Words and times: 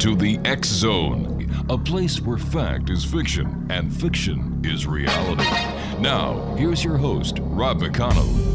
To 0.00 0.16
the 0.16 0.40
X 0.46 0.66
Zone, 0.66 1.46
a 1.68 1.76
place 1.76 2.22
where 2.22 2.38
fact 2.38 2.88
is 2.88 3.04
fiction 3.04 3.66
and 3.68 3.94
fiction 3.94 4.58
is 4.64 4.86
reality. 4.86 5.44
Now, 6.00 6.54
here's 6.56 6.82
your 6.82 6.96
host, 6.96 7.36
Rob 7.42 7.80
McConnell. 7.80 8.48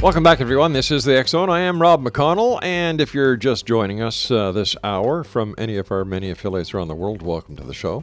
Welcome 0.00 0.22
back, 0.22 0.40
everyone. 0.40 0.72
This 0.72 0.90
is 0.90 1.04
the 1.04 1.14
X 1.14 1.32
Zone. 1.32 1.50
I 1.50 1.60
am 1.60 1.78
Rob 1.78 2.02
McConnell, 2.02 2.58
and 2.62 3.02
if 3.02 3.12
you're 3.12 3.36
just 3.36 3.66
joining 3.66 4.00
us 4.00 4.30
uh, 4.30 4.50
this 4.50 4.76
hour 4.82 5.24
from 5.24 5.54
any 5.58 5.76
of 5.76 5.92
our 5.92 6.06
many 6.06 6.30
affiliates 6.30 6.72
around 6.72 6.88
the 6.88 6.94
world, 6.94 7.20
welcome 7.20 7.54
to 7.56 7.64
the 7.64 7.74
show. 7.74 8.02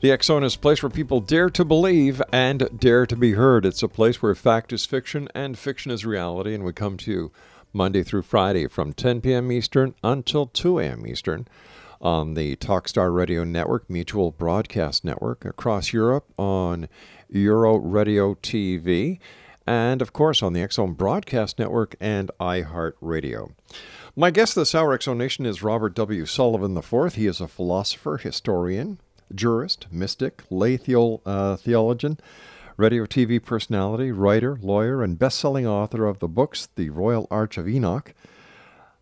The 0.00 0.16
Zone 0.22 0.44
is 0.44 0.54
a 0.54 0.58
place 0.58 0.82
where 0.82 0.88
people 0.88 1.20
dare 1.20 1.50
to 1.50 1.62
believe 1.62 2.22
and 2.32 2.70
dare 2.80 3.04
to 3.04 3.14
be 3.14 3.32
heard. 3.32 3.66
It's 3.66 3.82
a 3.82 3.88
place 3.88 4.22
where 4.22 4.34
fact 4.34 4.72
is 4.72 4.86
fiction 4.86 5.28
and 5.34 5.58
fiction 5.58 5.90
is 5.90 6.06
reality, 6.06 6.54
and 6.54 6.64
we 6.64 6.72
come 6.72 6.96
to 6.96 7.10
you 7.10 7.32
Monday 7.74 8.02
through 8.02 8.22
Friday 8.22 8.66
from 8.66 8.94
10 8.94 9.20
p.m. 9.20 9.52
Eastern 9.52 9.94
until 10.02 10.46
2 10.46 10.78
a.m. 10.78 11.06
Eastern 11.06 11.46
on 12.00 12.32
the 12.32 12.56
Talkstar 12.56 13.14
Radio 13.14 13.44
Network, 13.44 13.90
Mutual 13.90 14.30
Broadcast 14.30 15.04
Network, 15.04 15.44
across 15.44 15.92
Europe 15.92 16.32
on 16.38 16.88
Euro 17.28 17.76
Radio 17.76 18.32
TV 18.36 19.18
and 19.66 20.00
of 20.00 20.14
course 20.14 20.42
on 20.42 20.54
the 20.54 20.62
X 20.62 20.76
Zone 20.76 20.94
Broadcast 20.94 21.58
Network 21.58 21.94
and 22.00 22.30
iHeartRadio. 22.40 23.52
My 24.16 24.30
guest 24.30 24.54
this 24.54 24.74
hour, 24.74 24.94
X 24.94 25.04
Zone 25.04 25.18
Nation, 25.18 25.44
is 25.44 25.62
Robert 25.62 25.94
W. 25.94 26.24
Sullivan 26.24 26.76
IV. 26.76 27.14
He 27.16 27.26
is 27.26 27.40
a 27.40 27.46
philosopher, 27.46 28.16
historian, 28.16 28.98
jurist, 29.34 29.86
mystic, 29.90 30.42
lay 30.50 30.78
uh, 31.26 31.56
theologian, 31.56 32.18
radio 32.76 33.04
TV 33.04 33.42
personality, 33.42 34.10
writer, 34.12 34.58
lawyer, 34.62 35.02
and 35.02 35.18
best-selling 35.18 35.66
author 35.66 36.06
of 36.06 36.18
the 36.18 36.28
books 36.28 36.68
The 36.76 36.90
Royal 36.90 37.26
Arch 37.30 37.58
of 37.58 37.68
Enoch, 37.68 38.14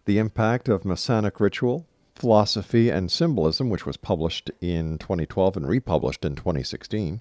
The 0.05 0.19
Impact 0.19 0.69
of 0.69 0.85
Masonic 0.85 1.41
Ritual, 1.41 1.87
Philosophy 2.15 2.91
and 2.91 3.11
Symbolism, 3.11 3.71
which 3.71 3.87
was 3.87 3.97
published 3.97 4.51
in 4.61 4.99
2012 4.99 5.57
and 5.57 5.69
republished 5.69 6.25
in 6.25 6.35
2016 6.35 7.21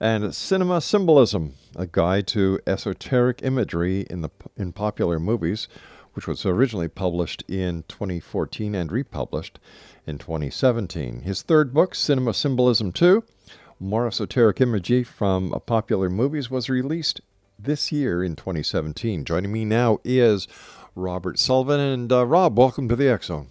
and 0.00 0.34
Cinema 0.34 0.80
Symbolism, 0.80 1.54
a 1.74 1.86
guide 1.86 2.26
to 2.28 2.60
esoteric 2.66 3.42
imagery 3.42 4.06
in 4.10 4.20
the 4.22 4.30
in 4.56 4.72
popular 4.72 5.18
movies, 5.18 5.68
which 6.14 6.26
was 6.26 6.44
originally 6.44 6.88
published 6.88 7.42
in 7.48 7.84
2014 7.88 8.74
and 8.74 8.92
republished 8.92 9.58
in 10.06 10.18
2017. 10.18 11.22
His 11.22 11.42
third 11.42 11.74
book, 11.74 11.94
Cinema 11.94 12.32
Symbolism 12.32 12.92
2, 12.92 13.24
more 13.80 14.06
esoteric 14.06 14.60
imagery 14.60 15.02
from 15.02 15.50
popular 15.66 16.08
movies, 16.08 16.50
was 16.50 16.68
released 16.68 17.20
this 17.58 17.90
year 17.90 18.22
in 18.22 18.36
2017. 18.36 19.24
Joining 19.24 19.52
me 19.52 19.64
now 19.64 19.98
is 20.04 20.46
Robert 20.94 21.38
Sullivan. 21.38 21.80
And 21.80 22.12
uh, 22.12 22.24
Rob, 22.24 22.58
welcome 22.58 22.88
to 22.88 22.96
the 22.96 23.18
Zone. 23.22 23.48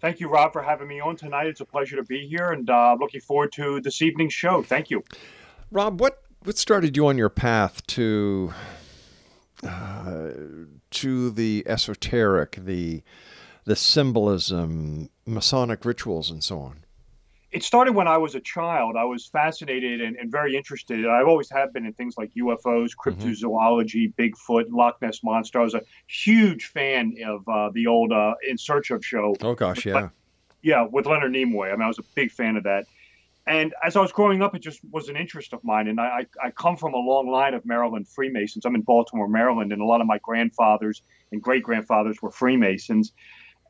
Thank 0.00 0.18
you, 0.18 0.28
Rob, 0.28 0.52
for 0.52 0.62
having 0.62 0.88
me 0.88 1.00
on 1.00 1.16
tonight. 1.16 1.46
It's 1.46 1.60
a 1.60 1.64
pleasure 1.64 1.96
to 1.96 2.02
be 2.02 2.26
here 2.26 2.50
and 2.50 2.68
uh, 2.68 2.96
looking 2.98 3.20
forward 3.20 3.52
to 3.52 3.80
this 3.80 4.02
evening's 4.02 4.34
show. 4.34 4.62
Thank 4.62 4.90
you. 4.90 5.04
Rob, 5.70 6.00
what 6.00 6.18
what 6.44 6.58
started 6.58 6.96
you 6.96 7.06
on 7.06 7.16
your 7.16 7.28
path 7.28 7.86
to 7.86 8.52
uh, 9.64 10.30
to 10.90 11.30
the 11.30 11.62
esoteric, 11.66 12.56
the 12.58 13.02
the 13.64 13.76
symbolism, 13.76 15.08
Masonic 15.26 15.84
rituals, 15.84 16.30
and 16.30 16.42
so 16.42 16.60
on? 16.60 16.84
It 17.50 17.62
started 17.62 17.94
when 17.94 18.08
I 18.08 18.16
was 18.16 18.34
a 18.34 18.40
child. 18.40 18.96
I 18.96 19.04
was 19.04 19.26
fascinated 19.26 20.00
and, 20.00 20.16
and 20.16 20.32
very 20.32 20.56
interested. 20.56 21.06
I've 21.06 21.28
always 21.28 21.50
have 21.50 21.72
been 21.72 21.84
in 21.84 21.92
things 21.92 22.14
like 22.16 22.32
UFOs, 22.34 22.92
cryptozoology, 22.96 24.10
mm-hmm. 24.10 24.22
Bigfoot, 24.22 24.70
Loch 24.70 25.00
Ness 25.02 25.22
monster. 25.22 25.60
I 25.60 25.64
was 25.64 25.74
a 25.74 25.82
huge 26.06 26.66
fan 26.66 27.14
of 27.26 27.46
uh, 27.46 27.70
the 27.74 27.86
old 27.86 28.10
uh, 28.10 28.34
In 28.48 28.56
Search 28.56 28.90
of 28.90 29.04
show. 29.04 29.36
Oh 29.42 29.54
gosh, 29.54 29.84
yeah, 29.84 30.08
yeah, 30.62 30.86
with 30.90 31.06
Leonard 31.06 31.32
Nimoy. 31.32 31.68
I 31.68 31.72
mean, 31.72 31.82
I 31.82 31.88
was 31.88 31.98
a 31.98 32.04
big 32.14 32.30
fan 32.30 32.56
of 32.56 32.64
that. 32.64 32.86
And 33.46 33.74
as 33.82 33.96
I 33.96 34.00
was 34.00 34.12
growing 34.12 34.40
up, 34.40 34.54
it 34.54 34.60
just 34.60 34.80
was 34.90 35.08
an 35.08 35.16
interest 35.16 35.52
of 35.52 35.64
mine. 35.64 35.88
And 35.88 36.00
I, 36.00 36.26
I 36.42 36.52
come 36.52 36.76
from 36.76 36.94
a 36.94 36.98
long 36.98 37.28
line 37.28 37.54
of 37.54 37.66
Maryland 37.66 38.06
Freemasons. 38.06 38.64
I'm 38.64 38.76
in 38.76 38.82
Baltimore, 38.82 39.26
Maryland, 39.26 39.72
and 39.72 39.82
a 39.82 39.84
lot 39.84 40.00
of 40.00 40.06
my 40.06 40.18
grandfathers 40.18 41.02
and 41.32 41.42
great 41.42 41.64
grandfathers 41.64 42.22
were 42.22 42.30
Freemasons. 42.30 43.12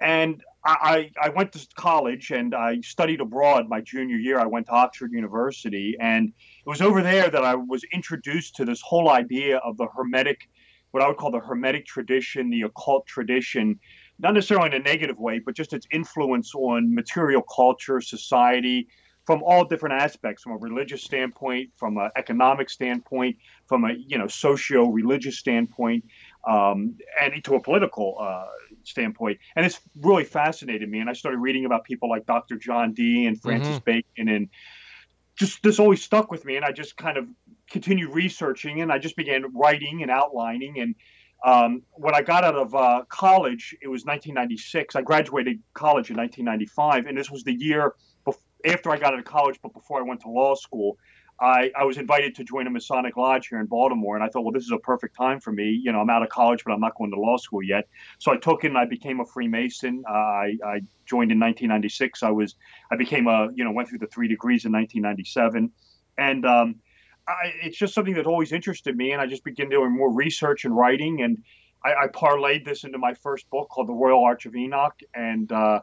And 0.01 0.43
I, 0.65 1.11
I 1.21 1.29
went 1.31 1.53
to 1.53 1.67
college 1.75 2.31
and 2.31 2.55
I 2.55 2.81
studied 2.83 3.21
abroad 3.21 3.69
my 3.69 3.81
junior 3.81 4.17
year. 4.17 4.39
I 4.39 4.47
went 4.47 4.67
to 4.67 4.73
Oxford 4.73 5.13
University. 5.13 5.97
And 6.01 6.29
it 6.29 6.69
was 6.69 6.81
over 6.81 7.03
there 7.03 7.29
that 7.29 7.45
I 7.45 7.57
was 7.57 7.83
introduced 7.93 8.55
to 8.57 8.65
this 8.65 8.81
whole 8.81 9.11
idea 9.11 9.59
of 9.59 9.77
the 9.77 9.89
Hermetic, 9.97 10.49
what 10.93 11.03
I 11.03 11.09
would 11.09 11.17
call 11.17 11.33
the 11.33 11.41
Hermetic 11.41 11.87
tradition, 11.87 12.49
the 12.49 12.63
occult 12.63 13.07
tradition, 13.07 13.81
not 14.21 14.35
necessarily 14.35 14.69
in 14.69 14.75
a 14.75 14.79
negative 14.79 15.19
way, 15.19 15.41
but 15.41 15.57
just 15.57 15.73
its 15.73 15.87
influence 15.91 16.55
on 16.55 16.95
material 16.95 17.43
culture, 17.43 18.01
society, 18.01 18.87
from 19.25 19.43
all 19.45 19.65
different 19.65 20.01
aspects 20.01 20.43
from 20.43 20.53
a 20.53 20.57
religious 20.57 21.03
standpoint 21.03 21.71
from 21.77 21.97
an 21.97 22.11
economic 22.17 22.69
standpoint 22.69 23.37
from 23.67 23.85
a 23.85 23.93
you 24.07 24.19
know 24.19 24.27
socio-religious 24.27 25.39
standpoint 25.39 26.05
um, 26.49 26.97
and 27.21 27.45
to 27.45 27.55
a 27.55 27.63
political 27.63 28.17
uh, 28.21 28.45
standpoint. 28.85 29.39
And 29.57 29.65
it's 29.67 29.81
really 30.01 30.25
fascinated 30.25 30.89
me. 30.89 31.01
And 31.01 31.09
i 31.09 31.13
started 31.13 31.39
reading 31.39 31.65
about 31.65 31.85
people 31.85 32.09
like 32.09 32.27
dr 32.27 32.57
john 32.59 32.93
dee 32.93 33.27
and 33.27 33.41
francis 33.41 33.77
mm-hmm. 33.77 33.85
bacon 33.85 34.29
and 34.29 34.49
just 35.35 35.63
this 35.63 35.79
always 35.79 36.03
stuck 36.03 36.31
with 36.31 36.45
me. 36.45 36.57
And 36.57 36.65
i 36.65 36.73
just 36.73 36.97
kind 36.97 37.17
of 37.17 37.27
continued 37.71 38.11
researching 38.11 38.81
and 38.83 38.93
i 38.93 38.99
just 38.99 39.17
began 39.17 39.45
writing 39.55 40.03
and 40.03 40.11
outlining. 40.11 40.79
And 40.81 40.95
um, 41.45 41.83
when 41.93 42.15
I 42.15 42.23
got 42.23 42.45
out 42.45 42.55
of 42.55 42.73
uh, 42.73 43.03
college, 43.09 43.75
it 43.83 43.89
was 43.89 44.05
1996. 44.05 44.95
I 44.95 45.03
graduated 45.03 45.59
college 45.75 46.09
in 46.09 46.17
1995, 46.17 47.07
and 47.07 47.19
this 47.19 47.33
was 47.33 47.43
the 47.43 47.53
year 47.53 47.95
after 48.65 48.91
I 48.91 48.97
got 48.97 49.13
out 49.13 49.19
of 49.19 49.25
college, 49.25 49.59
but 49.63 49.73
before 49.73 49.99
I 49.99 50.03
went 50.03 50.21
to 50.21 50.29
law 50.29 50.55
school, 50.55 50.99
I, 51.43 51.73
I 51.77 51.85
was 51.85 51.99
invited 51.99 52.37
to 52.37 52.45
join 52.45 52.69
a 52.69 52.71
Masonic 52.71 53.17
lodge 53.17 53.49
here 53.49 53.59
in 53.59 53.67
Baltimore, 53.67 54.15
and 54.15 54.25
I 54.25 54.29
thought, 54.29 54.43
well, 54.45 54.53
this 54.53 54.63
is 54.63 54.71
a 54.71 54.79
perfect 54.79 55.17
time 55.17 55.41
for 55.41 55.51
me. 55.51 55.71
You 55.71 55.91
know, 55.91 56.01
I'm 56.01 56.09
out 56.09 56.23
of 56.23 56.29
college, 56.29 56.63
but 56.65 56.73
I'm 56.73 56.79
not 56.79 56.95
going 56.97 57.11
to 57.11 57.19
law 57.19 57.37
school 57.37 57.65
yet. 57.65 57.89
So 58.21 58.33
I 58.33 58.37
took 58.37 58.63
it, 58.63 58.69
and 58.69 58.79
I 58.79 58.85
became 58.85 59.19
a 59.19 59.25
Freemason. 59.27 60.05
Uh, 60.09 60.13
I, 60.13 60.57
I 60.65 60.81
joined 61.05 61.33
in 61.33 61.41
1996. 61.41 62.23
I 62.23 62.31
was, 62.31 62.55
I 62.93 62.97
became 62.97 63.27
a, 63.27 63.49
you 63.57 63.65
know, 63.65 63.73
went 63.73 63.89
through 63.89 63.99
the 63.99 64.07
three 64.07 64.29
degrees 64.29 64.67
in 64.67 64.73
1997, 64.73 65.73
and 66.17 66.47
um, 66.47 66.77
I, 67.27 67.53
it's 67.65 67.77
just 67.77 67.93
something 67.93 68.15
that 68.15 68.27
always 68.27 68.53
interested 68.53 68.97
me. 68.97 69.11
And 69.11 69.21
I 69.21 69.27
just 69.27 69.43
began 69.43 69.69
doing 69.69 69.91
more 69.91 70.15
research 70.15 70.65
and 70.65 70.77
writing, 70.77 71.23
and 71.23 71.43
I, 71.85 72.05
I 72.05 72.07
parlayed 72.07 72.65
this 72.65 72.85
into 72.85 72.99
my 72.99 73.15
first 73.15 73.51
book 73.51 73.69
called 73.69 73.89
The 73.89 73.95
Royal 73.95 74.23
Arch 74.23 74.47
of 74.47 74.55
Enoch, 74.55 75.01
and 75.13 75.51
uh, 75.51 75.81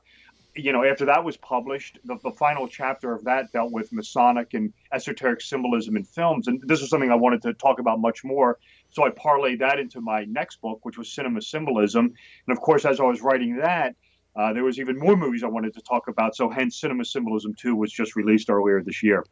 you 0.56 0.74
know, 0.74 0.84
after 0.84 1.06
that 1.06 1.24
was 1.24 1.38
published, 1.38 2.00
the, 2.04 2.18
the 2.24 2.32
final 2.32 2.68
chapter 2.68 3.14
of 3.14 3.24
that 3.26 3.52
dealt 3.52 3.72
with 3.72 3.92
Masonic 3.94 4.54
and 4.54 4.74
esoteric 4.92 5.42
symbolism 5.42 5.96
in 5.96 6.04
films. 6.04 6.48
And 6.48 6.62
this 6.66 6.82
was 6.82 6.90
something 6.90 7.12
I 7.12 7.16
wanted 7.16 7.42
to 7.44 7.54
talk 7.54 7.80
about 7.80 8.00
much 8.00 8.24
more. 8.24 8.58
So 8.90 9.06
I 9.06 9.10
parlayed 9.12 9.60
that 9.60 9.80
into 9.80 10.02
my 10.02 10.26
next 10.26 10.62
book, 10.62 10.80
which 10.84 10.98
was 10.98 11.12
Cinema 11.12 11.42
Symbolism. 11.42 12.14
And 12.48 12.58
of 12.58 12.62
course, 12.62 12.86
as 12.86 13.00
I 13.00 13.04
was 13.04 13.22
writing 13.22 13.58
that, 13.58 13.96
uh, 14.36 14.54
there 14.54 14.64
was 14.64 14.80
even 14.80 14.98
more 14.98 15.16
movies 15.16 15.44
I 15.44 15.48
wanted 15.48 15.74
to 15.76 15.82
talk 15.82 16.08
about. 16.08 16.36
So 16.36 16.50
hence, 16.50 16.80
Cinema 16.80 17.06
Symbolism 17.06 17.54
2 17.56 17.76
was 17.76 17.92
just 17.92 18.16
released 18.16 18.50
earlier 18.50 18.82
this 18.82 19.04
year. 19.04 19.26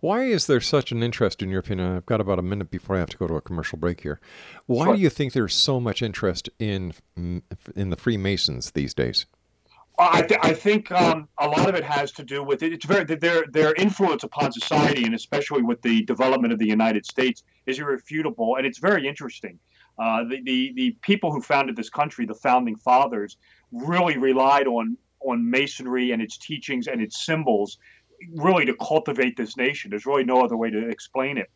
Why 0.00 0.24
is 0.24 0.48
there 0.48 0.60
such 0.60 0.90
an 0.90 1.00
interest, 1.00 1.42
in 1.42 1.48
your 1.50 1.60
opinion? 1.60 1.96
I've 1.96 2.06
got 2.06 2.20
about 2.20 2.40
a 2.40 2.42
minute 2.42 2.72
before 2.72 2.96
I 2.96 2.98
have 2.98 3.10
to 3.10 3.16
go 3.16 3.28
to 3.28 3.34
a 3.34 3.40
commercial 3.40 3.78
break 3.78 4.00
here. 4.00 4.20
Why 4.66 4.86
Sure. 4.86 4.96
do 4.96 5.00
you 5.00 5.08
think 5.08 5.32
there's 5.32 5.54
so 5.54 5.78
much 5.78 6.02
interest 6.02 6.48
in 6.58 6.92
in 7.76 7.90
the 7.90 7.96
Freemasons 7.96 8.72
these 8.72 8.94
days? 8.94 9.26
I, 9.98 10.22
th- 10.22 10.40
I 10.42 10.54
think 10.54 10.90
um, 10.90 11.28
a 11.38 11.46
lot 11.46 11.68
of 11.68 11.74
it 11.74 11.84
has 11.84 12.12
to 12.12 12.24
do 12.24 12.42
with 12.42 12.62
it. 12.62 12.72
It's 12.72 12.84
very 12.84 13.04
their 13.04 13.44
their 13.50 13.74
influence 13.74 14.24
upon 14.24 14.50
society, 14.52 15.04
and 15.04 15.14
especially 15.14 15.62
with 15.62 15.82
the 15.82 16.02
development 16.04 16.52
of 16.52 16.58
the 16.58 16.66
United 16.66 17.04
States, 17.04 17.44
is 17.66 17.78
irrefutable, 17.78 18.56
and 18.56 18.66
it's 18.66 18.78
very 18.78 19.06
interesting. 19.06 19.58
Uh, 19.98 20.24
the, 20.24 20.40
the 20.42 20.72
the 20.74 20.96
people 21.02 21.30
who 21.30 21.40
founded 21.42 21.76
this 21.76 21.90
country, 21.90 22.24
the 22.24 22.34
founding 22.34 22.76
fathers, 22.76 23.36
really 23.70 24.16
relied 24.16 24.66
on 24.66 24.96
on 25.20 25.48
masonry 25.48 26.12
and 26.12 26.22
its 26.22 26.38
teachings 26.38 26.86
and 26.88 27.00
its 27.00 27.24
symbols, 27.24 27.78
really 28.34 28.64
to 28.64 28.74
cultivate 28.76 29.36
this 29.36 29.56
nation. 29.56 29.90
There's 29.90 30.06
really 30.06 30.24
no 30.24 30.42
other 30.42 30.56
way 30.56 30.70
to 30.70 30.88
explain 30.88 31.36
it, 31.38 31.50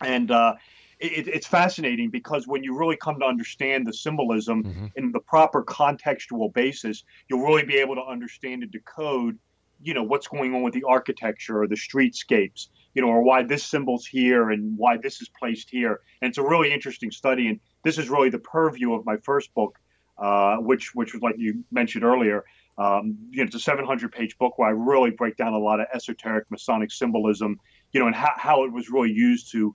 and. 0.00 0.30
Uh, 0.30 0.54
it, 1.00 1.28
it's 1.28 1.46
fascinating 1.46 2.10
because 2.10 2.46
when 2.46 2.62
you 2.64 2.76
really 2.76 2.96
come 2.96 3.18
to 3.20 3.24
understand 3.26 3.86
the 3.86 3.92
symbolism 3.92 4.64
Mhm. 4.64 4.92
in 4.96 5.12
the 5.12 5.20
proper 5.20 5.62
contextual 5.64 6.52
basis, 6.52 7.04
you'll 7.28 7.42
really 7.42 7.64
be 7.64 7.76
able 7.76 7.94
to 7.94 8.04
understand 8.04 8.62
and 8.62 8.72
decode, 8.72 9.38
you 9.80 9.94
know, 9.94 10.02
what's 10.02 10.26
going 10.26 10.54
on 10.54 10.62
with 10.62 10.74
the 10.74 10.84
architecture 10.84 11.62
or 11.62 11.68
the 11.68 11.76
streetscapes, 11.76 12.68
you 12.94 13.02
know, 13.02 13.08
or 13.08 13.22
why 13.22 13.42
this 13.42 13.64
symbol's 13.64 14.06
here 14.06 14.50
and 14.50 14.76
why 14.76 14.96
this 14.96 15.20
is 15.22 15.28
placed 15.38 15.70
here. 15.70 16.00
And 16.20 16.28
it's 16.28 16.38
a 16.38 16.42
really 16.42 16.72
interesting 16.72 17.10
study. 17.10 17.48
And 17.48 17.60
this 17.84 17.98
is 17.98 18.08
really 18.10 18.30
the 18.30 18.40
purview 18.40 18.92
of 18.94 19.04
my 19.04 19.16
first 19.18 19.54
book, 19.54 19.78
uh, 20.18 20.56
which 20.56 20.94
which 20.94 21.12
was 21.12 21.22
like 21.22 21.36
you 21.38 21.64
mentioned 21.70 22.04
earlier. 22.04 22.44
Um, 22.76 23.18
you 23.30 23.38
know, 23.38 23.44
it's 23.44 23.56
a 23.56 23.60
700 23.60 24.12
page 24.12 24.38
book 24.38 24.56
where 24.58 24.68
I 24.68 24.72
really 24.72 25.10
break 25.10 25.36
down 25.36 25.52
a 25.52 25.58
lot 25.58 25.80
of 25.80 25.86
esoteric 25.92 26.48
Masonic 26.50 26.92
symbolism, 26.92 27.58
you 27.92 27.98
know, 28.00 28.06
and 28.06 28.14
how, 28.14 28.32
how 28.36 28.64
it 28.64 28.72
was 28.72 28.88
really 28.88 29.10
used 29.12 29.50
to 29.52 29.72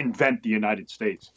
invent 0.00 0.42
the 0.42 0.48
United 0.48 0.90
States. 0.90 1.30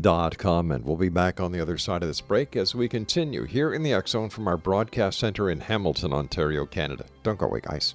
Dot 0.00 0.38
com, 0.38 0.72
and 0.72 0.84
we'll 0.84 0.96
be 0.96 1.08
back 1.08 1.40
on 1.40 1.52
the 1.52 1.60
other 1.60 1.78
side 1.78 2.02
of 2.02 2.08
this 2.08 2.20
break 2.20 2.56
as 2.56 2.74
we 2.74 2.88
continue 2.88 3.44
here 3.44 3.72
in 3.72 3.84
the 3.84 3.92
X 3.92 4.10
Zone 4.10 4.28
from 4.28 4.48
our 4.48 4.56
broadcast 4.56 5.20
center 5.20 5.48
in 5.48 5.60
Hamilton, 5.60 6.12
Ontario, 6.12 6.66
Canada. 6.66 7.04
Don't 7.22 7.38
go 7.38 7.46
away, 7.46 7.60
guys. 7.60 7.94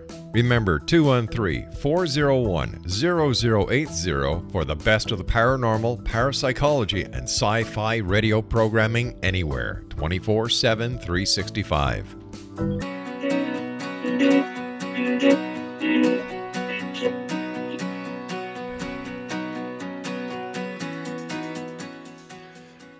Remember 0.33 0.79
213 0.79 1.71
401 1.73 2.87
0080 2.87 4.49
for 4.51 4.63
the 4.63 4.75
best 4.75 5.11
of 5.11 5.17
the 5.17 5.25
paranormal, 5.25 6.05
parapsychology, 6.05 7.03
and 7.03 7.23
sci 7.23 7.63
fi 7.63 7.97
radio 7.97 8.41
programming 8.41 9.17
anywhere 9.23 9.83
24 9.89 10.49
7 10.49 10.97
365. 10.99 12.15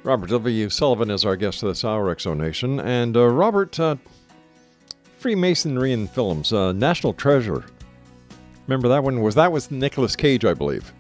Robert 0.04 0.30
W. 0.32 0.68
Sullivan 0.70 1.12
is 1.12 1.24
our 1.24 1.38
guest 1.38 1.62
this 1.62 1.86
hour, 1.86 2.10
X 2.10 2.24
Zone 2.24 2.40
Nation. 2.40 2.80
And 2.80 3.16
uh, 3.16 3.28
Robert, 3.28 3.80
uh, 3.80 3.96
Freemasonry 5.26 5.92
in 5.92 6.08
films, 6.08 6.52
uh, 6.52 6.72
National 6.72 7.14
Treasure. 7.14 7.64
Remember 8.66 8.88
that 8.88 9.04
one? 9.04 9.22
Was 9.22 9.36
that 9.36 9.52
was 9.52 9.70
Nicolas 9.70 10.16
Cage, 10.16 10.46
I 10.46 10.56
believe? 10.56 10.92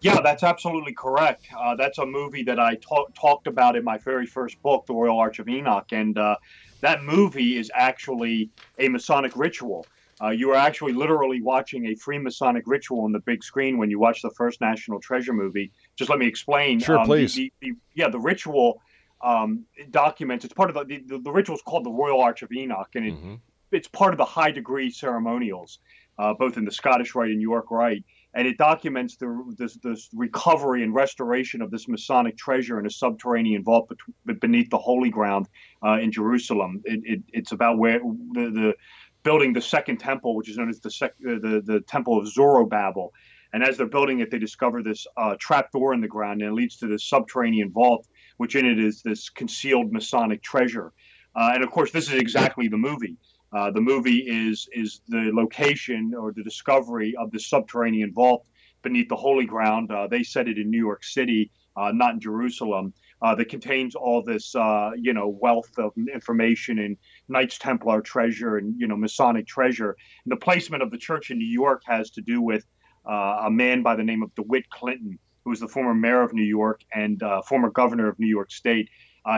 Yeah, 0.00 0.20
that's 0.22 0.44
absolutely 0.44 0.92
correct. 0.94 1.46
Uh, 1.58 1.74
that's 1.74 1.98
a 1.98 2.06
movie 2.06 2.44
that 2.44 2.60
I 2.60 2.76
ta- 2.76 3.06
talked 3.18 3.48
about 3.48 3.74
in 3.74 3.82
my 3.82 3.98
very 3.98 4.26
first 4.26 4.62
book, 4.62 4.86
The 4.86 4.94
Royal 4.94 5.18
Arch 5.18 5.40
of 5.40 5.48
Enoch. 5.48 5.86
And 5.90 6.16
uh, 6.18 6.36
that 6.82 7.02
movie 7.02 7.56
is 7.58 7.68
actually 7.74 8.48
a 8.78 8.88
Masonic 8.88 9.32
ritual. 9.36 9.86
Uh, 10.22 10.28
you 10.28 10.50
are 10.50 10.56
actually 10.56 10.92
literally 10.92 11.42
watching 11.42 11.86
a 11.86 11.96
Freemasonic 11.96 12.62
ritual 12.66 13.02
on 13.02 13.10
the 13.10 13.18
big 13.20 13.42
screen 13.42 13.76
when 13.76 13.90
you 13.90 13.98
watch 13.98 14.22
the 14.22 14.30
first 14.30 14.60
National 14.60 15.00
Treasure 15.00 15.32
movie. 15.32 15.72
Just 15.96 16.10
let 16.10 16.20
me 16.20 16.28
explain. 16.28 16.78
Sure, 16.78 16.96
Um, 16.98 17.08
the- 17.08 17.14
please. 17.14 17.34
The, 17.34 17.52
the, 17.60 17.72
yeah, 17.94 18.08
the 18.08 18.20
ritual 18.20 18.80
um, 19.22 19.64
documents. 19.90 20.44
It's 20.44 20.54
part 20.54 20.70
of 20.70 20.88
the, 20.88 21.02
the 21.06 21.18
the 21.18 21.30
ritual 21.30 21.56
is 21.56 21.62
called 21.62 21.84
the 21.84 21.90
Royal 21.90 22.20
Arch 22.20 22.42
of 22.42 22.50
Enoch, 22.52 22.88
and 22.94 23.06
it, 23.06 23.14
Mhm. 23.14 23.40
it's 23.70 23.88
part 23.88 24.12
of 24.14 24.18
the 24.18 24.24
high 24.24 24.50
degree 24.50 24.90
ceremonials, 24.90 25.78
uh, 26.18 26.34
both 26.34 26.56
in 26.56 26.64
the 26.64 26.72
Scottish 26.72 27.14
Rite 27.14 27.30
and 27.30 27.40
York 27.40 27.70
Rite, 27.70 28.04
and 28.34 28.46
it 28.46 28.58
documents 28.58 29.16
the 29.16 29.54
this, 29.58 29.76
this 29.82 30.08
recovery 30.14 30.82
and 30.82 30.94
restoration 30.94 31.62
of 31.62 31.70
this 31.70 31.88
Masonic 31.88 32.36
treasure 32.36 32.78
in 32.80 32.86
a 32.86 32.90
subterranean 32.90 33.62
vault 33.62 33.88
bet- 34.26 34.40
beneath 34.40 34.70
the 34.70 34.78
Holy 34.78 35.10
Ground 35.10 35.48
uh, 35.84 35.98
in 36.00 36.10
Jerusalem. 36.12 36.82
It, 36.84 37.00
it, 37.04 37.22
it's 37.32 37.52
about 37.52 37.78
where 37.78 37.98
the, 37.98 38.50
the 38.50 38.74
building 39.22 39.52
the 39.52 39.60
second 39.62 39.98
temple, 39.98 40.34
which 40.34 40.48
is 40.48 40.56
known 40.56 40.68
as 40.68 40.80
the 40.80 40.90
sec, 40.90 41.12
uh, 41.26 41.34
the 41.46 41.62
the 41.64 41.80
Temple 41.86 42.18
of 42.18 42.26
Zorobabel. 42.26 43.10
And 43.54 43.62
as 43.62 43.76
they're 43.76 43.86
building 43.86 44.20
it, 44.20 44.30
they 44.30 44.38
discover 44.38 44.82
this 44.82 45.06
uh, 45.18 45.36
trap 45.38 45.70
door 45.72 45.92
in 45.92 46.00
the 46.00 46.08
ground, 46.08 46.40
and 46.40 46.50
it 46.50 46.54
leads 46.54 46.78
to 46.78 46.86
this 46.86 47.04
subterranean 47.06 47.70
vault, 47.70 48.08
which 48.36 48.56
in 48.56 48.66
it 48.66 48.78
is 48.78 49.02
this 49.02 49.28
concealed 49.30 49.92
Masonic 49.92 50.42
treasure. 50.42 50.92
Uh, 51.34 51.52
and 51.54 51.64
of 51.64 51.70
course, 51.70 51.90
this 51.90 52.08
is 52.12 52.20
exactly 52.20 52.68
the 52.68 52.76
movie. 52.76 53.16
Uh, 53.52 53.70
the 53.70 53.80
movie 53.80 54.24
is 54.26 54.68
is 54.72 55.02
the 55.08 55.30
location 55.32 56.12
or 56.18 56.32
the 56.32 56.42
discovery 56.42 57.14
of 57.18 57.30
the 57.32 57.38
subterranean 57.38 58.12
vault 58.12 58.46
beneath 58.82 59.08
the 59.08 59.16
Holy 59.16 59.44
Ground. 59.44 59.90
Uh, 59.90 60.06
they 60.06 60.22
set 60.22 60.48
it 60.48 60.58
in 60.58 60.70
New 60.70 60.78
York 60.78 61.04
City, 61.04 61.50
uh, 61.76 61.92
not 61.92 62.14
in 62.14 62.20
Jerusalem. 62.20 62.94
Uh, 63.20 63.36
that 63.36 63.48
contains 63.48 63.94
all 63.94 64.20
this, 64.20 64.52
uh, 64.56 64.90
you 64.96 65.12
know, 65.12 65.28
wealth 65.28 65.70
of 65.78 65.92
information 66.12 66.80
and 66.80 66.96
Knights 67.28 67.56
Templar 67.56 68.00
treasure 68.00 68.56
and 68.56 68.74
you 68.78 68.88
know 68.88 68.96
Masonic 68.96 69.46
treasure. 69.46 69.96
And 70.24 70.32
the 70.32 70.36
placement 70.36 70.82
of 70.82 70.90
the 70.90 70.98
church 70.98 71.30
in 71.30 71.38
New 71.38 71.44
York 71.44 71.82
has 71.86 72.10
to 72.12 72.20
do 72.20 72.40
with 72.40 72.64
a 73.04 73.50
man 73.50 73.82
by 73.82 73.96
the 73.96 74.02
name 74.02 74.22
of 74.22 74.34
DeWitt 74.34 74.70
Clinton, 74.70 75.18
who 75.44 75.50
was 75.50 75.60
the 75.60 75.68
former 75.68 75.94
mayor 75.94 76.22
of 76.22 76.32
New 76.32 76.42
York 76.42 76.82
and 76.94 77.22
former 77.46 77.70
governor 77.70 78.08
of 78.08 78.18
New 78.18 78.28
York 78.28 78.50
State. 78.50 78.88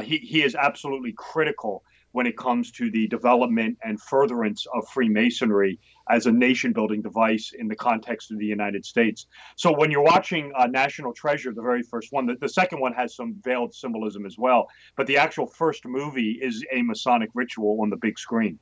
he 0.02 0.18
he 0.18 0.42
is 0.42 0.54
absolutely 0.54 1.12
critical 1.16 1.82
when 2.14 2.28
it 2.28 2.36
comes 2.36 2.70
to 2.70 2.92
the 2.92 3.08
development 3.08 3.76
and 3.82 4.00
furtherance 4.00 4.66
of 4.72 4.88
Freemasonry 4.88 5.80
as 6.08 6.26
a 6.26 6.32
nation 6.32 6.72
building 6.72 7.02
device 7.02 7.52
in 7.58 7.66
the 7.66 7.74
context 7.74 8.30
of 8.30 8.38
the 8.38 8.46
United 8.46 8.86
States. 8.86 9.26
So 9.56 9.76
when 9.76 9.90
you're 9.90 10.04
watching 10.04 10.52
uh, 10.56 10.68
National 10.68 11.12
Treasure, 11.12 11.52
the 11.52 11.60
very 11.60 11.82
first 11.82 12.12
one, 12.12 12.26
the, 12.26 12.36
the, 12.40 12.48
second 12.48 12.78
one 12.78 12.92
has 12.92 13.16
some 13.16 13.34
veiled 13.42 13.74
symbolism 13.74 14.26
as 14.26 14.36
well, 14.38 14.68
but 14.96 15.08
the 15.08 15.16
actual 15.16 15.48
first 15.48 15.84
movie 15.84 16.38
is 16.40 16.64
a 16.72 16.82
Masonic 16.82 17.30
ritual 17.34 17.80
on 17.82 17.90
the 17.90 17.96
big 17.96 18.16
screen. 18.16 18.60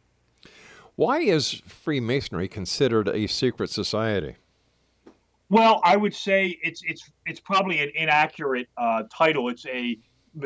Why 0.96 1.18
is 1.18 1.60
Freemasonry 1.66 2.48
considered 2.48 3.06
a 3.08 3.26
secret 3.26 3.68
society? 3.68 4.36
Well, 5.52 5.82
I 5.84 5.98
would 5.98 6.14
say 6.14 6.58
it's 6.62 6.80
it's 6.82 7.10
it's 7.26 7.38
probably 7.38 7.80
an 7.80 7.92
inaccurate 7.94 8.68
uh, 8.78 9.02
title. 9.14 9.50
It's 9.50 9.66
a 9.66 9.98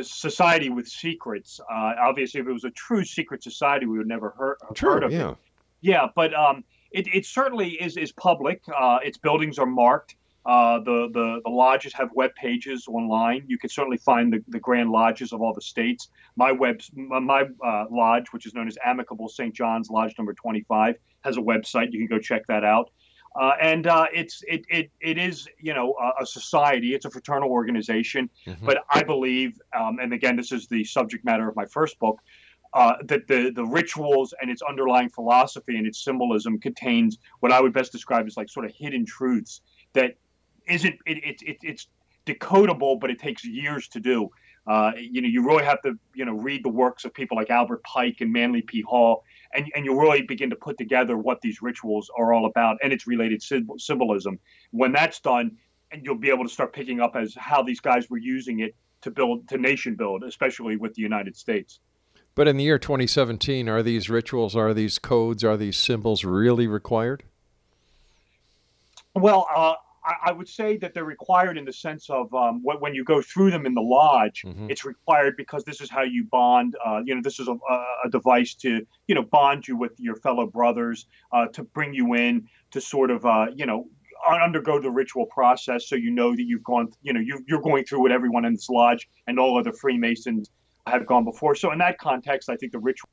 society 0.03 0.69
with 0.69 0.89
secrets. 0.89 1.61
Uh, 1.61 1.93
obviously, 2.03 2.41
if 2.41 2.49
it 2.49 2.53
was 2.53 2.65
a 2.65 2.71
true 2.71 3.05
secret 3.05 3.45
society, 3.45 3.87
we 3.87 3.99
would 3.99 4.09
never 4.09 4.31
heard, 4.31 4.57
true, 4.75 4.91
heard 4.91 5.05
of 5.05 5.13
yeah. 5.13 5.31
it. 5.31 5.37
Yeah, 5.81 6.07
but 6.17 6.35
um, 6.35 6.65
it, 6.91 7.07
it 7.15 7.25
certainly 7.25 7.81
is 7.81 7.97
is 7.97 8.11
public. 8.11 8.65
Uh, 8.77 8.99
its 9.05 9.17
buildings 9.17 9.61
are 9.61 9.67
marked. 9.67 10.17
Uh, 10.45 10.81
the, 10.81 11.09
the 11.13 11.41
the 11.45 11.51
lodges 11.51 11.93
have 11.93 12.11
web 12.13 12.35
pages 12.35 12.89
online. 12.89 13.45
You 13.47 13.59
can 13.59 13.71
certainly 13.71 13.99
find 13.99 14.33
the, 14.33 14.43
the 14.49 14.59
grand 14.59 14.91
lodges 14.91 15.33
of 15.33 15.41
all 15.41 15.55
the 15.55 15.63
states. 15.63 16.09
My 16.35 16.51
web 16.51 16.81
my 16.97 17.45
uh, 17.65 17.85
lodge, 17.93 18.33
which 18.33 18.45
is 18.45 18.55
known 18.55 18.67
as 18.67 18.77
Amicable 18.85 19.29
St. 19.29 19.55
John's 19.55 19.89
Lodge 19.89 20.15
Number 20.19 20.35
25, 20.35 20.97
has 21.23 21.37
a 21.37 21.41
website. 21.41 21.93
You 21.93 22.05
can 22.05 22.09
go 22.09 22.21
check 22.21 22.45
that 22.49 22.65
out. 22.65 22.91
Uh, 23.39 23.53
and 23.61 23.87
uh, 23.87 24.07
it's 24.15 24.43
it, 24.49 24.65
it 24.69 24.91
it 25.01 25.19
is 25.19 25.47
you 25.59 25.75
know 25.75 25.95
a, 26.01 26.23
a 26.23 26.27
society. 26.27 26.95
It's 26.95 27.05
a 27.05 27.11
fraternal 27.11 27.51
organization. 27.51 28.31
Mm-hmm. 28.47 28.65
But 28.65 28.85
I 28.91 29.03
believe, 29.03 29.61
um, 29.79 29.99
and 29.99 30.13
again, 30.13 30.37
this 30.37 30.53
is 30.53 30.67
the 30.69 30.85
subject 30.85 31.25
matter 31.25 31.49
of 31.49 31.55
my 31.55 31.67
first 31.67 31.99
book, 31.99 32.19
uh, 32.73 32.95
that 33.05 33.27
the 33.29 33.53
the 33.55 33.65
rituals 33.65 34.35
and 34.41 34.51
its 34.51 34.63
underlying 34.63 35.11
philosophy 35.11 35.77
and 35.77 35.87
its 35.87 36.03
symbolism 36.03 36.59
contains 36.59 37.19
what 37.41 37.53
I 37.53 37.61
would 37.61 37.73
best 37.73 37.93
describe 37.93 38.27
as 38.27 38.37
like 38.37 38.49
sort 38.49 38.67
of 38.67 38.73
hidden 38.75 39.05
truths 39.05 39.61
that 39.93 40.17
isn't 40.67 40.95
it, 41.07 41.19
it, 41.25 41.43
it 41.43 41.57
it's 41.63 41.89
decodable, 42.27 42.99
but 42.99 43.11
it 43.11 43.19
takes 43.19 43.45
years 43.45 43.89
to 43.89 44.01
do. 44.01 44.31
Uh, 44.67 44.91
you 44.99 45.23
know, 45.23 45.29
you 45.29 45.47
really 45.47 45.65
have 45.65 45.81
to, 45.83 45.97
you 46.15 46.25
know, 46.25 46.33
read 46.33 46.65
the 46.65 46.69
works 46.69 47.05
of 47.05 47.15
people 47.15 47.37
like 47.37 47.51
Albert 47.51 47.85
Pike 47.85 48.17
and 48.21 48.33
Manly 48.33 48.63
P. 48.63 48.83
Hall, 48.83 49.23
and, 49.57 49.71
and 49.75 49.85
you'll 49.85 49.97
really 49.97 50.23
begin 50.23 50.51
to 50.51 50.57
put 50.57 50.77
together 50.79 51.17
what 51.17 51.41
these 51.41 51.63
rituals 51.63 52.11
are 52.17 52.33
all 52.33 52.47
about 52.47 52.77
and 52.83 52.93
its 52.93 53.07
related 53.07 53.43
symbolism. 53.43 54.39
When 54.71 54.93
that's 54.93 55.21
done, 55.21 55.57
and 55.91 56.05
you'll 56.05 56.17
be 56.19 56.31
able 56.31 56.45
to 56.45 56.51
start 56.51 56.73
picking 56.73 57.01
up 57.01 57.17
as 57.17 57.35
how 57.37 57.63
these 57.63 57.81
guys 57.81 58.11
were 58.11 58.19
using 58.19 58.61
it 58.61 58.75
to 59.03 59.11
build, 59.11 59.49
to 59.49 59.59
nation 59.59 59.95
build, 59.95 60.25
especially 60.25 60.77
with 60.77 60.95
the 60.95 61.03
United 61.03 61.37
States. 61.37 61.81
But 62.35 62.49
in 62.49 62.59
the 62.59 62.65
year 62.65 62.79
2017, 62.79 63.69
are 63.69 63.83
these 63.83 64.11
rituals, 64.11 64.55
are 64.55 64.75
these 64.75 64.99
codes, 64.99 65.43
are 65.43 65.57
these 65.57 65.77
symbols 65.77 66.25
really 66.25 66.67
required? 66.67 67.23
Well, 69.15 69.49
uh, 69.55 69.75
I, 70.07 70.33
would 70.33 70.49
say 70.49 70.77
that 70.79 70.95
they're 70.95 71.05
required 71.05 71.59
in 71.59 71.65
the 71.65 71.73
sense 71.73 72.09
of 72.11 72.33
um, 72.35 72.63
when, 72.63 72.95
you 72.95 73.05
go 73.05 73.21
through 73.21 73.51
them 73.51 73.67
in 73.67 73.75
the 73.75 73.83
lodge, 73.83 74.43
mm-hmm. 74.47 74.71
it's 74.71 74.85
required 74.85 75.37
because 75.37 75.65
this 75.65 75.81
is 75.81 75.91
how 75.91 76.03
you 76.03 76.25
bond. 76.25 76.77
Uh, 76.85 77.03
you 77.05 77.15
know, 77.15 77.21
this 77.23 77.41
is 77.41 77.49
a, 77.49 77.57
a, 78.05 78.11
device 78.11 78.55
to 78.55 78.87
you 79.09 79.15
know 79.15 79.23
bond 79.23 79.67
you 79.67 79.77
with 79.77 79.93
your 79.99 80.17
fellow 80.17 80.47
brothers, 80.47 81.07
uh, 81.33 81.47
to 81.49 81.65
bring 81.65 81.93
you 81.93 82.15
in 82.15 82.49
to 82.71 82.81
sort 82.81 83.11
of 83.11 83.27
uh, 83.27 83.47
you 83.55 83.67
know 83.67 83.89
undergo 84.29 84.81
the 84.81 84.91
ritual 84.91 85.27
process, 85.27 85.89
so 85.89 85.97
you 85.97 86.11
know 86.11 86.35
that 86.35 86.45
you've 86.45 86.65
gone. 86.65 86.93
You 87.03 87.13
know, 87.13 87.21
you, 87.21 87.45
you're 87.49 87.63
going 87.63 87.85
through 87.85 88.03
what 88.03 88.13
everyone 88.13 88.45
in 88.45 88.55
this 88.55 88.69
lodge 88.69 89.09
and 89.27 89.39
all 89.39 89.59
other 89.59 89.73
Freemasons 89.73 90.51
have 90.87 91.07
gone 91.07 91.25
before. 91.25 91.55
So 91.55 91.73
in 91.73 91.79
that 91.79 91.99
context, 91.99 92.49
I 92.49 92.57
think 92.57 92.73
the 92.73 92.79
ritual 92.79 93.09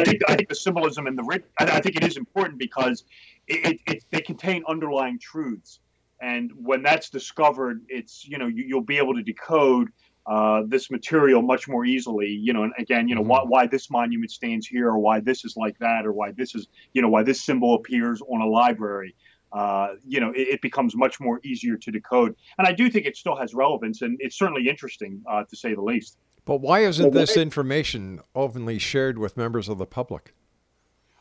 I 0.00 0.04
think, 0.04 0.22
I 0.28 0.34
think 0.36 0.48
the 0.48 0.54
symbolism 0.54 1.06
in 1.06 1.14
the 1.14 1.42
I, 1.58 1.80
think 1.80 1.96
it 1.96 2.04
is 2.04 2.16
important 2.16 2.58
because 2.58 3.04
it, 3.50 3.66
it, 3.66 3.80
it, 3.86 4.04
they 4.10 4.20
contain 4.20 4.62
underlying 4.68 5.18
truths, 5.18 5.80
and 6.20 6.50
when 6.54 6.82
that's 6.82 7.10
discovered, 7.10 7.82
it's 7.88 8.26
you 8.26 8.38
know 8.38 8.46
you, 8.46 8.76
will 8.76 8.84
be 8.84 8.98
able 8.98 9.14
to 9.14 9.22
decode 9.22 9.88
uh, 10.26 10.62
this 10.66 10.90
material 10.90 11.42
much 11.42 11.68
more 11.68 11.84
easily. 11.84 12.28
You 12.28 12.52
know, 12.52 12.62
and 12.62 12.72
again, 12.78 13.08
you 13.08 13.14
know 13.14 13.22
mm-hmm. 13.22 13.30
why, 13.30 13.44
why 13.46 13.66
this 13.66 13.90
monument 13.90 14.30
stands 14.30 14.66
here, 14.66 14.88
or 14.88 14.98
why 14.98 15.20
this 15.20 15.44
is 15.44 15.56
like 15.56 15.78
that, 15.80 16.06
or 16.06 16.12
why 16.12 16.30
this 16.32 16.54
is 16.54 16.68
you 16.92 17.02
know 17.02 17.08
why 17.08 17.22
this 17.22 17.42
symbol 17.42 17.74
appears 17.74 18.22
on 18.22 18.40
a 18.40 18.46
library. 18.46 19.14
Uh, 19.52 19.94
you 20.06 20.20
know, 20.20 20.30
it, 20.30 20.46
it, 20.46 20.62
becomes 20.62 20.94
much 20.94 21.18
more 21.18 21.40
easier 21.42 21.76
to 21.76 21.90
decode, 21.90 22.36
and 22.58 22.68
I 22.68 22.72
do 22.72 22.88
think 22.88 23.04
it 23.04 23.16
still 23.16 23.34
has 23.34 23.52
relevance, 23.52 24.00
and 24.00 24.16
it's 24.20 24.38
certainly 24.38 24.68
interesting 24.68 25.20
uh, 25.28 25.42
to 25.42 25.56
say 25.56 25.74
the 25.74 25.82
least. 25.82 26.18
But 26.44 26.60
why 26.60 26.80
isn't 26.80 27.12
this 27.12 27.36
information 27.36 28.20
openly 28.32 28.78
shared 28.78 29.18
with 29.18 29.36
members 29.36 29.68
of 29.68 29.78
the 29.78 29.86
public? 29.86 30.34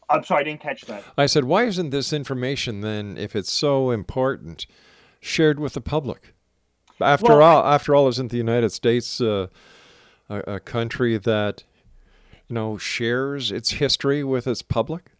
I'm 0.10 0.24
sorry, 0.24 0.42
I 0.42 0.44
didn't 0.44 0.62
catch 0.62 0.82
that. 0.84 1.04
I 1.18 1.26
said, 1.26 1.44
why 1.46 1.66
isn't 1.66 1.92
this 1.92 2.12
information 2.12 2.82
then, 2.82 3.18
if 3.18 3.36
it's 3.36 3.52
so 3.52 3.92
important, 3.92 4.66
shared 5.20 5.60
with 5.60 5.74
the 5.74 5.82
public? 5.82 6.34
After 7.02 7.38
well, 7.38 7.42
all, 7.42 7.66
after 7.66 7.96
all, 7.96 8.08
isn't 8.10 8.32
the 8.32 8.38
United 8.38 8.72
States 8.72 9.22
uh, 9.22 9.48
a, 10.30 10.40
a 10.56 10.60
country 10.60 11.18
that 11.18 11.64
you 12.48 12.56
know 12.56 12.78
shares 12.78 13.52
its 13.52 13.72
history 13.72 14.24
with 14.24 14.48
its 14.48 14.62
public? 14.62 15.12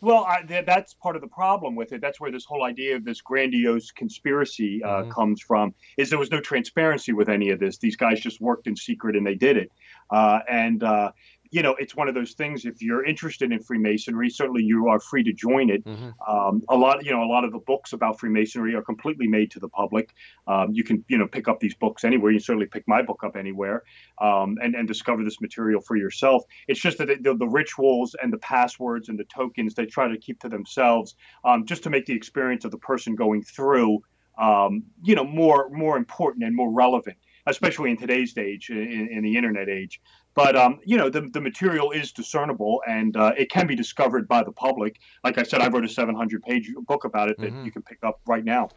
Well, 0.00 0.24
I, 0.24 0.42
th- 0.42 0.64
that's 0.64 0.94
part 0.94 1.16
of 1.16 1.22
the 1.22 1.28
problem 1.28 1.74
with 1.74 1.92
it. 1.92 2.00
That's 2.00 2.20
where 2.20 2.30
this 2.30 2.44
whole 2.44 2.62
idea 2.62 2.94
of 2.94 3.04
this 3.04 3.20
grandiose 3.20 3.90
conspiracy 3.90 4.82
uh, 4.84 4.88
mm-hmm. 4.88 5.10
comes 5.10 5.40
from. 5.42 5.74
Is 5.96 6.10
there 6.10 6.18
was 6.18 6.30
no 6.30 6.40
transparency 6.40 7.12
with 7.12 7.28
any 7.28 7.50
of 7.50 7.58
this. 7.58 7.78
These 7.78 7.96
guys 7.96 8.20
just 8.20 8.40
worked 8.40 8.68
in 8.68 8.76
secret 8.76 9.16
and 9.16 9.26
they 9.26 9.34
did 9.34 9.56
it. 9.56 9.72
Uh, 10.10 10.38
and 10.48 10.82
uh, 10.84 11.10
you 11.50 11.62
know, 11.62 11.74
it's 11.78 11.96
one 11.96 12.08
of 12.08 12.14
those 12.14 12.32
things. 12.32 12.64
If 12.64 12.82
you're 12.82 13.04
interested 13.04 13.52
in 13.52 13.60
Freemasonry, 13.60 14.30
certainly 14.30 14.62
you 14.62 14.88
are 14.88 15.00
free 15.00 15.22
to 15.24 15.32
join 15.32 15.70
it. 15.70 15.84
Mm-hmm. 15.84 16.10
Um, 16.28 16.62
a 16.68 16.76
lot, 16.76 17.04
you 17.04 17.10
know, 17.10 17.22
a 17.22 17.30
lot 17.30 17.44
of 17.44 17.52
the 17.52 17.58
books 17.58 17.92
about 17.92 18.18
Freemasonry 18.18 18.74
are 18.74 18.82
completely 18.82 19.26
made 19.26 19.50
to 19.52 19.60
the 19.60 19.68
public. 19.68 20.12
Um, 20.46 20.68
you 20.72 20.84
can, 20.84 21.04
you 21.08 21.18
know, 21.18 21.26
pick 21.26 21.48
up 21.48 21.60
these 21.60 21.74
books 21.74 22.04
anywhere. 22.04 22.32
You 22.32 22.38
certainly 22.38 22.66
pick 22.66 22.84
my 22.86 23.02
book 23.02 23.22
up 23.24 23.36
anywhere, 23.36 23.82
um, 24.20 24.58
and 24.62 24.74
and 24.74 24.86
discover 24.86 25.24
this 25.24 25.40
material 25.40 25.80
for 25.80 25.96
yourself. 25.96 26.42
It's 26.66 26.80
just 26.80 26.98
that 26.98 27.08
the, 27.22 27.34
the, 27.34 27.48
rituals 27.48 28.14
and 28.20 28.32
the 28.32 28.38
passwords 28.38 29.08
and 29.08 29.18
the 29.18 29.24
tokens 29.24 29.74
they 29.74 29.86
try 29.86 30.08
to 30.08 30.18
keep 30.18 30.40
to 30.40 30.48
themselves, 30.48 31.14
um, 31.44 31.64
just 31.66 31.82
to 31.84 31.90
make 31.90 32.06
the 32.06 32.14
experience 32.14 32.64
of 32.64 32.70
the 32.70 32.78
person 32.78 33.14
going 33.14 33.42
through, 33.42 34.00
um, 34.38 34.84
you 35.02 35.14
know, 35.14 35.24
more 35.24 35.70
more 35.70 35.96
important 35.96 36.44
and 36.44 36.54
more 36.54 36.70
relevant 36.70 37.16
especially 37.48 37.90
in 37.90 37.96
today's 37.96 38.36
age, 38.36 38.70
in, 38.70 39.08
in 39.10 39.22
the 39.22 39.36
internet 39.36 39.68
age. 39.68 40.00
But 40.38 40.54
um, 40.54 40.78
you 40.84 40.96
know, 40.96 41.10
the, 41.10 41.22
the 41.22 41.40
material 41.40 41.90
is 41.90 42.12
discernible 42.12 42.80
and 42.86 43.16
uh, 43.16 43.32
it 43.36 43.50
can 43.50 43.66
be 43.66 43.74
discovered 43.74 44.28
by 44.28 44.44
the 44.44 44.52
public. 44.52 45.00
Like 45.24 45.36
I 45.36 45.42
said, 45.42 45.60
I 45.60 45.66
wrote 45.66 45.84
a 45.84 45.88
700 45.88 46.44
page 46.44 46.72
book 46.86 47.02
about 47.02 47.28
it 47.28 47.40
that 47.40 47.50
mm-hmm. 47.50 47.64
you 47.64 47.72
can 47.72 47.82
pick 47.82 47.98
up 48.04 48.20
right 48.24 48.44
now. 48.44 48.68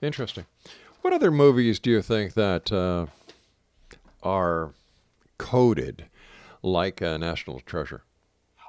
Interesting. 0.00 0.46
What 1.00 1.12
other 1.12 1.32
movies 1.32 1.80
do 1.80 1.90
you 1.90 2.02
think 2.02 2.34
that 2.34 2.70
uh, 2.70 3.06
are 4.22 4.74
coded 5.38 6.04
like 6.62 7.00
a 7.00 7.18
National 7.18 7.58
Treasure? 7.58 8.04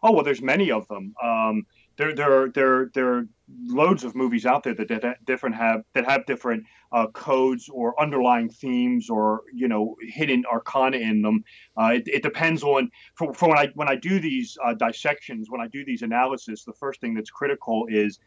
Oh 0.01 0.11
well, 0.11 0.23
there's 0.23 0.41
many 0.41 0.71
of 0.71 0.87
them. 0.87 1.13
Um, 1.21 1.67
there 1.97 2.15
there 2.15 2.49
there 2.49 2.89
there 2.95 3.27
loads 3.65 4.03
of 4.03 4.15
movies 4.15 4.45
out 4.45 4.63
there 4.63 4.73
that, 4.73 4.87
that 4.87 5.25
different 5.25 5.55
have 5.55 5.83
that 5.93 6.05
have 6.05 6.25
different 6.25 6.63
uh, 6.91 7.07
codes 7.07 7.69
or 7.69 7.99
underlying 8.01 8.49
themes 8.49 9.09
or 9.09 9.41
you 9.53 9.67
know 9.67 9.95
hidden 10.01 10.43
arcana 10.51 10.97
in 10.97 11.21
them. 11.21 11.43
Uh, 11.77 11.91
it, 11.95 12.07
it, 12.07 12.23
depends 12.23 12.63
on 12.63 12.89
for, 13.15 13.33
for, 13.33 13.49
when 13.49 13.57
I 13.57 13.67
when 13.75 13.87
I 13.87 13.95
do 13.95 14.19
these 14.19 14.57
uh, 14.65 14.73
dissections 14.73 15.49
when 15.49 15.61
I 15.61 15.67
do 15.67 15.85
these 15.85 16.01
analysis. 16.01 16.63
The 16.63 16.73
first 16.73 16.99
thing 16.99 17.13
that's 17.13 17.31
critical 17.31 17.87
is 17.89 18.19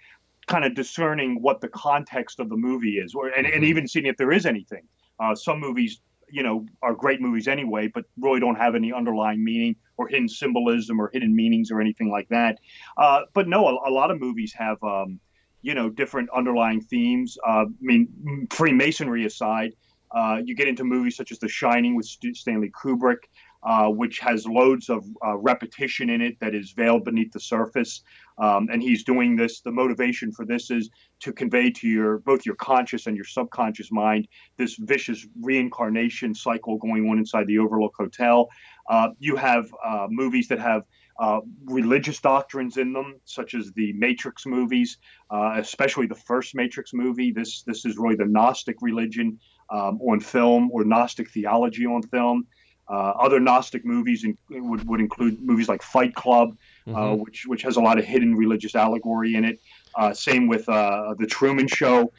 kind 0.47 0.65
of 0.65 0.75
discerning 0.75 1.43
what 1.43 1.61
the 1.61 1.69
context 1.69 2.41
of 2.41 2.49
the 2.49 2.57
movie 2.57 2.99
is, 2.99 3.15
or 3.15 3.29
and, 3.29 3.47
and 3.47 3.57
mm-hmm. 3.57 3.65
even 3.65 3.89
seeing 3.89 4.07
if 4.07 4.17
there 4.17 4.33
is 4.33 4.47
anything. 4.47 4.83
Uh, 5.19 5.35
some 5.35 5.61
movies 5.61 6.01
you 6.33 6.43
know 6.43 6.67
are 6.83 6.95
great 6.95 7.21
movies 7.21 7.49
anyway, 7.49 7.89
but 7.89 8.05
really 8.19 8.41
don't 8.41 8.57
have 8.57 8.75
any 8.75 8.93
underlying 8.93 9.43
meaning 9.43 9.77
or 9.97 10.09
hidden 10.09 10.29
symbolism 10.29 11.01
or 11.01 11.11
hidden 11.13 11.35
meanings 11.35 11.71
or 11.71 11.81
anything 11.81 12.11
like 12.11 12.29
that. 12.29 12.59
Uh, 12.97 13.23
but 13.35 13.49
no, 13.49 13.67
a, 13.67 13.91
a, 13.91 13.93
lot 13.93 14.11
of 14.11 14.21
movies 14.21 14.53
have 14.57 14.83
um, 14.83 15.21
you 15.63 15.75
know 15.75 15.91
different 15.91 16.29
underlying 16.35 16.81
themes. 16.81 17.37
Uh, 17.47 17.65
I 17.65 17.67
mean, 17.81 18.47
Freemasonry 18.51 19.27
aside, 19.27 19.75
uh, 20.13 20.41
you 20.45 20.55
get 20.55 20.69
into 20.69 20.85
movies 20.85 21.17
such 21.17 21.33
as 21.33 21.39
The 21.39 21.49
Shining 21.49 21.97
with 21.97 22.07
St- 22.07 22.37
Stanley 22.37 22.71
Kubrick. 22.71 23.29
Uh, 23.63 23.89
which 23.89 24.19
has 24.21 24.47
loads 24.47 24.89
of 24.89 25.05
uh, 25.27 25.37
repetition 25.37 26.11
in 26.11 26.21
it 26.21 26.39
that 26.41 26.55
is 26.55 26.73
veiled 26.73 27.05
beneath 27.05 27.33
the 27.33 27.41
surface. 27.41 28.03
Um, 28.39 28.69
and 28.73 28.83
he's 28.83 29.05
doing 29.05 29.37
this. 29.37 29.61
The 29.61 29.71
motivation 29.71 30.33
for 30.33 30.47
this 30.47 30.71
is 30.71 30.89
to 31.21 31.33
convey 31.33 31.71
to 31.73 31.89
your 31.89 32.19
both 32.21 32.47
your 32.47 32.55
conscious 32.55 33.07
and 33.07 33.15
your 33.15 33.27
subconscious 33.27 33.93
mind 33.93 34.29
this 34.57 34.77
vicious 34.77 35.27
reincarnation 35.41 36.35
cycle 36.35 36.79
going 36.79 37.09
on 37.11 37.19
inside 37.19 37.47
the 37.47 37.59
Overlook 37.59 37.95
Hotel. 37.99 38.49
Uh, 38.89 39.09
you 39.19 39.37
have 39.37 39.67
uh, 39.85 40.07
movies 40.09 40.49
that 40.49 40.59
have 40.59 40.85
uh, 41.21 41.41
religious 41.67 42.19
doctrines 42.19 42.79
in 42.79 42.95
them, 42.95 43.21
such 43.27 43.55
as 43.55 43.71
the 43.73 43.93
Matrix 43.93 44.47
movies, 44.47 44.97
uh, 45.31 45.53
especially 45.59 46.07
the 46.07 46.15
first 46.15 46.55
Matrix 46.55 46.93
movie. 46.95 47.31
This 47.31 47.63
this 47.65 47.85
is 47.85 47.99
really 47.99 48.17
the 48.17 48.25
Gnostic 48.25 48.77
religion 48.81 49.39
um, 49.69 50.01
on 50.01 50.21
film 50.21 50.71
or 50.73 50.83
Gnostic 50.85 51.31
theology 51.31 51.85
on 51.85 52.03
film. 52.03 52.47
Uh, 52.91 53.13
other 53.21 53.39
Gnostic 53.39 53.85
movies 53.85 54.25
in, 54.25 54.37
would, 54.69 54.87
would 54.89 55.01
include 55.01 55.41
movies 55.41 55.69
like 55.69 55.81
Fight 55.81 56.15
Club, 56.15 56.57
uh, 56.89 56.91
mm-hmm. 56.91 57.23
which 57.23 57.45
which 57.47 57.63
has 57.63 57.77
a 57.77 57.81
lot 57.81 57.99
of 57.99 58.05
hidden 58.05 58.35
religious 58.35 58.75
allegory 58.75 59.37
in 59.37 59.45
it. 59.45 59.61
Uh, 59.95 60.13
same 60.13 60.49
with 60.49 60.69
uh, 60.69 61.15
the 61.19 61.27
Truman 61.27 61.69
Show 61.69 62.13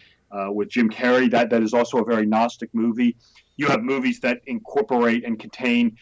with 0.50 0.70
Jim 0.70 0.90
Carrey. 0.90 1.30
That 1.30 1.50
that 1.50 1.62
is 1.62 1.74
also 1.74 1.98
a 1.98 2.06
very 2.06 2.26
Gnostic 2.26 2.70
movie. 2.74 3.18
You 3.58 3.68
have 3.68 3.82
movies 3.82 4.22
that 4.22 4.40
incorporate 4.46 5.26
and 5.26 5.38
contain 5.38 5.98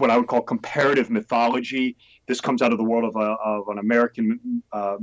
what 0.00 0.10
I 0.10 0.16
would 0.16 0.26
call 0.26 0.42
comparative 0.42 1.10
mythology. 1.10 1.96
This 2.26 2.40
comes 2.40 2.62
out 2.62 2.72
of 2.72 2.78
the 2.78 2.84
world 2.84 3.04
of, 3.04 3.16
a, 3.16 3.36
of 3.44 3.68
an 3.68 3.78
American 3.78 4.62
uh, 4.72 4.96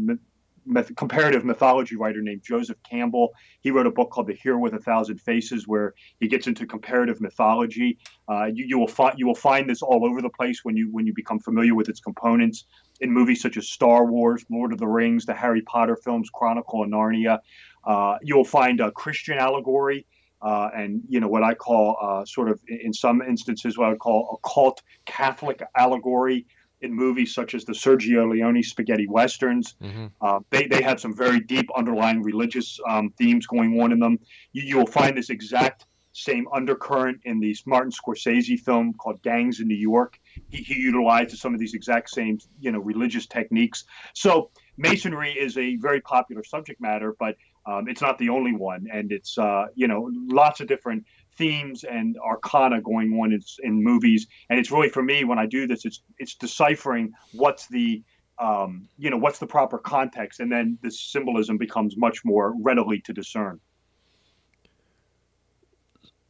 myth, 0.67 0.91
comparative 0.95 1.45
mythology 1.45 1.95
writer 1.95 2.21
named 2.21 2.41
Joseph 2.43 2.77
Campbell. 2.89 3.33
He 3.61 3.71
wrote 3.71 3.87
a 3.87 3.91
book 3.91 4.11
called 4.11 4.27
The 4.27 4.33
Hero 4.33 4.59
with 4.59 4.73
a 4.73 4.79
Thousand 4.79 5.19
Faces, 5.19 5.67
where 5.67 5.93
he 6.19 6.27
gets 6.27 6.47
into 6.47 6.65
comparative 6.65 7.21
mythology. 7.21 7.97
Uh, 8.29 8.45
you, 8.45 8.65
you, 8.67 8.79
will 8.79 8.87
find 8.87 9.17
you 9.17 9.25
will 9.25 9.35
find 9.35 9.69
this 9.69 9.81
all 9.81 10.05
over 10.05 10.21
the 10.21 10.29
place 10.29 10.59
when 10.63 10.75
you 10.75 10.89
when 10.91 11.05
you 11.07 11.13
become 11.13 11.39
familiar 11.39 11.75
with 11.75 11.89
its 11.89 11.99
components 11.99 12.65
in 12.99 13.11
movies 13.11 13.41
such 13.41 13.57
as 13.57 13.69
Star 13.69 14.05
Wars, 14.05 14.45
Lord 14.49 14.73
of 14.73 14.79
the 14.79 14.87
Rings, 14.87 15.25
the 15.25 15.33
Harry 15.33 15.61
Potter 15.61 15.95
films, 15.95 16.29
Chronicle 16.33 16.83
of 16.83 16.89
Narnia. 16.89 17.39
Uh, 17.83 18.17
you 18.21 18.35
will 18.35 18.45
find 18.45 18.81
a 18.81 18.91
Christian 18.91 19.37
allegory. 19.37 20.05
Uh, 20.39 20.69
and 20.75 21.01
you 21.09 21.19
know 21.19 21.27
what 21.27 21.41
I 21.41 21.55
call 21.55 21.97
uh, 21.99 22.23
sort 22.23 22.49
of 22.49 22.59
in 22.67 22.93
some 22.93 23.23
instances 23.23 23.75
what 23.75 23.87
I 23.87 23.89
would 23.89 23.99
call 23.99 24.39
occult 24.43 24.83
Catholic 25.05 25.63
allegory 25.75 26.45
in 26.81 26.93
movies 26.93 27.33
such 27.33 27.55
as 27.55 27.65
the 27.65 27.73
Sergio 27.73 28.29
Leone 28.29 28.63
spaghetti 28.63 29.07
westerns. 29.07 29.75
Mm-hmm. 29.81 30.07
Uh, 30.21 30.39
they, 30.49 30.67
they 30.67 30.81
have 30.81 30.99
some 30.99 31.15
very 31.15 31.39
deep 31.39 31.69
underlying 31.75 32.21
religious 32.21 32.79
um, 32.87 33.11
themes 33.17 33.47
going 33.47 33.79
on 33.81 33.91
in 33.91 33.99
them. 33.99 34.19
You, 34.53 34.63
you 34.63 34.77
will 34.77 34.87
find 34.87 35.17
this 35.17 35.29
exact 35.29 35.85
same 36.13 36.47
undercurrent 36.51 37.19
in 37.25 37.39
the 37.39 37.55
Martin 37.67 37.91
Scorsese 37.91 38.59
film 38.59 38.93
called 38.93 39.21
Gangs 39.21 39.59
in 39.59 39.67
New 39.67 39.75
York. 39.75 40.19
He, 40.49 40.63
he 40.63 40.75
utilizes 40.75 41.39
some 41.39 41.53
of 41.53 41.59
these 41.59 41.75
exact 41.75 42.09
same, 42.09 42.39
you 42.59 42.71
know, 42.71 42.79
religious 42.79 43.27
techniques. 43.27 43.85
So 44.13 44.49
Masonry 44.77 45.31
is 45.31 45.57
a 45.57 45.75
very 45.75 46.01
popular 46.01 46.43
subject 46.43 46.81
matter, 46.81 47.15
but 47.19 47.35
um, 47.67 47.87
it's 47.87 48.01
not 48.01 48.17
the 48.17 48.29
only 48.29 48.53
one, 48.53 48.87
and 48.91 49.11
it's 49.11 49.37
uh, 49.37 49.65
you 49.75 49.87
know 49.87 50.09
lots 50.13 50.61
of 50.61 50.67
different 50.67 51.03
themes 51.37 51.83
and 51.83 52.17
arcana 52.17 52.81
going 52.81 53.13
on 53.13 53.31
in, 53.31 53.41
in 53.63 53.83
movies. 53.83 54.27
And 54.49 54.59
it's 54.59 54.71
really 54.71 54.89
for 54.89 55.03
me 55.03 55.23
when 55.23 55.39
I 55.39 55.45
do 55.45 55.67
this, 55.67 55.85
it's 55.85 56.01
it's 56.17 56.35
deciphering 56.35 57.13
what's 57.33 57.67
the 57.67 58.03
um, 58.39 58.87
you 58.97 59.09
know 59.09 59.17
what's 59.17 59.39
the 59.39 59.47
proper 59.47 59.77
context, 59.77 60.39
and 60.39 60.51
then 60.51 60.77
the 60.83 60.91
symbolism 60.91 61.57
becomes 61.57 61.97
much 61.97 62.23
more 62.23 62.53
readily 62.61 62.99
to 63.01 63.13
discern. 63.13 63.59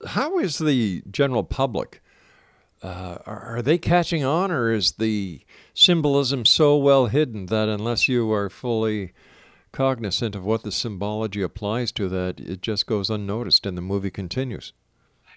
How 0.06 0.40
is 0.40 0.60
the 0.60 1.04
general 1.10 1.44
public? 1.44 2.02
Uh, 2.84 3.18
are 3.26 3.62
they 3.64 3.78
catching 3.78 4.24
on, 4.24 4.52
or 4.52 4.72
is 4.72 4.94
the 4.94 5.42
symbolism 5.74 6.46
so 6.46 6.78
well 6.78 7.08
hidden 7.08 7.48
that 7.48 7.68
unless 7.68 8.08
you 8.08 8.32
are 8.32 8.50
fully 8.50 9.14
cognizant 9.72 10.36
of 10.36 10.46
what 10.46 10.64
the 10.64 10.72
symbology 10.72 11.42
applies 11.42 11.92
to, 11.92 12.08
that 12.08 12.40
it 12.40 12.62
just 12.62 12.86
goes 12.86 13.10
unnoticed 13.10 13.66
and 13.66 13.76
the 13.76 13.82
movie 13.82 14.12
continues? 14.12 14.74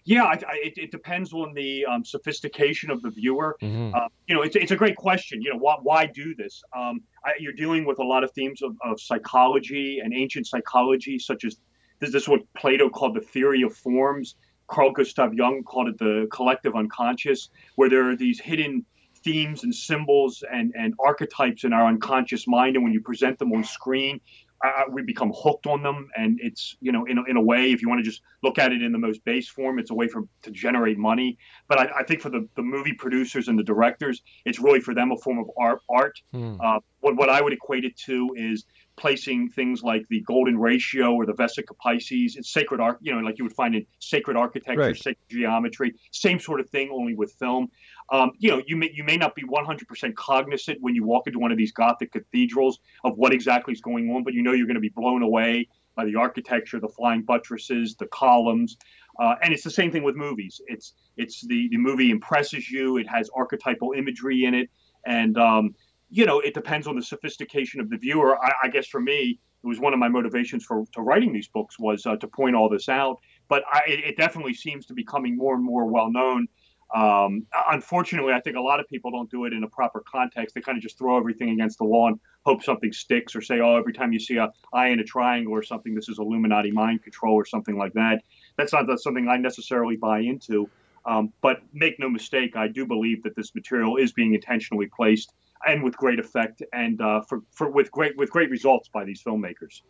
Yeah, 0.05 0.25
I, 0.25 0.33
I, 0.33 0.59
it, 0.65 0.79
it, 0.79 0.91
depends 0.91 1.33
on 1.33 1.53
the 1.55 1.85
um, 1.87 2.05
sophistication 2.05 2.91
of 2.91 3.03
the 3.03 3.11
viewer. 3.11 3.57
Mm-hmm. 3.63 3.95
Uh, 3.95 4.09
you 4.27 4.35
know, 4.35 4.43
it's, 4.43 4.57
it's 4.57 4.71
a 4.71 4.77
great 4.77 4.97
question. 4.97 5.43
You 5.43 5.53
know, 5.53 5.59
why, 5.59 5.77
why 5.83 6.07
do 6.07 6.35
this? 6.35 6.63
Um, 6.77 7.03
I, 7.25 7.33
you're 7.39 7.53
dealing 7.53 7.85
with 7.85 7.99
a 7.99 8.05
lot 8.05 8.25
of 8.25 8.31
themes 8.33 8.63
of, 8.63 8.77
of 8.83 9.01
psychology 9.01 10.01
and 10.03 10.15
ancient 10.15 10.47
psychology, 10.47 11.19
such 11.19 11.45
as 11.45 11.59
this, 12.01 12.13
this 12.13 12.23
is 12.23 12.29
what 12.29 12.41
Plato 12.57 12.89
called 12.89 13.15
the 13.15 13.21
theory 13.21 13.63
of 13.63 13.75
forms. 13.75 14.37
Carl 14.69 14.93
Gustav 14.93 15.35
Jung 15.35 15.63
called 15.65 15.89
it 15.89 15.99
the 15.99 16.29
collective 16.33 16.75
unconscious, 16.77 17.51
where 17.75 17.91
there 17.91 18.09
are 18.09 18.17
these 18.17 18.41
hidden 18.41 18.85
themes 19.23 19.65
and 19.65 19.75
symbols 19.75 20.43
and, 20.51 20.73
and 20.79 20.95
archetypes 21.05 21.65
in 21.65 21.73
our 21.73 21.87
unconscious 21.87 22.47
mind. 22.47 22.77
And 22.77 22.85
when 22.85 22.93
you 22.93 23.03
present 23.03 23.39
them 23.39 23.53
on 23.53 23.65
screen, 23.65 24.21
uh, 24.65 24.83
we 24.91 25.03
become 25.03 25.33
hooked 25.35 25.67
on 25.67 25.83
them 25.83 26.09
and 26.17 26.39
it's 26.43 26.77
you 26.81 26.93
know 26.93 27.05
in 27.07 27.19
a, 27.19 27.25
in 27.25 27.37
a 27.37 27.41
way 27.41 27.73
if 27.73 27.81
you 27.81 27.89
want 27.89 27.99
to 27.99 28.05
just 28.05 28.23
look 28.43 28.59
at 28.59 28.73
it 28.73 28.83
in 28.83 28.93
the 28.93 28.99
most 28.99 29.25
base 29.25 29.49
form 29.49 29.79
it's 29.79 29.91
a 29.91 29.95
way 29.95 30.07
for 30.07 30.23
to 30.43 30.51
generate 30.51 30.99
money 30.99 31.39
but 31.69 31.79
i, 31.79 32.01
I 32.01 32.03
think 32.05 32.21
for 32.21 32.31
the, 32.31 32.47
the 32.57 32.63
movie 32.63 32.93
producers 32.93 33.49
and 33.49 33.59
the 33.59 33.63
directors 33.63 34.23
it's 34.45 34.59
really 34.59 34.81
for 34.81 34.95
them 34.95 35.13
a 35.13 35.17
form 35.17 35.39
of 35.39 35.51
art 35.59 35.81
art 35.89 36.21
hmm. 36.33 36.57
uh, 36.61 36.81
what, 37.01 37.17
what 37.17 37.29
i 37.29 37.41
would 37.41 37.53
equate 37.53 37.85
it 37.85 37.97
to 37.97 38.35
is 38.37 38.65
placing 38.97 39.49
things 39.49 39.83
like 39.83 40.07
the 40.09 40.21
golden 40.23 40.59
ratio 40.59 41.15
or 41.15 41.25
the 41.25 41.33
vesica 41.33 41.75
piscis 41.85 42.37
it's 42.37 42.53
sacred 42.53 42.81
art 42.81 42.99
you 43.01 43.15
know 43.15 43.21
like 43.21 43.39
you 43.39 43.45
would 43.45 43.55
find 43.55 43.75
in 43.75 43.87
sacred 43.99 44.37
architecture 44.37 44.81
right. 44.81 44.97
sacred 44.97 45.29
geometry 45.29 45.95
same 46.11 46.39
sort 46.39 46.61
of 46.61 46.69
thing 46.69 46.91
only 46.93 47.15
with 47.15 47.33
film 47.33 47.69
um, 48.11 48.33
you 48.39 48.51
know, 48.51 48.61
you 48.67 48.77
may 48.77 48.91
you 48.93 49.05
may 49.05 49.17
not 49.17 49.35
be 49.37 49.43
100% 49.43 50.15
cognizant 50.17 50.79
when 50.81 50.95
you 50.95 51.05
walk 51.05 51.29
into 51.29 51.39
one 51.39 51.53
of 51.53 51.59
these 51.59 51.73
Gothic 51.73 52.13
cathedrals 52.13 52.81
of 53.05 53.17
what 53.17 53.33
exactly 53.33 53.73
is 53.73 53.81
going 53.81 54.11
on, 54.11 54.25
but 54.25 54.35
you 54.35 54.43
know 54.43 54.53
you're 54.53 54.67
going 54.67 54.75
to 54.75 54.81
be 54.81 54.93
blown 54.95 55.23
away 55.23 55.69
by 55.95 56.05
the 56.05 56.17
architecture, 56.17 56.81
the 56.81 56.89
flying 56.89 57.23
buttresses, 57.23 57.95
the 57.97 58.07
columns, 58.07 58.77
uh, 59.21 59.37
and 59.43 59.53
it's 59.53 59.63
the 59.63 59.71
same 59.71 59.93
thing 59.93 60.03
with 60.03 60.17
movies. 60.17 60.61
It's 60.67 60.95
it's 61.17 61.47
the 61.47 61.69
the 61.69 61.77
movie 61.77 62.11
impresses 62.11 62.69
you. 62.69 62.97
It 62.97 63.09
has 63.09 63.31
archetypal 63.35 63.93
imagery 63.93 64.45
in 64.45 64.55
it, 64.55 64.71
and 65.07 65.39
um, 65.39 65.75
you 66.11 66.27
know 66.27 66.41
it 66.41 66.55
depends 66.55 66.87
on 66.87 66.97
the 66.97 67.03
sophistication 67.03 67.81
of 67.81 67.89
the 67.89 67.97
viewer. 67.97 68.43
I, 68.43 68.53
I, 68.65 68.69
guess 68.69 68.87
for 68.87 69.01
me, 69.01 69.39
it 69.63 69.67
was 69.67 69.81
one 69.81 69.93
of 69.93 69.99
my 69.99 70.09
motivations 70.09 70.65
for 70.65 70.85
to 70.93 71.03
writing 71.03 71.33
these 71.33 71.49
books 71.49 71.79
was 71.79 72.05
uh, 72.07 72.17
to 72.17 72.27
point 72.27 72.57
all 72.57 72.69
this 72.69 72.89
out. 72.89 73.19
But 73.49 73.65
I, 73.73 73.83
it 73.87 74.17
definitely 74.17 74.55
seems 74.55 74.87
to 74.87 74.95
be 74.95 75.03
becoming 75.03 75.37
more 75.37 75.55
and 75.55 75.65
more 75.65 75.87
well 75.87 76.11
known 76.11 76.49
um, 76.95 77.47
unfortunately, 77.69 78.33
I 78.33 78.41
think 78.41 78.57
a 78.57 78.61
lot 78.61 78.81
of 78.81 78.89
people 78.89 79.11
don't 79.13 79.31
do 79.31 79.45
it 79.45 79.53
in 79.53 79.63
a 79.63 79.69
proper 79.69 80.03
context. 80.11 80.55
They 80.55 80.61
kind 80.61 80.77
of 80.77 80.83
just 80.83 80.99
throw 80.99 81.17
everything 81.17 81.51
against 81.51 81.79
the 81.79 81.85
wall 81.85 82.09
and 82.09 82.21
hope 82.45 82.65
something 82.65 82.93
sticks, 82.93 83.37
or 83.37 83.41
say, 83.41 83.61
"Oh, 83.61 83.77
every 83.77 83.93
time 83.93 84.13
you 84.13 84.19
see 84.19 84.39
a 84.39 84.51
eye 84.73 84.89
in 84.89 84.99
a 84.99 85.05
triangle 85.05 85.53
or 85.53 85.63
something, 85.63 85.95
this 85.95 86.09
is 86.09 86.19
Illuminati 86.19 86.73
mind 86.73 87.03
control 87.03 87.35
or 87.35 87.45
something 87.45 87.77
like 87.77 87.93
that." 87.93 88.23
That's 88.57 88.73
not 88.73 88.87
that's 88.89 89.05
something 89.05 89.29
I 89.29 89.37
necessarily 89.37 89.97
buy 89.97 90.21
into. 90.21 90.69
Um, 91.07 91.33
but 91.41 91.63
make 91.73 91.99
no 91.99 92.11
mistake, 92.11 92.57
I 92.57 92.69
do 92.69 92.85
believe 92.85 93.23
that 93.23 93.35
this 93.35 93.55
material 93.55 93.97
is 93.97 94.13
being 94.13 94.35
intentionally 94.35 94.87
placed 94.95 95.33
and 95.67 95.83
with 95.83 95.97
great 95.97 96.19
effect 96.19 96.63
and 96.73 97.01
uh, 97.01 97.21
for, 97.23 97.43
for 97.53 97.71
with 97.71 97.91
great 97.91 98.17
with 98.17 98.31
great 98.31 98.51
results 98.51 98.89
by 98.89 99.05
these 99.05 99.23
filmmakers. 99.23 99.83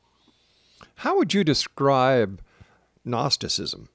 How 0.97 1.17
would 1.17 1.35
you 1.35 1.45
describe 1.45 2.41
Gnosticism? 3.05 3.89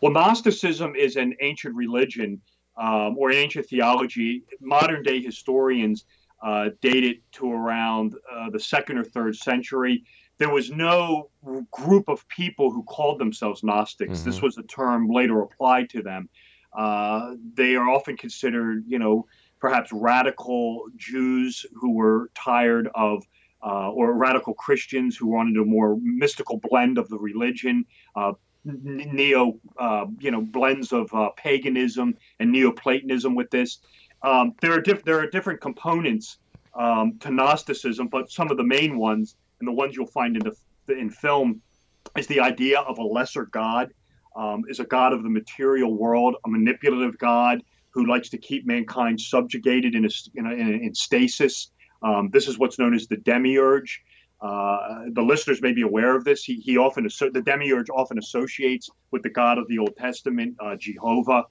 Well, 0.00 0.12
Gnosticism 0.12 0.94
is 0.94 1.16
an 1.16 1.34
ancient 1.40 1.74
religion 1.74 2.40
um, 2.76 3.16
or 3.18 3.30
an 3.30 3.36
ancient 3.36 3.66
theology. 3.66 4.42
Modern 4.60 5.02
day 5.02 5.20
historians 5.20 6.04
uh, 6.42 6.70
date 6.82 7.04
it 7.04 7.32
to 7.32 7.50
around 7.50 8.14
uh, 8.30 8.50
the 8.50 8.60
second 8.60 8.98
or 8.98 9.04
third 9.04 9.36
century. 9.36 10.04
There 10.38 10.50
was 10.50 10.70
no 10.70 11.30
group 11.70 12.08
of 12.08 12.28
people 12.28 12.70
who 12.70 12.82
called 12.82 13.18
themselves 13.18 13.62
Gnostics. 13.62 14.18
Mm-hmm. 14.18 14.30
This 14.30 14.42
was 14.42 14.58
a 14.58 14.62
term 14.64 15.08
later 15.08 15.40
applied 15.40 15.88
to 15.90 16.02
them. 16.02 16.28
Uh, 16.76 17.36
they 17.54 17.74
are 17.74 17.88
often 17.88 18.18
considered, 18.18 18.84
you 18.86 18.98
know, 18.98 19.26
perhaps 19.66 19.90
radical 19.92 20.84
Jews 20.96 21.66
who 21.74 21.90
were 21.90 22.30
tired 22.36 22.88
of 22.94 23.24
uh, 23.64 23.90
or 23.90 24.14
radical 24.14 24.54
Christians 24.54 25.16
who 25.16 25.26
wanted 25.26 25.56
a 25.56 25.64
more 25.64 25.98
mystical 26.00 26.60
blend 26.70 26.98
of 26.98 27.08
the 27.08 27.18
religion, 27.18 27.84
uh, 28.14 28.34
neo, 28.64 29.58
uh, 29.76 30.06
you 30.20 30.30
know, 30.30 30.40
blends 30.40 30.92
of 30.92 31.12
uh, 31.12 31.30
paganism 31.30 32.14
and 32.38 32.52
Neoplatonism 32.52 33.34
with 33.34 33.50
this. 33.50 33.78
Um, 34.22 34.54
there 34.60 34.72
are 34.72 34.80
diff- 34.80 35.04
there 35.04 35.18
are 35.18 35.28
different 35.28 35.60
components 35.60 36.38
um, 36.78 37.18
to 37.18 37.32
Gnosticism, 37.32 38.06
but 38.06 38.30
some 38.30 38.52
of 38.52 38.58
the 38.58 38.68
main 38.78 38.96
ones 38.96 39.34
and 39.58 39.66
the 39.66 39.72
ones 39.72 39.96
you'll 39.96 40.06
find 40.06 40.36
in 40.36 40.44
the 40.44 40.96
in 40.96 41.10
film 41.10 41.60
is 42.16 42.28
the 42.28 42.38
idea 42.38 42.78
of 42.82 42.98
a 42.98 43.02
lesser 43.02 43.46
god, 43.46 43.92
um, 44.36 44.62
is 44.68 44.78
a 44.78 44.84
god 44.84 45.12
of 45.12 45.24
the 45.24 45.30
material 45.40 45.92
world, 45.92 46.36
a 46.44 46.48
manipulative 46.48 47.18
god 47.18 47.64
who 47.96 48.04
likes 48.14 48.28
to 48.34 48.38
keep 48.48 48.62
mankind 48.74 49.16
subjugated 49.34 49.92
in 49.98 50.04
a, 50.04 50.12
in, 50.38 50.44
a, 50.46 50.54
in 50.86 50.92
stasis. 50.94 51.56
Um, 52.08 52.24
this 52.36 52.46
is 52.50 52.54
what's 52.60 52.78
known 52.82 52.94
as 52.98 53.04
the 53.12 53.20
demiurge. 53.32 53.92
Uh, 54.48 55.08
the 55.18 55.26
listeners 55.32 55.60
may 55.66 55.72
be 55.80 55.84
aware 55.90 56.14
of 56.18 56.22
this. 56.28 56.40
He, 56.50 56.56
he 56.68 56.74
often 56.86 57.02
the 57.38 57.44
demiurge 57.50 57.90
often 58.00 58.18
associates 58.24 58.86
with 59.12 59.22
the 59.26 59.30
God 59.40 59.56
of 59.60 59.66
the 59.70 59.78
Old 59.82 59.94
Testament, 59.96 60.50
uh, 60.64 60.76
Jehovah. 60.76 61.44